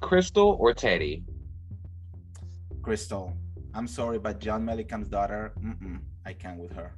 Crystal 0.00 0.56
or 0.60 0.74
Teddi? 0.74 1.22
crystal 2.82 3.32
i'm 3.74 3.86
sorry 3.86 4.18
but 4.18 4.40
john 4.40 4.64
mellencamp's 4.66 5.06
daughter 5.08 5.52
mm-mm, 5.62 6.00
i 6.26 6.32
can't 6.32 6.58
with 6.58 6.72
her 6.72 6.96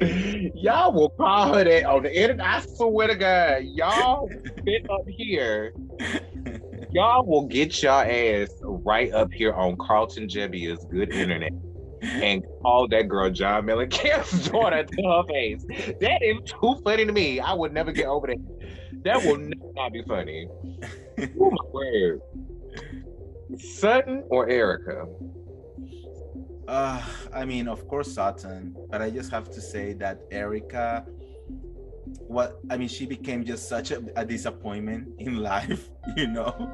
y'all 0.54 0.92
will 0.92 1.10
call 1.10 1.54
her 1.54 1.64
that 1.64 1.84
on 1.84 2.02
the 2.02 2.14
internet. 2.14 2.46
I 2.46 2.60
swear 2.60 3.08
to 3.08 3.16
God, 3.16 3.62
y'all 3.64 4.28
sit 4.64 4.86
up 4.90 5.06
here. 5.06 5.72
Y'all 6.90 7.24
will 7.24 7.46
get 7.46 7.82
your 7.82 7.92
ass 7.92 8.48
right 8.62 9.12
up 9.12 9.32
here 9.32 9.52
on 9.54 9.76
Carlton 9.78 10.28
Gebbia's 10.28 10.84
good 10.90 11.12
internet 11.12 11.52
and 12.02 12.44
call 12.60 12.88
that 12.88 13.08
girl 13.08 13.30
John 13.30 13.64
Mellencamp's 13.64 14.48
daughter 14.50 14.84
to 14.84 15.02
her 15.02 15.22
face. 15.28 15.64
That 16.00 16.18
is 16.20 16.38
too 16.60 16.76
funny 16.84 17.06
to 17.06 17.12
me. 17.12 17.40
I 17.40 17.54
would 17.54 17.72
never 17.72 17.92
get 17.92 18.06
over 18.06 18.26
that. 18.26 18.36
That 19.04 19.24
will 19.24 19.38
not 19.74 19.92
be 19.92 20.02
funny. 20.06 20.48
Oh 21.38 21.50
my 21.50 21.56
word. 21.72 22.20
Sutton 23.58 24.24
or 24.30 24.48
Erika? 24.48 25.04
Uh, 26.68 27.02
I 27.32 27.44
mean, 27.44 27.68
of 27.68 27.88
course, 27.88 28.12
Sutton, 28.12 28.74
but 28.90 29.02
I 29.02 29.10
just 29.10 29.30
have 29.30 29.50
to 29.50 29.60
say 29.60 29.94
that 29.94 30.20
Erika 30.30 31.04
what 32.20 32.60
I 32.70 32.76
mean, 32.76 32.88
she 32.88 33.06
became 33.06 33.44
just 33.44 33.68
such 33.68 33.90
a, 33.90 34.02
a 34.16 34.24
disappointment 34.24 35.08
in 35.18 35.36
life, 35.36 35.90
you 36.16 36.26
know. 36.26 36.70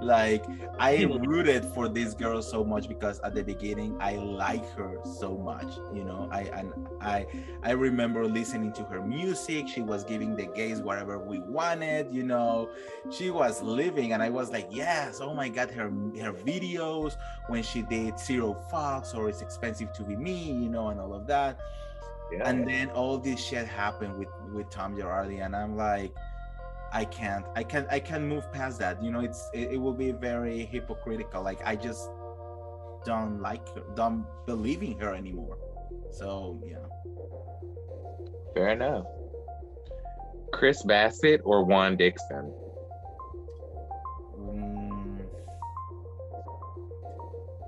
like 0.00 0.44
I 0.78 1.04
rooted 1.04 1.64
for 1.66 1.88
this 1.88 2.14
girl 2.14 2.42
so 2.42 2.64
much 2.64 2.88
because 2.88 3.20
at 3.20 3.34
the 3.34 3.42
beginning 3.42 3.96
I 4.00 4.16
like 4.16 4.68
her 4.74 4.98
so 5.04 5.36
much, 5.36 5.66
you 5.94 6.04
know. 6.04 6.28
I 6.30 6.42
and 6.54 6.72
I 7.00 7.26
I 7.62 7.72
remember 7.72 8.26
listening 8.26 8.72
to 8.74 8.84
her 8.84 9.00
music. 9.00 9.68
She 9.68 9.82
was 9.82 10.04
giving 10.04 10.36
the 10.36 10.46
gays 10.46 10.80
whatever 10.80 11.18
we 11.18 11.38
wanted, 11.40 12.12
you 12.12 12.22
know. 12.22 12.70
She 13.10 13.30
was 13.30 13.62
living, 13.62 14.12
and 14.12 14.22
I 14.22 14.30
was 14.30 14.50
like, 14.50 14.68
yes, 14.70 15.20
oh 15.20 15.34
my 15.34 15.48
god, 15.48 15.70
her 15.72 15.90
her 16.20 16.32
videos 16.32 17.16
when 17.48 17.62
she 17.62 17.82
did 17.82 18.18
Zero 18.18 18.54
Fox 18.70 19.14
or 19.14 19.28
It's 19.28 19.42
Expensive 19.42 19.92
to 19.94 20.02
Be 20.02 20.16
Me, 20.16 20.52
you 20.52 20.68
know, 20.68 20.88
and 20.88 21.00
all 21.00 21.14
of 21.14 21.26
that 21.26 21.58
yeah. 22.32 22.48
and 22.48 22.66
then 22.66 22.90
all 22.90 23.18
this 23.18 23.40
shit 23.40 23.66
happened 23.66 24.16
with 24.18 24.28
with 24.52 24.68
tom 24.70 24.96
girardi 24.96 25.44
and 25.44 25.54
i'm 25.54 25.76
like 25.76 26.12
i 26.92 27.04
can't 27.04 27.44
i 27.54 27.62
can't 27.62 27.86
i 27.90 27.98
can't 27.98 28.24
move 28.24 28.50
past 28.52 28.78
that 28.78 29.02
you 29.02 29.10
know 29.10 29.20
it's 29.20 29.48
it, 29.54 29.72
it 29.72 29.76
will 29.76 29.94
be 29.94 30.10
very 30.12 30.64
hypocritical 30.64 31.42
like 31.42 31.60
i 31.64 31.76
just 31.76 32.08
don't 33.04 33.40
like 33.40 33.66
her 33.74 33.82
don't 33.94 34.24
believe 34.46 34.82
in 34.82 34.98
her 34.98 35.14
anymore. 35.14 35.58
So 36.10 36.60
yeah. 36.66 36.76
Fair 38.54 38.70
enough. 38.70 39.06
Chris 40.52 40.82
bassett 40.82 41.40
or 41.44 41.64
juan 41.64 41.96
dixon 41.96 42.52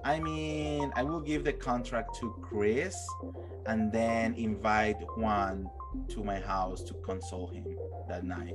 I 0.05 0.21
mean, 0.21 0.93
I 0.95 1.03
will 1.03 1.21
give 1.21 1.45
the 1.45 1.53
contract 1.53 2.19
to 2.21 2.37
Chris 2.43 2.95
and 3.65 3.91
then 3.91 4.35
invite 4.35 4.97
Juan 5.17 5.67
to 6.11 6.23
my 6.23 6.39
house 6.41 6.83
to 6.85 6.95
console 7.07 7.49
him 7.49 7.65
that 8.09 8.23
night. 8.23 8.55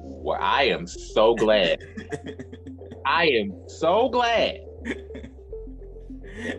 Well, 0.00 0.38
I 0.40 0.64
am 0.64 0.86
so 0.86 1.34
glad. 1.34 1.78
I 3.06 3.26
am 3.26 3.52
so 3.66 4.08
glad. 4.08 4.60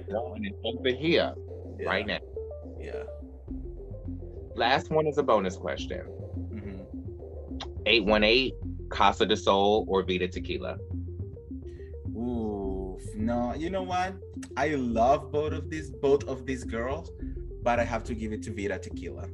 Juan 0.07 0.45
is 0.45 0.53
over 0.63 0.89
here 0.89 1.33
yeah. 1.79 1.87
right 1.87 2.05
now. 2.05 2.19
Yeah. 2.79 3.03
Last 4.55 4.91
one 4.91 5.07
is 5.07 5.17
a 5.17 5.23
bonus 5.23 5.55
question. 5.55 6.01
Mm-hmm. 6.53 6.83
818 7.87 8.53
Casa 8.89 9.25
de 9.25 9.35
Sol 9.35 9.85
or 9.87 10.03
Vida 10.03 10.27
Tequila? 10.27 10.77
No, 13.19 13.53
you 13.53 13.69
know 13.69 13.83
what? 13.83 14.15
I 14.55 14.69
love 14.69 15.29
both 15.29 15.51
of 15.51 15.69
these 15.69 15.89
both 15.89 16.25
of 16.29 16.45
these 16.45 16.63
girls, 16.63 17.11
but 17.61 17.77
I 17.77 17.83
have 17.83 18.05
to 18.05 18.15
give 18.15 18.31
it 18.31 18.41
to 18.43 18.51
Vida 18.51 18.79
Tequila. 18.79 19.27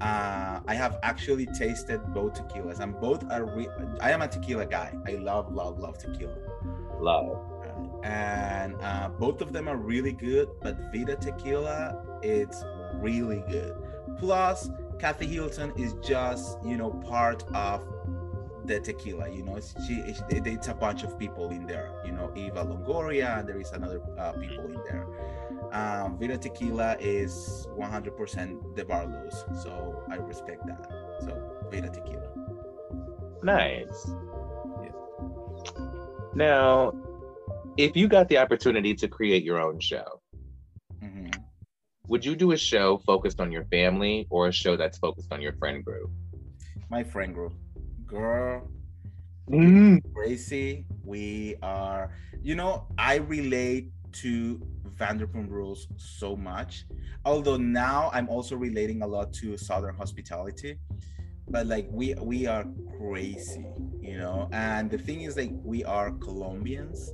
Uh, 0.00 0.60
I 0.66 0.74
have 0.74 0.98
actually 1.04 1.46
tasted 1.46 2.00
both 2.12 2.34
tequilas, 2.34 2.80
and 2.80 2.98
both 3.00 3.22
are. 3.30 3.44
Re- 3.44 3.68
I 4.00 4.10
am 4.10 4.22
a 4.22 4.28
tequila 4.28 4.66
guy. 4.66 4.92
I 5.06 5.12
love, 5.12 5.54
love, 5.54 5.78
love 5.78 5.98
tequila. 5.98 6.34
Love. 6.98 7.38
And 8.02 8.74
uh, 8.82 9.10
both 9.10 9.40
of 9.40 9.52
them 9.52 9.68
are 9.68 9.76
really 9.76 10.12
good, 10.12 10.48
but 10.60 10.76
Vida 10.92 11.14
Tequila, 11.14 12.18
it's 12.22 12.64
really 12.94 13.44
good. 13.48 13.74
Plus, 14.18 14.68
Kathy 14.98 15.26
Hilton 15.26 15.72
is 15.76 15.94
just 16.02 16.58
you 16.64 16.76
know 16.76 16.90
part 16.90 17.44
of 17.54 17.82
the 18.64 18.80
tequila. 18.80 19.28
You 19.28 19.42
know, 19.42 19.58
she, 19.86 20.02
it's 20.28 20.68
a 20.68 20.74
bunch 20.74 21.02
of 21.02 21.18
people 21.18 21.50
in 21.50 21.66
there. 21.66 21.92
You 22.04 22.12
know, 22.12 22.32
Eva 22.36 22.64
Longoria, 22.64 23.38
and 23.38 23.48
there 23.48 23.60
is 23.60 23.72
another 23.72 24.00
uh, 24.18 24.32
people 24.32 24.66
in 24.66 24.80
there 24.88 25.06
um, 25.72 26.18
Vida 26.18 26.36
Tequila 26.36 26.96
is 27.00 27.66
100% 27.78 28.76
the 28.76 28.84
Barlows, 28.84 29.44
so 29.62 30.02
I 30.10 30.16
respect 30.16 30.66
that. 30.66 30.86
So 31.20 31.68
Vida 31.70 31.88
Tequila. 31.88 32.28
Nice. 33.42 34.12
Yeah. 34.82 34.90
Now, 36.34 36.92
if 37.76 37.96
you 37.96 38.08
got 38.08 38.28
the 38.28 38.38
opportunity 38.38 38.94
to 38.94 39.08
create 39.08 39.44
your 39.44 39.60
own 39.60 39.80
show, 39.80 40.20
mm-hmm. 41.02 41.30
would 42.08 42.24
you 42.24 42.34
do 42.34 42.52
a 42.52 42.56
show 42.56 42.98
focused 42.98 43.40
on 43.40 43.52
your 43.52 43.64
family 43.66 44.26
or 44.30 44.48
a 44.48 44.52
show 44.52 44.76
that's 44.76 44.98
focused 44.98 45.32
on 45.32 45.40
your 45.40 45.52
friend 45.54 45.84
group? 45.84 46.10
My 46.90 47.04
friend 47.04 47.32
group, 47.32 47.54
girl. 48.10 48.68
Mm-hmm. 49.48 50.12
Crazy. 50.14 50.84
We 51.04 51.56
are, 51.62 52.12
you 52.42 52.54
know, 52.54 52.86
I 52.98 53.16
relate 53.16 53.88
to 54.22 54.60
Vanderpump 54.98 55.48
Rules 55.48 55.86
so 55.96 56.36
much. 56.36 56.84
Although 57.24 57.56
now 57.56 58.10
I'm 58.12 58.28
also 58.28 58.56
relating 58.56 59.02
a 59.02 59.06
lot 59.06 59.32
to 59.34 59.56
Southern 59.56 59.94
hospitality, 59.94 60.78
but 61.48 61.66
like 61.66 61.88
we 61.90 62.14
we 62.14 62.46
are 62.46 62.64
crazy, 62.98 63.66
you 64.00 64.18
know. 64.18 64.48
And 64.52 64.90
the 64.90 64.98
thing 64.98 65.22
is, 65.22 65.36
like 65.36 65.52
we 65.64 65.84
are 65.84 66.10
Colombians, 66.12 67.12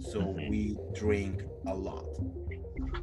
so 0.00 0.20
mm-hmm. 0.20 0.48
we 0.50 0.76
drink 0.94 1.42
a 1.66 1.74
lot, 1.74 2.06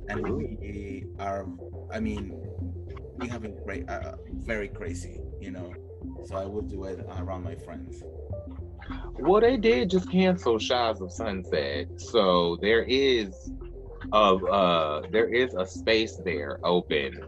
and 0.07 0.22
we 0.22 1.05
are. 1.19 1.47
I 1.91 1.99
mean, 1.99 2.32
we 3.17 3.28
have 3.28 3.43
a 3.43 3.49
great, 3.49 3.89
uh, 3.89 4.15
very 4.32 4.69
crazy, 4.69 5.19
you 5.39 5.51
know. 5.51 5.74
So 6.26 6.36
I 6.38 6.45
would 6.45 6.69
do 6.69 6.86
it 6.86 6.99
around 7.17 7.43
my 7.43 7.55
friends. 7.55 8.03
Well, 9.19 9.41
they 9.41 9.57
did 9.57 9.89
just 9.89 10.09
cancel 10.09 10.57
Shahs 10.57 11.01
of 11.01 11.11
Sunset, 11.11 11.88
so 11.97 12.57
there 12.61 12.84
is 12.84 13.51
of 14.11 14.43
uh 14.43 15.01
there 15.11 15.28
is 15.28 15.53
a 15.53 15.65
space 15.65 16.15
there 16.17 16.59
open 16.63 17.22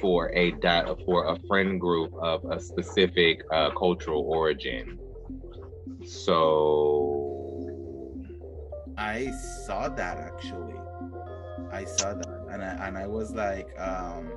for 0.00 0.30
a 0.34 0.52
dot 0.52 1.00
for 1.04 1.28
a 1.28 1.38
friend 1.48 1.80
group 1.80 2.12
of 2.20 2.44
a 2.50 2.60
specific 2.60 3.42
uh, 3.52 3.70
cultural 3.70 4.22
origin. 4.28 4.98
So 6.04 7.32
I 8.98 9.30
saw 9.66 9.88
that 9.88 10.18
actually. 10.18 10.74
I 11.70 11.84
saw 11.84 12.14
that 12.14 12.46
and 12.50 12.62
I, 12.62 12.88
and 12.88 12.98
I 12.98 13.06
was 13.06 13.32
like 13.32 13.68
um 13.80 14.32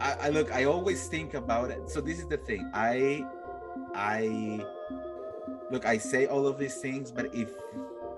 I, 0.00 0.16
I 0.20 0.28
look 0.30 0.52
I 0.52 0.64
always 0.64 1.06
think 1.08 1.34
about 1.34 1.70
it. 1.70 1.90
So 1.90 2.00
this 2.00 2.18
is 2.18 2.26
the 2.26 2.38
thing. 2.38 2.70
I 2.74 3.24
I 3.94 4.64
look 5.70 5.86
I 5.86 5.98
say 5.98 6.26
all 6.26 6.46
of 6.46 6.58
these 6.58 6.76
things 6.76 7.12
but 7.12 7.34
if 7.34 7.50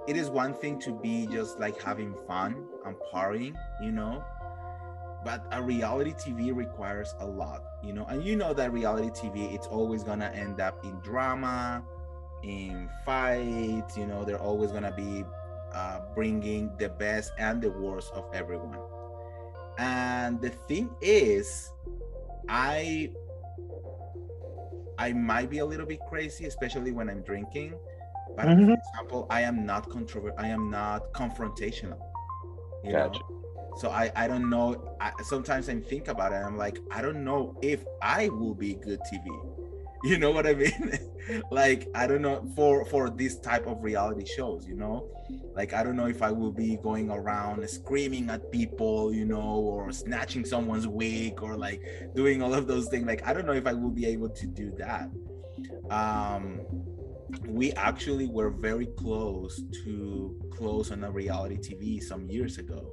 it 0.08 0.16
is 0.16 0.30
one 0.30 0.54
thing 0.54 0.78
to 0.80 0.92
be 0.92 1.26
just 1.26 1.60
like 1.60 1.80
having 1.80 2.14
fun 2.26 2.66
and 2.84 2.96
partying, 3.12 3.54
you 3.80 3.92
know, 3.92 4.24
but 5.24 5.46
a 5.52 5.62
reality 5.62 6.12
TV 6.12 6.54
requires 6.54 7.14
a 7.20 7.26
lot, 7.26 7.62
you 7.84 7.92
know, 7.92 8.04
and 8.06 8.24
you 8.24 8.34
know 8.34 8.52
that 8.52 8.72
reality 8.72 9.10
TV, 9.10 9.54
it's 9.54 9.66
always 9.68 10.02
gonna 10.02 10.30
end 10.34 10.60
up 10.60 10.84
in 10.84 10.98
drama, 11.00 11.84
in 12.42 12.88
fights, 13.04 13.96
you 13.96 14.06
know, 14.06 14.24
they're 14.24 14.40
always 14.40 14.72
gonna 14.72 14.94
be 14.96 15.24
uh, 15.72 16.00
bringing 16.14 16.70
the 16.78 16.88
best 16.88 17.32
and 17.38 17.62
the 17.62 17.70
worst 17.70 18.12
of 18.12 18.24
everyone. 18.34 18.78
And 19.78 20.40
the 20.40 20.50
thing 20.50 20.90
is, 21.00 21.70
I 22.48 23.10
I 24.98 25.12
might 25.12 25.50
be 25.50 25.58
a 25.58 25.66
little 25.66 25.86
bit 25.86 26.00
crazy, 26.08 26.46
especially 26.46 26.92
when 26.92 27.08
I'm 27.08 27.22
drinking 27.22 27.74
but 28.36 28.46
mm-hmm. 28.46 28.66
for 28.66 28.72
example, 28.72 29.26
I 29.30 29.42
am 29.42 29.66
not 29.66 29.88
controversial. 29.90 30.38
I 30.38 30.48
am 30.48 30.70
not 30.70 31.12
confrontational. 31.12 31.98
You 32.82 32.92
gotcha. 32.92 33.20
know. 33.20 33.76
So 33.78 33.90
I 33.90 34.10
I 34.16 34.26
don't 34.26 34.48
know. 34.48 34.96
I, 35.00 35.12
sometimes 35.22 35.68
I 35.68 35.80
think 35.80 36.08
about 36.08 36.32
it. 36.32 36.36
I'm 36.36 36.56
like 36.56 36.78
I 36.90 37.02
don't 37.02 37.24
know 37.24 37.56
if 37.62 37.84
I 38.00 38.28
will 38.28 38.54
be 38.54 38.74
good 38.74 39.00
TV. 39.12 39.26
You 40.04 40.18
know 40.18 40.32
what 40.32 40.48
I 40.48 40.54
mean? 40.54 40.98
like 41.52 41.88
I 41.94 42.08
don't 42.08 42.22
know 42.22 42.44
for 42.56 42.84
for 42.86 43.08
this 43.08 43.38
type 43.38 43.68
of 43.68 43.82
reality 43.82 44.26
shows. 44.26 44.66
You 44.66 44.74
know, 44.74 45.08
like 45.54 45.72
I 45.72 45.84
don't 45.84 45.94
know 45.94 46.06
if 46.06 46.22
I 46.22 46.32
will 46.32 46.50
be 46.50 46.76
going 46.82 47.08
around 47.08 47.68
screaming 47.70 48.28
at 48.28 48.50
people. 48.50 49.14
You 49.14 49.24
know, 49.24 49.40
or 49.40 49.92
snatching 49.92 50.44
someone's 50.44 50.88
wig 50.88 51.40
or 51.42 51.56
like 51.56 51.80
doing 52.16 52.42
all 52.42 52.52
of 52.52 52.66
those 52.66 52.88
things. 52.88 53.06
Like 53.06 53.26
I 53.26 53.32
don't 53.32 53.46
know 53.46 53.52
if 53.52 53.66
I 53.66 53.74
will 53.74 53.90
be 53.90 54.06
able 54.06 54.30
to 54.30 54.46
do 54.46 54.72
that. 54.78 55.08
Um 55.90 56.60
we 57.46 57.72
actually 57.72 58.26
were 58.26 58.50
very 58.50 58.86
close 58.86 59.62
to 59.84 60.38
close 60.52 60.90
on 60.90 61.04
a 61.04 61.10
reality 61.10 61.56
TV 61.56 62.02
some 62.02 62.28
years 62.28 62.58
ago, 62.58 62.92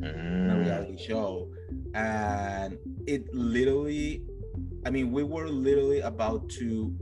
mm. 0.00 0.54
a 0.54 0.58
reality 0.60 0.96
show, 0.96 1.50
and 1.94 2.78
it 3.06 3.32
literally, 3.34 4.22
I 4.84 4.90
mean, 4.90 5.12
we 5.12 5.22
were 5.22 5.48
literally 5.48 6.00
about 6.00 6.48
to 6.60 6.94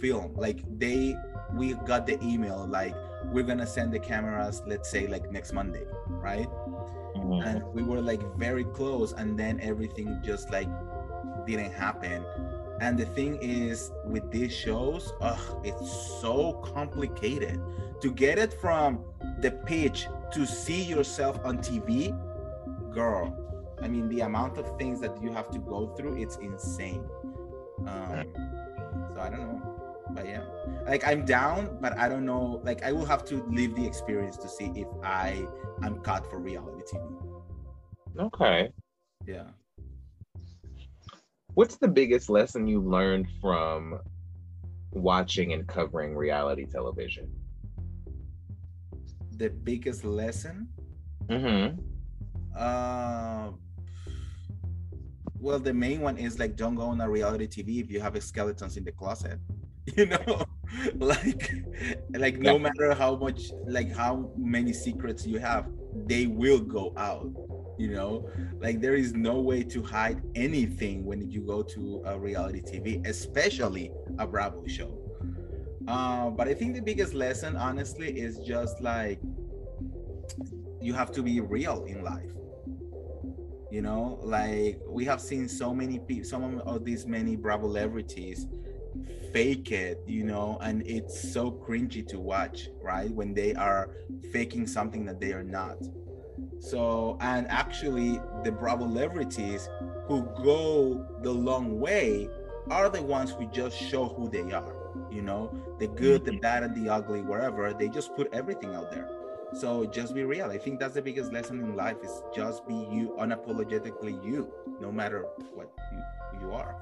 film. 0.00 0.34
Like 0.34 0.62
they, 0.78 1.16
we 1.54 1.74
got 1.86 2.06
the 2.06 2.22
email 2.22 2.66
like 2.68 2.94
we're 3.26 3.44
gonna 3.44 3.66
send 3.66 3.92
the 3.92 3.98
cameras, 3.98 4.62
let's 4.66 4.90
say 4.90 5.06
like 5.06 5.30
next 5.30 5.52
Monday, 5.52 5.84
right? 6.08 6.48
Mm. 7.16 7.46
And 7.46 7.64
we 7.72 7.82
were 7.82 8.00
like 8.00 8.22
very 8.36 8.64
close, 8.64 9.12
and 9.12 9.38
then 9.38 9.60
everything 9.60 10.20
just 10.24 10.50
like 10.50 10.68
didn't 11.46 11.72
happen 11.72 12.24
and 12.82 12.98
the 12.98 13.06
thing 13.06 13.38
is 13.40 13.92
with 14.04 14.28
these 14.32 14.52
shows 14.52 15.12
ugh, 15.20 15.60
it's 15.64 16.20
so 16.20 16.54
complicated 16.74 17.60
to 18.00 18.12
get 18.12 18.38
it 18.38 18.52
from 18.52 19.04
the 19.40 19.50
pitch 19.50 20.08
to 20.32 20.44
see 20.44 20.82
yourself 20.82 21.38
on 21.44 21.58
tv 21.58 22.10
girl 22.92 23.41
i 23.82 23.88
mean 23.88 24.08
the 24.08 24.20
amount 24.20 24.58
of 24.58 24.78
things 24.78 25.00
that 25.00 25.20
you 25.22 25.32
have 25.32 25.50
to 25.50 25.58
go 25.58 25.94
through 25.96 26.20
it's 26.20 26.36
insane. 26.36 27.04
Um, 27.86 28.26
so 29.14 29.20
i 29.20 29.28
don't 29.28 29.40
know 29.40 29.72
but 30.10 30.26
yeah. 30.26 30.42
Like 30.86 31.06
i'm 31.06 31.24
down 31.24 31.78
but 31.80 31.96
i 31.98 32.08
don't 32.08 32.24
know 32.24 32.60
like 32.64 32.82
i 32.82 32.92
will 32.92 33.06
have 33.06 33.24
to 33.26 33.42
live 33.44 33.74
the 33.74 33.86
experience 33.86 34.36
to 34.38 34.48
see 34.48 34.72
if 34.74 34.88
i 35.02 35.46
am 35.82 36.00
cut 36.00 36.28
for 36.30 36.38
reality 36.38 36.82
tv 36.92 37.22
okay. 38.18 38.68
Yeah. 39.26 39.48
What's 41.54 41.76
the 41.76 41.88
biggest 41.88 42.28
lesson 42.30 42.66
you 42.66 42.80
learned 42.80 43.28
from 43.40 44.00
watching 44.90 45.52
and 45.52 45.66
covering 45.66 46.16
reality 46.16 46.66
television? 46.66 47.30
The 49.36 49.50
biggest 49.50 50.04
lesson? 50.04 50.68
Mm-hmm. 51.28 51.78
uh 52.56 53.50
well 55.42 55.58
the 55.58 55.74
main 55.74 56.00
one 56.00 56.16
is 56.16 56.38
like 56.38 56.56
don't 56.56 56.76
go 56.76 56.82
on 56.82 57.00
a 57.00 57.10
reality 57.10 57.46
tv 57.46 57.82
if 57.82 57.90
you 57.90 58.00
have 58.00 58.20
skeletons 58.22 58.76
in 58.76 58.84
the 58.84 58.92
closet 58.92 59.38
you 59.96 60.06
know? 60.06 60.44
Like 60.94 61.52
like 62.12 62.38
no 62.38 62.58
matter 62.58 62.94
how 62.94 63.16
much 63.16 63.50
like 63.66 63.94
how 63.94 64.30
many 64.38 64.72
secrets 64.72 65.26
you 65.26 65.38
have 65.38 65.66
they 66.06 66.26
will 66.26 66.60
go 66.60 66.94
out 66.96 67.28
you 67.78 67.90
know? 67.90 68.26
Like 68.60 68.80
there 68.80 68.94
is 68.94 69.12
no 69.12 69.40
way 69.40 69.64
to 69.64 69.82
hide 69.82 70.22
anything 70.34 71.04
when 71.04 71.30
you 71.30 71.42
go 71.42 71.62
to 71.62 72.02
a 72.06 72.18
reality 72.18 72.62
tv 72.62 73.06
especially 73.06 73.90
a 74.18 74.26
bravo 74.26 74.66
show. 74.66 74.96
Uh, 75.86 76.30
but 76.30 76.48
i 76.48 76.54
think 76.54 76.74
the 76.74 76.80
biggest 76.80 77.12
lesson 77.12 77.56
honestly 77.56 78.08
is 78.18 78.38
just 78.38 78.80
like 78.80 79.20
you 80.80 80.94
have 80.94 81.10
to 81.12 81.22
be 81.22 81.40
real 81.40 81.84
in 81.84 82.02
life 82.02 82.32
you 83.72 83.80
know 83.80 84.18
like 84.22 84.78
we 84.86 85.04
have 85.04 85.20
seen 85.20 85.48
so 85.48 85.74
many 85.74 85.98
people 85.98 86.28
some 86.28 86.60
of 86.60 86.84
these 86.84 87.06
many 87.06 87.36
bravo 87.36 87.66
celebrities 87.66 88.46
fake 89.32 89.72
it, 89.72 90.02
you 90.06 90.24
know, 90.24 90.58
and 90.60 90.86
it's 90.86 91.32
so 91.32 91.50
cringy 91.50 92.06
to 92.08 92.20
watch, 92.20 92.68
right? 92.82 93.10
When 93.10 93.34
they 93.34 93.54
are 93.54 93.90
faking 94.32 94.66
something 94.66 95.04
that 95.06 95.20
they 95.20 95.32
are 95.32 95.42
not. 95.42 95.78
So, 96.60 97.16
and 97.20 97.46
actually, 97.48 98.20
the 98.44 98.52
Bravo 98.52 98.86
celebrities 98.86 99.68
who 100.06 100.22
go 100.42 101.06
the 101.22 101.30
long 101.30 101.80
way 101.80 102.28
are 102.70 102.88
the 102.88 103.02
ones 103.02 103.30
who 103.30 103.46
just 103.50 103.76
show 103.76 104.06
who 104.06 104.28
they 104.28 104.52
are, 104.52 104.74
you 105.10 105.22
know, 105.22 105.52
the 105.78 105.88
good, 105.88 106.24
the 106.24 106.32
mm-hmm. 106.32 106.40
bad, 106.40 106.62
and 106.62 106.74
the 106.74 106.92
ugly, 106.92 107.22
wherever. 107.22 107.72
They 107.72 107.88
just 107.88 108.14
put 108.14 108.32
everything 108.32 108.74
out 108.74 108.90
there. 108.90 109.08
So 109.54 109.84
just 109.86 110.14
be 110.14 110.24
real. 110.24 110.46
I 110.46 110.58
think 110.58 110.80
that's 110.80 110.94
the 110.94 111.02
biggest 111.02 111.32
lesson 111.32 111.60
in 111.60 111.76
life 111.76 111.98
is 112.02 112.22
just 112.34 112.66
be 112.66 112.74
you, 112.74 113.14
unapologetically 113.18 114.24
you, 114.24 114.52
no 114.80 114.90
matter 114.90 115.26
what 115.54 115.70
you, 115.92 116.40
you 116.40 116.52
are. 116.52 116.74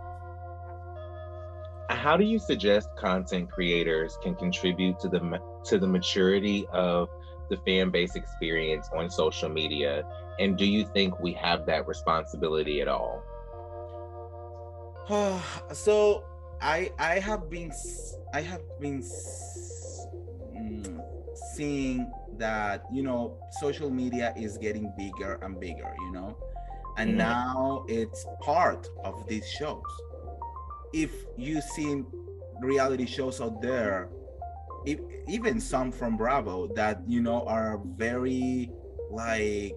How 1.91 2.17
do 2.17 2.25
you 2.25 2.39
suggest 2.39 2.89
content 2.97 3.51
creators 3.51 4.17
can 4.23 4.37
contribute 4.37 5.01
to 5.01 5.09
the 5.09 5.41
to 5.65 5.79
the 5.79 5.87
maturity 5.87 6.67
of 6.73 7.09
the 7.51 7.57
fan 7.67 7.91
base 7.91 8.15
experience 8.15 8.89
on 8.95 9.11
social 9.11 9.49
media? 9.49 10.05
And 10.39 10.57
do 10.57 10.65
you 10.65 10.87
think 10.95 11.21
we 11.21 11.33
have 11.35 11.67
that 11.67 11.89
responsibility 11.89 12.81
at 12.81 12.89
all? 12.89 13.23
So 15.73 16.25
i 16.61 16.91
i 16.99 17.19
have 17.19 17.49
been 17.49 17.73
i 18.35 18.43
have 18.43 18.61
been 18.79 19.01
mm, 19.01 21.01
seeing 21.55 22.11
that 22.39 22.85
you 22.93 23.03
know 23.03 23.39
social 23.61 23.91
media 23.91 24.33
is 24.37 24.59
getting 24.59 24.93
bigger 24.97 25.39
and 25.43 25.59
bigger 25.61 25.95
you 26.01 26.13
know? 26.13 26.37
And 26.97 27.11
mm-hmm. 27.11 27.19
now 27.19 27.85
it's 27.89 28.27
part 28.41 28.89
of 29.05 29.27
these 29.29 29.49
shows. 29.49 29.83
If 30.93 31.13
you 31.37 31.61
see 31.61 32.03
reality 32.61 33.07
shows 33.07 33.41
out 33.41 33.63
there 33.63 34.11
if, 34.85 34.99
even 35.29 35.61
some 35.61 35.93
from 35.93 36.17
bravo 36.17 36.67
that 36.75 37.01
you 37.07 37.21
know 37.21 37.47
are 37.47 37.81
very 37.97 38.71
like 39.11 39.75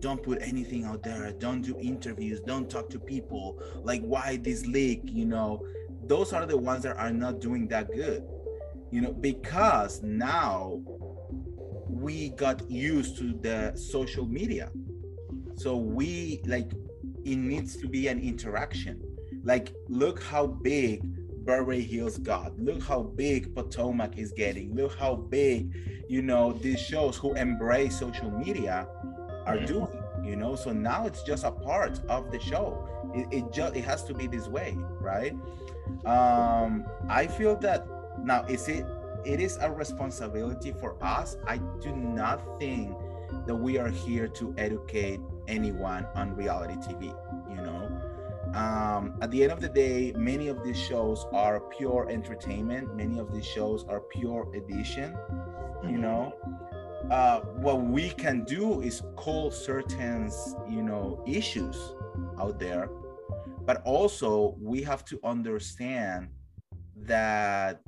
don't 0.00 0.22
put 0.22 0.40
anything 0.42 0.84
out 0.84 1.02
there 1.02 1.32
don't 1.32 1.62
do 1.62 1.78
interviews 1.80 2.40
don't 2.40 2.68
talk 2.68 2.88
to 2.90 2.98
people 2.98 3.58
like 3.82 4.02
why 4.02 4.36
this 4.36 4.66
leak 4.66 5.00
you 5.04 5.24
know? 5.24 5.64
Those 6.04 6.32
are 6.32 6.46
the 6.46 6.56
ones 6.56 6.84
that 6.84 6.96
are 6.98 7.10
not 7.10 7.40
doing 7.40 7.66
that 7.68 7.92
good 7.92 8.22
you 8.90 9.00
know 9.00 9.12
because 9.12 10.02
now 10.02 10.80
we 11.88 12.30
got 12.30 12.68
used 12.70 13.16
to 13.18 13.32
the 13.42 13.76
social 13.76 14.26
media 14.26 14.70
so 15.56 15.76
we 15.76 16.40
like 16.46 16.72
it 17.24 17.36
needs 17.36 17.76
to 17.76 17.88
be 17.88 18.08
an 18.08 18.20
interaction 18.20 19.02
like, 19.46 19.72
look 19.88 20.20
how 20.20 20.48
big 20.48 21.02
Beverly 21.46 21.82
Hills 21.82 22.18
got. 22.18 22.58
Look 22.58 22.82
how 22.82 23.02
big 23.02 23.54
Potomac 23.54 24.18
is 24.18 24.32
getting. 24.32 24.74
Look 24.74 24.98
how 24.98 25.14
big, 25.14 25.72
you 26.08 26.20
know, 26.20 26.52
these 26.52 26.80
shows 26.80 27.16
who 27.16 27.34
embrace 27.34 27.96
social 27.96 28.32
media 28.32 28.88
are 29.46 29.56
mm-hmm. 29.56 29.66
doing. 29.66 30.02
You 30.24 30.34
know, 30.34 30.56
so 30.56 30.72
now 30.72 31.06
it's 31.06 31.22
just 31.22 31.44
a 31.44 31.52
part 31.52 32.00
of 32.08 32.32
the 32.32 32.40
show. 32.40 32.88
It, 33.14 33.28
it 33.30 33.52
just 33.52 33.76
it 33.76 33.84
has 33.84 34.02
to 34.04 34.14
be 34.14 34.26
this 34.26 34.48
way, 34.48 34.76
right? 35.00 35.36
Um, 36.04 36.84
I 37.08 37.28
feel 37.28 37.54
that 37.58 37.86
now 38.26 38.44
is 38.44 38.68
it 38.68 38.84
it 39.24 39.40
is 39.40 39.56
a 39.60 39.70
responsibility 39.70 40.72
for 40.72 41.02
us. 41.02 41.36
I 41.46 41.56
do 41.80 41.90
not 41.96 42.60
think 42.60 42.94
that 43.46 43.54
we 43.54 43.78
are 43.78 43.88
here 43.88 44.28
to 44.28 44.54
educate 44.56 45.20
anyone 45.48 46.06
on 46.14 46.36
reality 46.36 46.74
TV 46.74 47.14
You 47.50 47.56
um, 48.54 49.14
at 49.20 49.30
the 49.30 49.42
end 49.42 49.52
of 49.52 49.60
the 49.60 49.68
day, 49.68 50.12
many 50.16 50.48
of 50.48 50.64
these 50.64 50.78
shows 50.78 51.26
are 51.32 51.60
pure 51.60 52.08
entertainment. 52.08 52.96
Many 52.96 53.18
of 53.18 53.32
these 53.32 53.44
shows 53.44 53.84
are 53.88 54.00
pure 54.00 54.48
edition. 54.54 55.12
Mm-hmm. 55.12 55.90
You 55.90 55.98
know, 55.98 56.34
uh, 57.10 57.40
what 57.40 57.82
we 57.82 58.10
can 58.10 58.44
do 58.44 58.80
is 58.80 59.02
call 59.16 59.50
certain, 59.50 60.30
you 60.68 60.82
know, 60.82 61.22
issues 61.26 61.76
out 62.40 62.58
there, 62.58 62.88
but 63.66 63.82
also 63.84 64.56
we 64.60 64.82
have 64.82 65.04
to 65.06 65.20
understand 65.22 66.28
that 67.02 67.82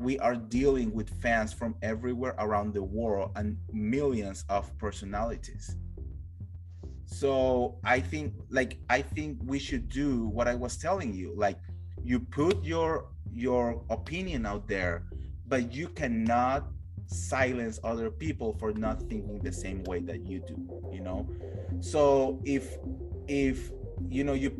we 0.00 0.18
are 0.18 0.34
dealing 0.34 0.92
with 0.92 1.10
fans 1.22 1.52
from 1.52 1.74
everywhere 1.82 2.34
around 2.38 2.72
the 2.74 2.82
world 2.82 3.32
and 3.36 3.56
millions 3.72 4.44
of 4.48 4.76
personalities. 4.78 5.76
So 7.04 7.78
i 7.84 7.98
think 8.00 8.32
like 8.50 8.78
i 8.88 9.02
think 9.02 9.38
we 9.44 9.58
should 9.58 9.88
do 9.88 10.26
what 10.28 10.46
i 10.46 10.54
was 10.54 10.76
telling 10.76 11.12
you 11.12 11.34
like 11.36 11.58
you 12.04 12.20
put 12.20 12.62
your 12.64 13.08
your 13.34 13.82
opinion 13.90 14.46
out 14.46 14.68
there 14.68 15.06
but 15.48 15.72
you 15.72 15.88
cannot 15.88 16.68
silence 17.06 17.80
other 17.82 18.10
people 18.10 18.56
for 18.60 18.72
not 18.72 19.00
thinking 19.10 19.40
the 19.40 19.52
same 19.52 19.82
way 19.84 19.98
that 19.98 20.24
you 20.24 20.38
do 20.46 20.70
you 20.92 21.00
know? 21.00 21.28
So 21.80 22.40
if 22.44 22.76
if 23.26 23.70
you 24.08 24.24
know 24.24 24.34
you 24.34 24.50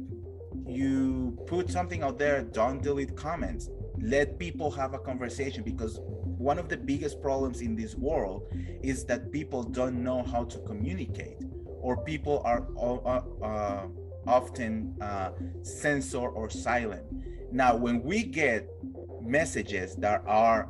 you 0.67 1.39
put 1.47 1.71
something 1.71 2.03
out 2.03 2.19
there 2.19 2.43
don't 2.43 2.83
delete 2.83 3.17
comments 3.17 3.69
let 4.01 4.39
people 4.39 4.71
have 4.71 4.95
a 4.95 4.99
conversation 4.99 5.63
because 5.63 6.01
one 6.03 6.59
of 6.59 6.69
the 6.69 6.77
biggest 6.77 7.21
problems 7.21 7.61
in 7.61 7.77
this 7.77 7.95
world 7.95 8.43
is 8.83 9.05
that 9.05 9.31
people 9.31 9.63
don't 9.63 10.03
know 10.03 10.23
how 10.23 10.45
to 10.45 10.59
communicate 10.61 11.37
or 11.81 12.03
people 12.05 12.43
are 12.45 12.67
uh, 12.79 13.87
often 14.27 14.97
uh, 15.01 15.31
censor 15.63 16.19
or 16.19 16.51
silent. 16.51 17.05
Now, 17.53 17.77
when 17.77 18.03
we 18.03 18.23
get 18.23 18.69
messages 19.23 19.97
that 19.97 20.23
are, 20.27 20.69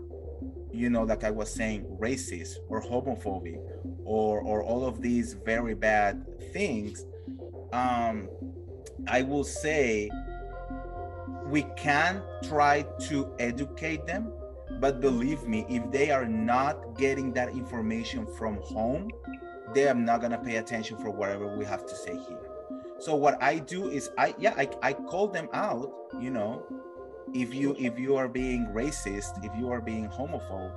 you 0.73 0.91
know, 0.91 1.03
like 1.03 1.25
I 1.25 1.31
was 1.31 1.53
saying, 1.53 1.85
racist 2.01 2.55
or 2.69 2.83
homophobic 2.83 3.61
or 4.05 4.41
or 4.41 4.63
all 4.63 4.85
of 4.85 5.03
these 5.03 5.35
very 5.35 5.75
bad 5.75 6.25
things, 6.53 7.05
um, 7.73 8.29
I 9.07 9.23
will 9.23 9.45
say 9.45 10.11
we 11.51 11.63
can 11.77 12.23
try 12.43 12.83
to 13.09 13.35
educate 13.39 14.07
them, 14.07 14.33
but 14.79 15.01
believe 15.01 15.47
me, 15.47 15.67
if 15.69 15.91
they 15.91 16.11
are 16.11 16.27
not 16.27 16.97
getting 16.97 17.33
that 17.33 17.51
information 17.51 18.27
from 18.39 18.57
home, 18.63 19.11
they 19.75 19.89
are 19.89 19.95
not 19.95 20.21
gonna 20.21 20.39
pay 20.39 20.57
attention 20.57 20.97
for 20.97 21.11
whatever 21.11 21.57
we 21.57 21.65
have 21.65 21.85
to 21.87 21.95
say 21.95 22.17
here. 22.17 22.51
So 22.99 23.15
what 23.15 23.43
I 23.43 23.59
do 23.59 23.89
is 23.89 24.11
I 24.19 24.35
yeah 24.39 24.55
I, 24.57 24.69
I 24.83 24.93
call 24.93 25.29
them 25.29 25.49
out, 25.53 25.93
you 26.21 26.31
know, 26.31 26.63
if 27.35 27.55
you 27.55 27.75
if 27.79 27.99
you 27.99 28.17
are 28.17 28.29
being 28.29 28.67
racist, 28.67 29.45
if 29.45 29.53
you 29.59 29.71
are 29.71 29.81
being 29.81 30.09
homophobe, 30.09 30.73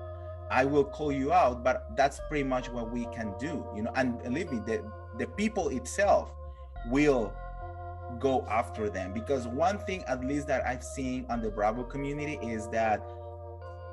I 0.49 0.65
will 0.65 0.85
call 0.85 1.11
you 1.11 1.33
out, 1.33 1.63
but 1.63 1.95
that's 1.95 2.19
pretty 2.29 2.45
much 2.45 2.69
what 2.69 2.91
we 2.91 3.05
can 3.07 3.33
do, 3.39 3.65
you 3.75 3.83
know. 3.83 3.91
And 3.95 4.21
believe 4.23 4.51
me, 4.51 4.59
the 4.65 4.83
the 5.17 5.27
people 5.27 5.69
itself 5.69 6.31
will 6.89 7.33
go 8.19 8.45
after 8.49 8.89
them. 8.89 9.13
Because 9.13 9.47
one 9.47 9.77
thing 9.79 10.03
at 10.07 10.23
least 10.23 10.47
that 10.47 10.65
i've 10.65 10.83
seen 10.83 11.25
on 11.29 11.41
the 11.41 11.49
bravo 11.49 11.83
community 11.83 12.39
is 12.41 12.67
that 12.69 13.01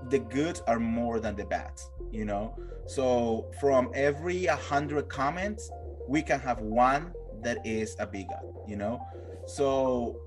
the 0.08 0.18
good 0.18 0.60
are 0.66 0.78
more 0.78 1.20
than 1.20 1.36
the 1.36 1.44
bad 1.44 1.72
you 2.10 2.24
know? 2.24 2.56
So 2.86 3.50
from 3.60 3.90
every 3.94 4.46
100 4.46 5.08
comments 5.08 5.70
we 6.08 6.22
can 6.22 6.40
have 6.40 6.58
one 6.60 7.12
that 7.42 7.58
is 7.64 7.96
a 7.98 8.06
bigot 8.06 8.44
you 8.66 8.76
know? 8.76 9.00
So 9.46 10.20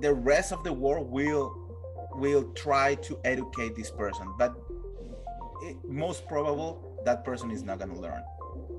the 0.00 0.12
rest 0.12 0.52
of 0.52 0.64
the 0.64 0.72
world 0.72 1.10
will 1.10 1.68
will 2.14 2.52
try 2.54 2.96
to 2.96 3.18
educate 3.24 3.76
this 3.76 3.90
person. 3.90 4.34
But 4.38 4.54
it, 5.62 5.76
most 5.84 6.26
probable 6.26 7.00
that 7.04 7.24
person 7.24 7.50
is 7.50 7.62
not 7.62 7.78
going 7.78 7.94
to 7.94 8.00
learn 8.00 8.22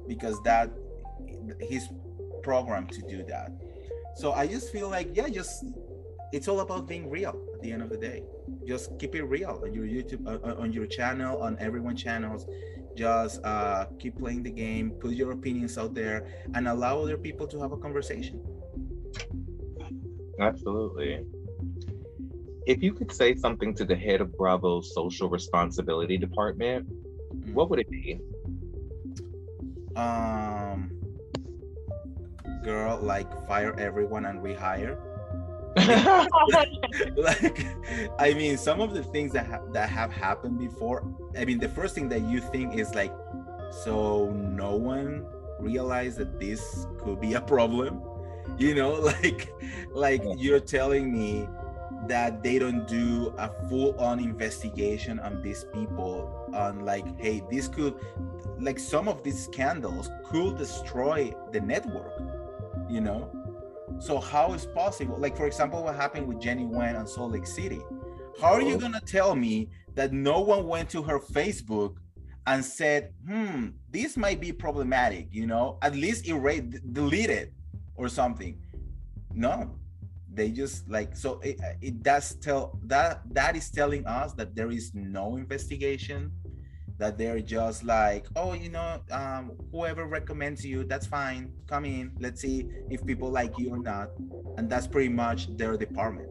because 0.08 0.42
that 0.44 0.70
he's 1.62 1.90
programmed 2.44 2.92
to 2.92 3.02
do 3.02 3.24
that 3.24 3.52
so 4.20 4.34
i 4.34 4.46
just 4.46 4.72
feel 4.72 4.90
like 4.90 5.08
yeah 5.16 5.30
just 5.30 5.64
it's 6.32 6.48
all 6.48 6.60
about 6.60 6.88
being 6.88 7.10
real 7.10 7.36
at 7.56 7.62
the 7.62 7.72
end 7.72 7.82
of 7.82 7.90
the 7.90 7.98
day. 7.98 8.24
Just 8.68 9.00
keep 9.00 9.16
it 9.16 9.24
real 9.24 9.62
on 9.64 9.74
your 9.74 9.86
youtube 9.86 10.28
uh, 10.28 10.62
on 10.62 10.72
your 10.72 10.86
channel 10.86 11.42
on 11.42 11.58
everyone's 11.60 12.02
channels. 12.04 12.46
Just 12.96 13.44
uh, 13.44 13.86
keep 13.98 14.20
playing 14.20 14.44
the 14.44 14.52
game 14.52 14.92
put 14.92 15.12
your 15.12 15.32
opinions 15.32 15.78
out 15.78 15.94
there 15.94 16.28
and 16.54 16.68
allow 16.68 17.02
other 17.02 17.18
people 17.18 17.48
to 17.48 17.60
have 17.60 17.72
a 17.72 17.78
conversation. 17.78 18.42
Absolutely. 20.40 21.26
If 22.68 22.84
you 22.84 22.94
could 22.94 23.12
say 23.12 23.36
something 23.36 23.74
to 23.76 23.86
the 23.86 23.96
head 23.96 24.22
of 24.22 24.38
bravo's 24.38 24.94
social 24.94 25.30
responsibility 25.30 26.18
department 26.18 26.88
what 27.54 27.70
would 27.70 27.80
it 27.80 27.90
be? 27.90 28.20
Um 29.96 30.99
girl 32.70 33.00
like 33.02 33.30
fire 33.48 33.74
everyone 33.80 34.26
and 34.26 34.42
rehire? 34.42 34.98
Like 37.28 37.66
i 38.18 38.34
mean 38.34 38.58
some 38.58 38.80
of 38.82 38.94
the 38.98 39.04
things 39.04 39.32
that 39.34 39.46
ha- 39.46 39.66
that 39.72 39.88
have 39.90 40.12
happened 40.12 40.58
before 40.58 40.98
i 41.38 41.46
mean 41.46 41.60
the 41.60 41.70
first 41.70 41.94
thing 41.96 42.10
that 42.10 42.22
you 42.32 42.40
think 42.54 42.76
is 42.76 42.90
like 42.96 43.14
so 43.72 44.32
no 44.32 44.76
one 44.76 45.26
realized 45.60 46.18
that 46.18 46.40
this 46.40 46.88
could 47.00 47.20
be 47.20 47.34
a 47.34 47.42
problem? 47.42 48.02
You 48.58 48.76
know 48.76 48.94
like 49.22 49.54
like 49.92 50.24
you're 50.38 50.60
telling 50.60 51.12
me 51.12 51.48
that 52.08 52.42
they 52.42 52.58
don't 52.58 52.88
do 52.88 53.34
a 53.38 53.50
full-on 53.70 54.20
investigation 54.20 55.20
on 55.20 55.42
these 55.44 55.66
people 55.74 56.50
on 56.54 56.86
like 56.86 57.06
hey 57.20 57.44
this 57.52 57.68
could 57.68 57.94
like 58.60 58.80
some 58.80 59.08
of 59.08 59.22
these 59.22 59.44
scandals 59.44 60.10
could 60.26 60.58
destroy 60.58 61.32
the 61.52 61.60
network 61.60 62.14
you 62.90 63.02
know 63.02 63.30
so 64.00 64.20
how 64.20 64.54
is 64.54 64.66
possible? 64.66 65.18
Like 65.18 65.36
for 65.36 65.46
example, 65.46 65.84
what 65.84 65.96
happened 65.96 66.28
with 66.28 66.40
Jenny 66.40 66.64
Nguyen 66.64 66.98
on 66.98 67.08
Salt 67.08 67.32
Lake 67.32 67.48
City? 67.48 67.82
How 68.42 68.54
are 68.54 68.62
you 68.62 68.76
oh. 68.76 68.80
gonna 68.80 69.02
tell 69.02 69.36
me 69.36 69.70
that 69.96 70.14
no 70.14 70.40
one 70.40 70.68
went 70.68 70.90
to 70.92 71.02
her 71.04 71.20
Facebook 71.20 71.96
and 72.48 72.64
said, 72.64 73.14
"Hmm, 73.28 73.70
this 73.90 74.16
might 74.16 74.40
be 74.40 74.54
problematic," 74.54 75.28
you 75.32 75.48
know, 75.48 75.78
at 75.82 75.96
least 75.96 76.28
erase, 76.28 76.64
delete 76.94 77.30
it, 77.30 77.54
or 77.96 78.08
something? 78.08 78.58
No, 79.34 79.76
they 80.34 80.50
just 80.50 80.90
like 80.90 81.18
so. 81.18 81.40
It, 81.42 81.60
it 81.82 82.02
does 82.02 82.36
tell 82.36 82.80
that 82.86 83.22
that 83.34 83.58
is 83.58 83.70
telling 83.70 84.06
us 84.06 84.34
that 84.34 84.56
there 84.56 84.72
is 84.72 84.94
no 84.94 85.36
investigation 85.36 86.32
that 87.00 87.18
they're 87.18 87.40
just 87.40 87.84
like, 87.84 88.28
oh, 88.36 88.54
you 88.54 88.70
know, 88.70 89.02
um, 89.12 89.54
whoever 89.72 90.06
recommends 90.06 90.66
you, 90.66 90.84
that's 90.84 91.08
fine. 91.08 91.52
Come 91.66 91.86
in. 91.86 92.12
Let's 92.20 92.42
see 92.42 92.68
if 92.90 93.06
people 93.06 93.32
like 93.32 93.58
you 93.58 93.74
or 93.74 93.80
not. 93.80 94.10
And 94.58 94.70
that's 94.70 94.86
pretty 94.86 95.10
much 95.10 95.56
their 95.56 95.78
department. 95.78 96.30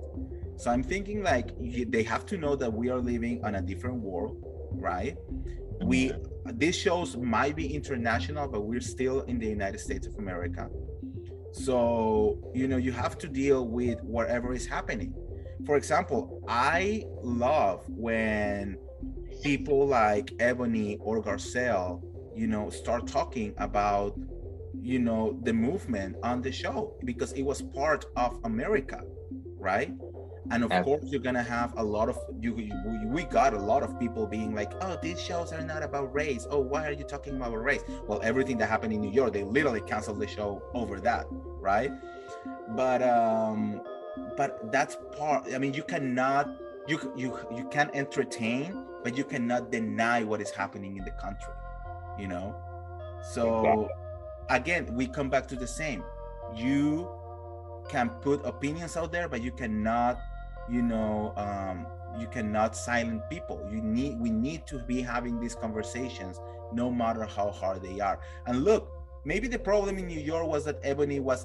So 0.58 0.70
I'm 0.70 0.82
thinking 0.82 1.22
like 1.22 1.50
they 1.88 2.02
have 2.02 2.26
to 2.26 2.36
know 2.36 2.54
that 2.56 2.72
we 2.72 2.90
are 2.90 2.98
living 2.98 3.44
on 3.44 3.54
a 3.54 3.62
different 3.62 4.00
world, 4.00 4.44
right? 4.72 5.16
We 5.82 6.12
these 6.46 6.76
shows 6.76 7.16
might 7.16 7.56
be 7.56 7.72
international, 7.74 8.48
but 8.48 8.62
we're 8.62 8.80
still 8.80 9.20
in 9.22 9.38
the 9.38 9.46
United 9.46 9.78
States 9.78 10.06
of 10.06 10.16
America. 10.16 10.68
So 11.52 12.38
you 12.54 12.68
know 12.68 12.76
you 12.76 12.92
have 12.92 13.16
to 13.18 13.28
deal 13.28 13.68
with 13.68 14.02
whatever 14.02 14.52
is 14.52 14.66
happening. 14.66 15.14
For 15.64 15.76
example, 15.76 16.42
I 16.48 17.04
love 17.22 17.84
when 17.88 18.78
people 19.42 19.86
like 19.86 20.32
Ebony 20.38 20.96
or 21.00 21.22
Garcelle, 21.22 22.02
you 22.34 22.46
know, 22.46 22.70
start 22.70 23.06
talking 23.06 23.54
about, 23.58 24.18
you 24.80 24.98
know, 24.98 25.38
the 25.42 25.52
movement 25.52 26.16
on 26.22 26.42
the 26.42 26.52
show 26.52 26.94
because 27.04 27.32
it 27.32 27.42
was 27.42 27.62
part 27.62 28.06
of 28.16 28.38
America, 28.44 29.02
right? 29.58 29.92
And 30.50 30.64
of 30.64 30.70
course, 30.82 31.04
you're 31.04 31.20
gonna 31.20 31.42
have 31.42 31.74
a 31.76 31.82
lot 31.82 32.08
of 32.08 32.18
you, 32.40 32.56
you. 32.56 32.72
We 33.06 33.24
got 33.24 33.52
a 33.52 33.58
lot 33.58 33.82
of 33.82 33.98
people 34.00 34.26
being 34.26 34.54
like, 34.54 34.72
"Oh, 34.80 34.96
these 35.02 35.20
shows 35.20 35.52
are 35.52 35.60
not 35.60 35.82
about 35.82 36.14
race. 36.14 36.46
Oh, 36.50 36.60
why 36.60 36.88
are 36.88 36.92
you 36.92 37.04
talking 37.04 37.36
about 37.36 37.52
race?" 37.52 37.82
Well, 38.06 38.20
everything 38.22 38.56
that 38.58 38.68
happened 38.68 38.94
in 38.94 39.02
New 39.02 39.10
York, 39.10 39.34
they 39.34 39.44
literally 39.44 39.82
canceled 39.82 40.20
the 40.20 40.26
show 40.26 40.62
over 40.72 41.00
that, 41.00 41.26
right? 41.60 41.92
But 42.70 43.02
um, 43.02 43.82
but 44.38 44.72
that's 44.72 44.96
part. 45.18 45.52
I 45.54 45.58
mean, 45.58 45.74
you 45.74 45.82
cannot 45.82 46.48
you 46.88 47.12
you 47.16 47.38
you 47.54 47.68
can 47.70 47.90
entertain 47.94 48.84
but 49.04 49.16
you 49.16 49.24
cannot 49.24 49.70
deny 49.70 50.24
what 50.24 50.40
is 50.40 50.50
happening 50.50 50.96
in 50.96 51.04
the 51.04 51.12
country 51.12 51.52
you 52.18 52.26
know? 52.26 52.54
So 53.22 53.60
exactly. 53.60 53.88
again 54.50 54.94
we 54.94 55.06
come 55.06 55.30
back 55.30 55.46
to 55.48 55.56
the 55.56 55.66
same. 55.66 56.02
You 56.54 57.08
can 57.88 58.10
put 58.20 58.44
opinions 58.44 58.96
out 58.96 59.12
there 59.12 59.28
but 59.28 59.40
you 59.40 59.52
cannot 59.52 60.18
you 60.68 60.82
know 60.82 61.32
um, 61.36 61.86
you 62.20 62.26
cannot 62.26 62.76
silence 62.76 63.22
people. 63.30 63.66
You 63.70 63.80
need 63.80 64.18
we 64.20 64.30
need 64.30 64.66
to 64.66 64.78
be 64.80 65.00
having 65.00 65.40
these 65.40 65.54
conversations 65.54 66.40
no 66.72 66.90
matter 66.90 67.24
how 67.24 67.50
hard 67.50 67.82
they 67.82 68.00
are. 68.00 68.20
And 68.46 68.64
look 68.64 68.90
maybe 69.24 69.48
the 69.48 69.58
problem 69.58 69.98
in 69.98 70.06
new 70.06 70.20
york 70.20 70.46
was 70.46 70.64
that 70.64 70.78
ebony 70.82 71.18
was 71.18 71.44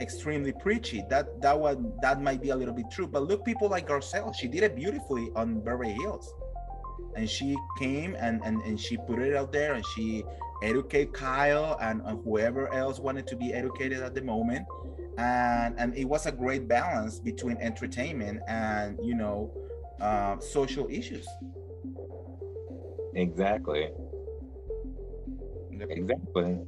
extremely 0.00 0.52
preachy 0.52 1.04
that 1.08 1.40
that 1.40 1.58
was 1.58 1.76
that 2.02 2.20
might 2.20 2.42
be 2.42 2.50
a 2.50 2.56
little 2.56 2.74
bit 2.74 2.86
true 2.90 3.06
but 3.06 3.22
look 3.22 3.44
people 3.44 3.68
like 3.68 3.88
garcelle 3.88 4.34
she 4.34 4.48
did 4.48 4.62
it 4.62 4.74
beautifully 4.74 5.30
on 5.36 5.60
beverly 5.60 5.92
hills 5.92 6.34
and 7.16 7.28
she 7.28 7.56
came 7.78 8.16
and, 8.18 8.40
and, 8.44 8.60
and 8.62 8.80
she 8.80 8.96
put 8.96 9.18
it 9.20 9.36
out 9.36 9.52
there 9.52 9.74
and 9.74 9.84
she 9.94 10.24
educated 10.62 11.12
Kyle 11.12 11.76
and, 11.80 12.02
and 12.04 12.22
whoever 12.24 12.72
else 12.72 12.98
wanted 12.98 13.26
to 13.28 13.36
be 13.36 13.52
educated 13.52 14.00
at 14.00 14.14
the 14.14 14.22
moment. 14.22 14.66
And, 15.16 15.74
and 15.78 15.96
it 15.96 16.04
was 16.04 16.26
a 16.26 16.32
great 16.32 16.66
balance 16.66 17.20
between 17.20 17.56
entertainment 17.58 18.40
and, 18.48 18.98
you 19.02 19.14
know, 19.14 19.52
uh, 20.00 20.38
social 20.40 20.88
issues. 20.90 21.26
Exactly. 23.14 23.90
Exactly. 25.80 26.58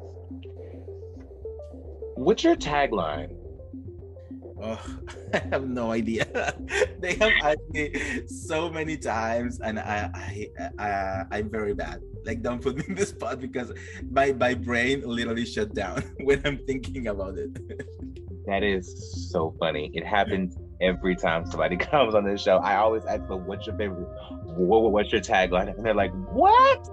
What's 2.16 2.42
your 2.44 2.56
tagline? 2.56 3.36
Oh, 4.60 4.80
I 5.34 5.42
have 5.50 5.68
no 5.68 5.92
idea. 5.92 6.24
they 6.98 7.14
have 7.16 7.32
asked 7.42 7.68
me 7.68 7.92
so 8.26 8.70
many 8.70 8.96
times, 8.96 9.60
and 9.60 9.78
I, 9.78 10.10
I, 10.14 10.48
I, 10.78 11.24
I'm 11.30 11.50
very 11.50 11.74
bad. 11.74 12.00
Like, 12.24 12.40
don't 12.40 12.62
put 12.62 12.76
me 12.76 12.84
in 12.88 12.94
this 12.94 13.10
spot 13.10 13.38
because 13.38 13.70
my 14.10 14.32
my 14.32 14.54
brain 14.54 15.02
literally 15.04 15.44
shut 15.44 15.74
down 15.74 16.02
when 16.20 16.40
I'm 16.46 16.58
thinking 16.66 17.08
about 17.08 17.36
it. 17.36 17.52
that 18.46 18.62
is 18.62 19.30
so 19.30 19.54
funny. 19.60 19.90
It 19.92 20.06
happens 20.06 20.56
every 20.80 21.16
time 21.16 21.44
somebody 21.44 21.76
comes 21.76 22.14
on 22.14 22.24
this 22.24 22.42
show. 22.42 22.56
I 22.56 22.76
always 22.76 23.04
ask 23.04 23.28
them, 23.28 23.46
"What's 23.46 23.66
your 23.66 23.76
favorite? 23.76 24.08
What, 24.56 24.90
what's 24.90 25.12
your 25.12 25.20
tagline?" 25.20 25.68
And 25.76 25.84
they're 25.84 25.94
like, 25.94 26.12
"What?" 26.32 26.88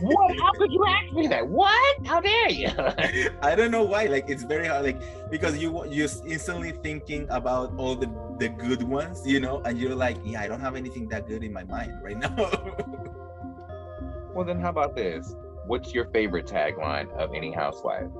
What? 0.00 0.38
How 0.38 0.52
could 0.52 0.72
you 0.72 0.84
ask 0.86 1.12
me 1.12 1.26
that? 1.28 1.46
What? 1.46 2.06
How 2.06 2.20
dare 2.20 2.50
you? 2.50 2.68
I 3.42 3.54
don't 3.54 3.70
know 3.70 3.84
why. 3.84 4.06
Like 4.06 4.28
it's 4.28 4.42
very 4.42 4.66
hard. 4.66 4.84
Like 4.84 5.30
because 5.30 5.58
you 5.58 5.84
you're 5.88 6.08
instantly 6.26 6.72
thinking 6.82 7.26
about 7.30 7.72
all 7.76 7.94
the 7.94 8.10
the 8.38 8.48
good 8.48 8.82
ones, 8.82 9.26
you 9.26 9.40
know, 9.40 9.62
and 9.64 9.78
you're 9.78 9.94
like, 9.94 10.18
yeah, 10.24 10.42
I 10.42 10.48
don't 10.48 10.60
have 10.60 10.76
anything 10.76 11.08
that 11.08 11.26
good 11.26 11.44
in 11.44 11.52
my 11.52 11.64
mind 11.64 11.92
right 12.02 12.18
now. 12.18 12.34
well, 14.34 14.44
then 14.44 14.60
how 14.60 14.70
about 14.70 14.94
this? 14.94 15.34
What's 15.66 15.94
your 15.94 16.06
favorite 16.06 16.46
tagline 16.46 17.10
of 17.12 17.34
any 17.34 17.52
housewife? 17.52 18.10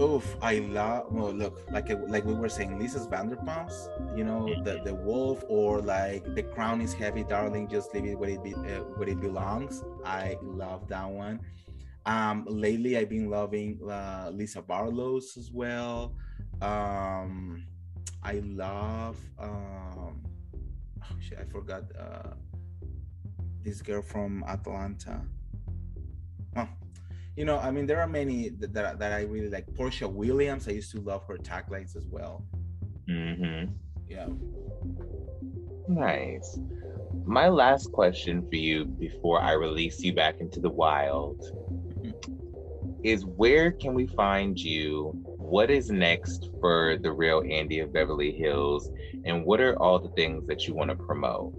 Oof, 0.00 0.36
I 0.42 0.58
love. 0.58 1.10
Well, 1.10 1.32
look, 1.32 1.64
like 1.70 1.88
like 2.08 2.24
we 2.24 2.34
were 2.34 2.50
saying, 2.50 2.78
Lisa's 2.78 3.06
Vanderpumps. 3.06 3.88
You 4.16 4.24
know, 4.24 4.46
the 4.62 4.80
the 4.84 4.94
wolf, 4.94 5.42
or 5.48 5.80
like 5.80 6.34
the 6.34 6.42
crown 6.42 6.82
is 6.82 6.92
heavy, 6.92 7.24
darling. 7.24 7.68
Just 7.68 7.94
leave 7.94 8.04
it 8.04 8.18
where 8.18 8.30
it 8.30 8.44
be, 8.44 8.54
uh, 8.54 8.84
where 8.96 9.08
it 9.08 9.20
belongs. 9.20 9.82
I 10.04 10.36
love 10.42 10.86
that 10.88 11.08
one. 11.08 11.40
Um, 12.04 12.44
lately, 12.48 12.98
I've 12.98 13.08
been 13.08 13.30
loving 13.30 13.80
uh, 13.88 14.30
Lisa 14.32 14.60
Barlow's 14.60 15.36
as 15.38 15.50
well. 15.50 16.14
Um, 16.60 17.64
I 18.22 18.42
love. 18.44 19.16
Um, 19.38 20.22
oh 21.02 21.16
shit, 21.20 21.38
I 21.40 21.44
forgot. 21.44 21.84
Uh, 21.98 22.34
this 23.66 23.82
girl 23.82 24.02
from 24.02 24.44
Atlanta. 24.46 25.22
You 27.36 27.44
know, 27.44 27.58
I 27.58 27.70
mean, 27.70 27.86
there 27.86 28.00
are 28.00 28.08
many 28.08 28.48
that, 28.48 28.72
that, 28.72 28.98
that 28.98 29.12
I 29.12 29.22
really 29.22 29.50
like. 29.50 29.66
Portia 29.74 30.08
Williams, 30.08 30.68
I 30.68 30.72
used 30.72 30.90
to 30.92 31.00
love 31.00 31.24
her 31.26 31.36
taglines 31.36 31.94
as 31.94 32.06
well. 32.06 32.46
Mm-hmm. 33.08 33.72
Yeah. 34.08 34.28
Nice. 35.88 36.58
My 37.26 37.48
last 37.48 37.92
question 37.92 38.46
for 38.48 38.56
you 38.56 38.84
before 38.84 39.40
I 39.40 39.52
release 39.52 40.00
you 40.00 40.14
back 40.14 40.40
into 40.40 40.60
the 40.60 40.70
wild 40.70 41.42
is 43.04 43.24
where 43.24 43.70
can 43.70 43.94
we 43.94 44.06
find 44.06 44.58
you? 44.58 45.12
What 45.24 45.70
is 45.70 45.90
next 45.90 46.50
for 46.60 46.96
the 47.00 47.12
real 47.12 47.42
Andy 47.48 47.80
of 47.80 47.92
Beverly 47.92 48.32
Hills? 48.32 48.90
And 49.24 49.44
what 49.44 49.60
are 49.60 49.78
all 49.78 49.98
the 49.98 50.08
things 50.10 50.46
that 50.46 50.66
you 50.66 50.74
want 50.74 50.90
to 50.90 50.96
promote? 50.96 51.54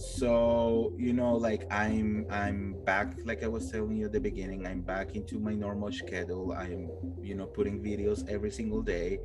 So 0.00 0.94
you 0.96 1.12
know 1.12 1.36
like 1.36 1.70
i'm 1.70 2.24
i'm 2.30 2.74
back 2.84 3.12
like 3.26 3.42
i 3.42 3.46
was 3.46 3.70
telling 3.70 3.96
you 3.96 4.06
at 4.06 4.12
the 4.12 4.20
beginning 4.20 4.66
i'm 4.66 4.80
back 4.80 5.14
into 5.14 5.38
my 5.38 5.54
normal 5.54 5.92
schedule. 5.92 6.52
I'm 6.52 6.88
you 7.20 7.34
know 7.34 7.44
putting 7.44 7.82
videos 7.82 8.26
every 8.28 8.50
single 8.50 8.80
day. 8.82 9.18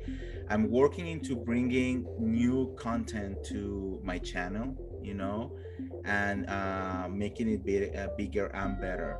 I'm 0.50 0.70
working 0.70 1.06
into 1.06 1.34
bringing 1.34 2.06
new 2.18 2.74
content 2.76 3.42
to 3.46 4.00
my 4.04 4.18
channel 4.18 4.76
you 5.02 5.14
know 5.14 5.56
and 6.04 6.48
uh, 6.48 7.08
making 7.10 7.48
it 7.48 7.64
big, 7.64 7.96
uh, 7.96 8.08
bigger 8.16 8.46
and 8.46 8.80
better. 8.80 9.18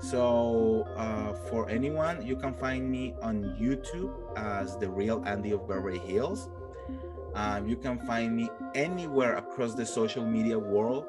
So 0.00 0.86
uh, 0.96 1.34
for 1.48 1.68
anyone 1.70 2.26
you 2.26 2.36
can 2.36 2.54
find 2.54 2.90
me 2.90 3.14
on 3.22 3.56
youtube 3.60 4.12
as 4.36 4.76
the 4.78 4.88
real 4.88 5.22
andy 5.26 5.52
of 5.52 5.68
beverly 5.68 5.98
hills 5.98 6.48
um, 7.34 7.68
you 7.68 7.76
can 7.76 7.98
find 8.00 8.36
me 8.36 8.50
anywhere 8.74 9.36
across 9.36 9.74
the 9.74 9.86
social 9.86 10.24
media 10.24 10.58
world 10.58 11.06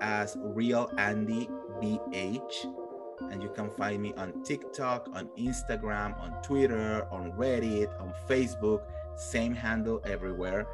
as 0.00 0.36
Real 0.40 0.90
Andy 0.98 1.48
BH. 1.80 2.66
And 3.30 3.42
you 3.42 3.50
can 3.50 3.70
find 3.70 4.02
me 4.02 4.12
on 4.16 4.42
TikTok, 4.42 5.08
on 5.14 5.28
Instagram, 5.38 6.18
on 6.20 6.42
Twitter, 6.42 7.06
on 7.10 7.32
Reddit, 7.32 7.88
on 8.00 8.12
Facebook, 8.28 8.82
same 9.16 9.54
handle 9.54 10.00
everywhere. 10.04 10.66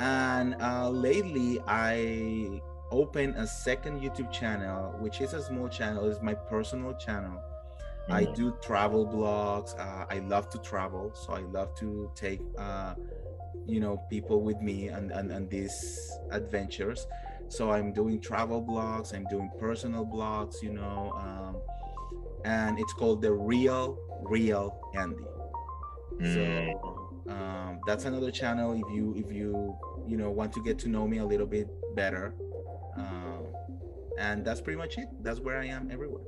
And 0.00 0.56
uh, 0.60 0.88
lately, 0.88 1.60
I 1.66 2.60
opened 2.90 3.34
a 3.36 3.46
second 3.46 4.00
YouTube 4.00 4.32
channel, 4.32 4.94
which 4.98 5.20
is 5.20 5.34
a 5.34 5.42
small 5.42 5.68
channel, 5.68 6.08
it's 6.10 6.22
my 6.22 6.34
personal 6.34 6.94
channel. 6.94 7.40
Mm-hmm. 8.04 8.12
I 8.12 8.24
do 8.24 8.54
travel 8.60 9.06
blogs. 9.06 9.78
Uh, 9.78 10.04
I 10.08 10.18
love 10.20 10.50
to 10.50 10.58
travel, 10.58 11.12
so 11.14 11.32
I 11.32 11.40
love 11.40 11.74
to 11.76 12.10
take 12.14 12.40
uh, 12.58 12.94
you 13.66 13.80
know 13.80 14.02
people 14.10 14.42
with 14.42 14.60
me 14.60 14.88
and 14.88 15.10
and, 15.10 15.30
and 15.30 15.50
these 15.50 16.10
adventures. 16.30 17.06
So 17.48 17.70
i'm 17.70 17.92
doing 17.92 18.20
travel 18.20 18.62
blogs 18.62 19.14
i'm 19.14 19.26
doing 19.30 19.50
personal 19.60 20.04
blogs 20.06 20.62
you 20.62 20.72
know 20.72 21.12
um, 21.16 21.56
and 22.44 22.78
it's 22.78 22.92
called 22.94 23.22
the 23.22 23.32
real 23.32 23.98
real 24.22 24.78
andy. 24.94 25.24
Mm. 26.20 26.34
so 26.34 27.04
um, 27.28 27.80
that's 27.86 28.04
another 28.04 28.30
channel 28.30 28.72
if 28.72 28.94
you 28.94 29.14
if 29.16 29.32
you 29.32 29.76
you 30.06 30.16
know 30.16 30.30
want 30.30 30.52
to 30.52 30.62
get 30.62 30.78
to 30.80 30.88
know 30.88 31.06
me 31.06 31.18
a 31.18 31.24
little 31.24 31.46
bit 31.46 31.68
better. 31.94 32.34
Um, 32.96 33.46
and 34.18 34.44
that's 34.44 34.60
pretty 34.60 34.78
much 34.78 34.98
it. 34.98 35.08
That's 35.22 35.40
where 35.40 35.58
i 35.58 35.66
am 35.66 35.90
everywhere. 35.90 36.22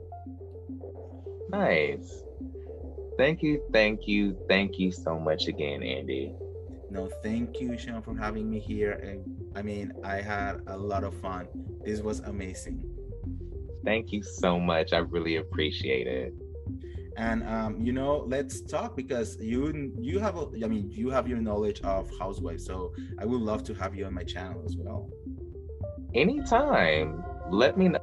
Nice. 1.51 2.23
Thank 3.17 3.43
you 3.43 3.63
thank 3.73 4.07
you 4.07 4.37
thank 4.49 4.79
you 4.79 4.93
so 4.93 5.19
much 5.19 5.49
again 5.49 5.83
andy 5.83 6.35
no, 6.97 7.11
thank 7.23 7.61
you, 7.61 7.77
Sean, 7.77 8.01
for 8.03 8.17
having 8.17 8.49
me 8.49 8.59
here. 8.59 8.93
And 8.93 9.19
I 9.55 9.63
mean, 9.63 9.93
I 10.03 10.17
had 10.23 10.63
a 10.67 10.77
lot 10.77 11.05
of 11.05 11.15
fun. 11.21 11.47
This 11.85 12.01
was 12.01 12.21
amazing. 12.21 12.83
Thank 13.85 14.13
you 14.13 14.23
so 14.23 14.59
much. 14.59 14.93
I 14.93 14.99
really 14.99 15.37
appreciate 15.37 16.07
it. 16.07 16.33
And 17.19 17.47
um, 17.49 17.81
you 17.81 17.93
know, 17.93 18.25
let's 18.27 18.61
talk 18.63 18.97
because 18.97 19.37
you 19.41 19.93
you 19.99 20.19
have 20.19 20.37
a, 20.37 20.47
I 20.65 20.69
mean, 20.69 20.91
you 20.91 21.11
have 21.11 21.29
your 21.29 21.39
knowledge 21.39 21.81
of 21.83 22.11
housewives. 22.19 22.65
So 22.65 22.95
I 23.21 23.25
would 23.25 23.41
love 23.41 23.63
to 23.65 23.75
have 23.75 23.95
you 23.95 24.07
on 24.07 24.15
my 24.15 24.25
channel 24.25 24.63
as 24.65 24.77
well. 24.77 25.11
Anytime. 26.15 27.23
Let 27.51 27.79
me 27.79 27.89
know. 27.89 28.01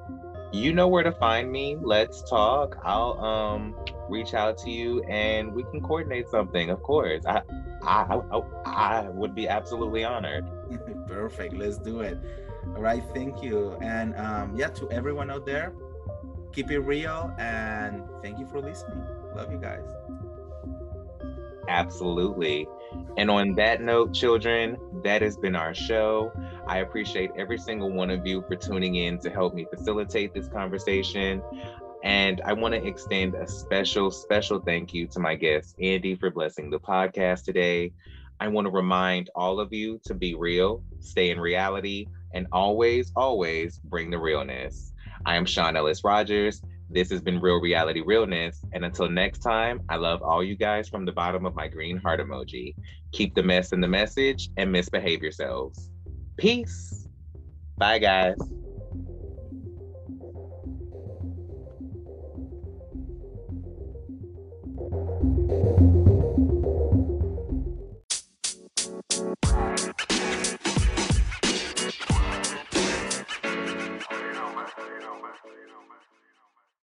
You 0.53 0.71
know 0.71 0.87
where 0.87 1.03
to 1.03 1.11
find 1.13 1.51
me. 1.51 1.75
Let's 1.81 2.23
talk. 2.29 2.77
I'll 2.83 3.13
um 3.19 3.75
reach 4.07 4.33
out 4.33 4.57
to 4.59 4.69
you 4.69 5.03
and 5.03 5.51
we 5.51 5.63
can 5.63 5.81
coordinate 5.81 6.29
something. 6.29 6.69
Of 6.69 6.81
course. 6.83 7.23
I 7.25 7.41
I, 7.85 8.19
I, 8.31 8.41
I 8.65 9.09
would 9.09 9.35
be 9.35 9.47
absolutely 9.47 10.03
honored. 10.03 10.45
Perfect. 11.07 11.53
Let's 11.55 11.77
do 11.77 12.01
it. 12.01 12.17
All 12.75 12.81
right. 12.81 13.03
Thank 13.13 13.43
you. 13.43 13.77
And 13.81 14.15
um, 14.15 14.55
yeah, 14.55 14.69
to 14.69 14.89
everyone 14.91 15.29
out 15.29 15.45
there, 15.45 15.73
keep 16.51 16.71
it 16.71 16.79
real 16.79 17.33
and 17.37 18.03
thank 18.21 18.39
you 18.39 18.45
for 18.45 18.61
listening. 18.61 19.03
Love 19.35 19.51
you 19.51 19.57
guys. 19.57 19.89
Absolutely. 21.67 22.67
And 23.17 23.29
on 23.29 23.55
that 23.55 23.81
note, 23.81 24.13
children, 24.13 24.77
that 25.03 25.21
has 25.21 25.37
been 25.37 25.55
our 25.55 25.73
show. 25.73 26.31
I 26.67 26.79
appreciate 26.79 27.31
every 27.37 27.57
single 27.57 27.91
one 27.91 28.09
of 28.09 28.25
you 28.25 28.43
for 28.47 28.55
tuning 28.55 28.95
in 28.95 29.17
to 29.19 29.29
help 29.29 29.53
me 29.53 29.65
facilitate 29.69 30.33
this 30.33 30.47
conversation. 30.47 31.41
And 32.03 32.41
I 32.43 32.51
want 32.51 32.73
to 32.73 32.85
extend 32.85 33.33
a 33.33 33.47
special, 33.47 34.11
special 34.11 34.59
thank 34.59 34.93
you 34.93 35.07
to 35.07 35.19
my 35.19 35.35
guest, 35.35 35.75
Andy, 35.81 36.15
for 36.15 36.29
blessing 36.29 36.69
the 36.69 36.79
podcast 36.79 37.45
today. 37.45 37.93
I 38.41 38.49
want 38.49 38.65
to 38.67 38.71
remind 38.71 39.29
all 39.35 39.61
of 39.61 39.71
you 39.71 40.01
to 40.05 40.13
be 40.13 40.35
real, 40.35 40.83
stay 40.99 41.31
in 41.31 41.39
reality, 41.39 42.07
and 42.33 42.45
always, 42.51 43.13
always 43.15 43.79
bring 43.85 44.11
the 44.11 44.19
realness. 44.19 44.91
I 45.25 45.37
am 45.37 45.45
Sean 45.45 45.77
Ellis 45.77 46.03
Rogers. 46.03 46.61
This 46.89 47.09
has 47.09 47.21
been 47.21 47.39
Real 47.39 47.61
Reality 47.61 48.01
Realness. 48.01 48.61
And 48.73 48.83
until 48.83 49.09
next 49.09 49.39
time, 49.39 49.81
I 49.87 49.95
love 49.95 50.21
all 50.21 50.43
you 50.43 50.57
guys 50.57 50.89
from 50.89 51.05
the 51.05 51.13
bottom 51.13 51.45
of 51.45 51.55
my 51.55 51.69
green 51.69 51.95
heart 51.97 52.19
emoji. 52.19 52.75
Keep 53.13 53.33
the 53.33 53.43
mess 53.43 53.71
in 53.71 53.79
the 53.79 53.87
message 53.87 54.49
and 54.57 54.71
misbehave 54.71 55.21
yourselves. 55.21 55.89
Peace. 56.37 57.07
Bye, 57.77 57.99
guys. 57.99 58.35